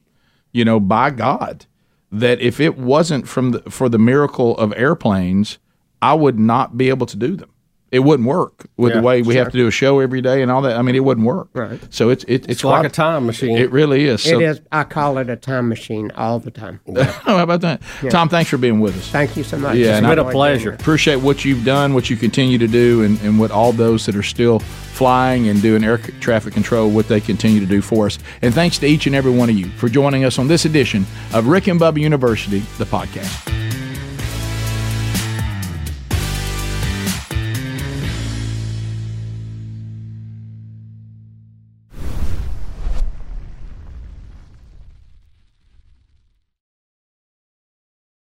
you 0.51 0.65
know, 0.65 0.79
by 0.79 1.09
God, 1.09 1.65
that 2.11 2.39
if 2.39 2.59
it 2.59 2.77
wasn't 2.77 3.27
from 3.27 3.51
the, 3.51 3.59
for 3.69 3.89
the 3.89 3.99
miracle 3.99 4.57
of 4.57 4.73
airplanes, 4.75 5.57
I 6.01 6.13
would 6.13 6.39
not 6.39 6.77
be 6.77 6.89
able 6.89 7.05
to 7.07 7.17
do 7.17 7.35
them. 7.35 7.49
It 7.89 7.99
wouldn't 7.99 8.27
work 8.27 8.67
with 8.75 8.93
the 8.93 9.01
way 9.01 9.21
we 9.21 9.35
have 9.35 9.51
to 9.51 9.57
do 9.57 9.67
a 9.67 9.71
show 9.71 9.99
every 10.01 10.19
day 10.21 10.41
and 10.41 10.51
all 10.51 10.61
that. 10.63 10.75
I 10.77 10.81
mean, 10.81 10.95
it 10.95 11.03
wouldn't 11.05 11.25
work. 11.25 11.47
Right. 11.53 11.79
So 11.89 12.09
it's 12.09 12.23
it, 12.25 12.33
it's, 12.33 12.47
It's 12.47 12.63
like 12.63 12.85
a 12.85 12.89
time 12.89 13.25
machine. 13.25 13.57
It 13.57 13.71
really 13.71 14.05
is. 14.05 14.23
So, 14.23 14.39
It 14.39 14.43
is. 14.43 14.61
I 14.71 14.83
call 14.83 15.17
it 15.19 15.29
a 15.29 15.38
time 15.38 15.69
machine 15.69 16.11
all 16.15 16.39
the 16.39 16.51
time. 16.51 16.81
How 17.23 17.39
about 17.39 17.61
that, 17.61 17.81
Tom? 18.09 18.27
Thanks 18.27 18.49
for 18.49 18.57
being 18.57 18.81
with 18.81 18.97
us. 18.97 19.07
Thank 19.09 19.38
you 19.38 19.43
so 19.43 19.57
much. 19.57 19.77
Yeah, 19.77 19.97
It's 19.99 20.07
been 20.07 20.19
a 20.19 20.29
pleasure. 20.29 20.73
appreciate 20.73 21.17
what 21.17 21.45
you've 21.45 21.63
done, 21.63 21.93
what 21.93 22.09
you 22.09 22.17
continue 22.17 22.57
to 22.57 22.67
do, 22.67 23.03
and, 23.03 23.19
and 23.21 23.39
what 23.39 23.51
all 23.51 23.71
those 23.71 24.05
that 24.05 24.15
are 24.17 24.23
still 24.23 24.59
flying 24.59 25.47
and 25.47 25.61
doing 25.61 25.83
air 25.83 25.97
traffic 25.97 26.53
control, 26.53 26.89
what 26.89 27.07
they 27.07 27.21
continue 27.21 27.59
to 27.59 27.65
do 27.65 27.81
for 27.81 28.07
us. 28.07 28.17
And 28.41 28.53
thanks 28.53 28.77
to 28.79 28.88
each 28.88 29.05
and 29.07 29.15
every 29.15 29.31
one 29.31 29.49
of 29.49 29.55
you 29.57 29.69
for 29.69 29.88
joining 29.88 30.25
us 30.25 30.39
on 30.39 30.47
this 30.47 30.65
edition 30.65 31.05
of 31.33 31.47
Rick 31.47 31.67
and 31.67 31.79
Bubba 31.79 32.01
University, 32.01 32.59
the 32.79 32.85
podcast. 32.85 33.66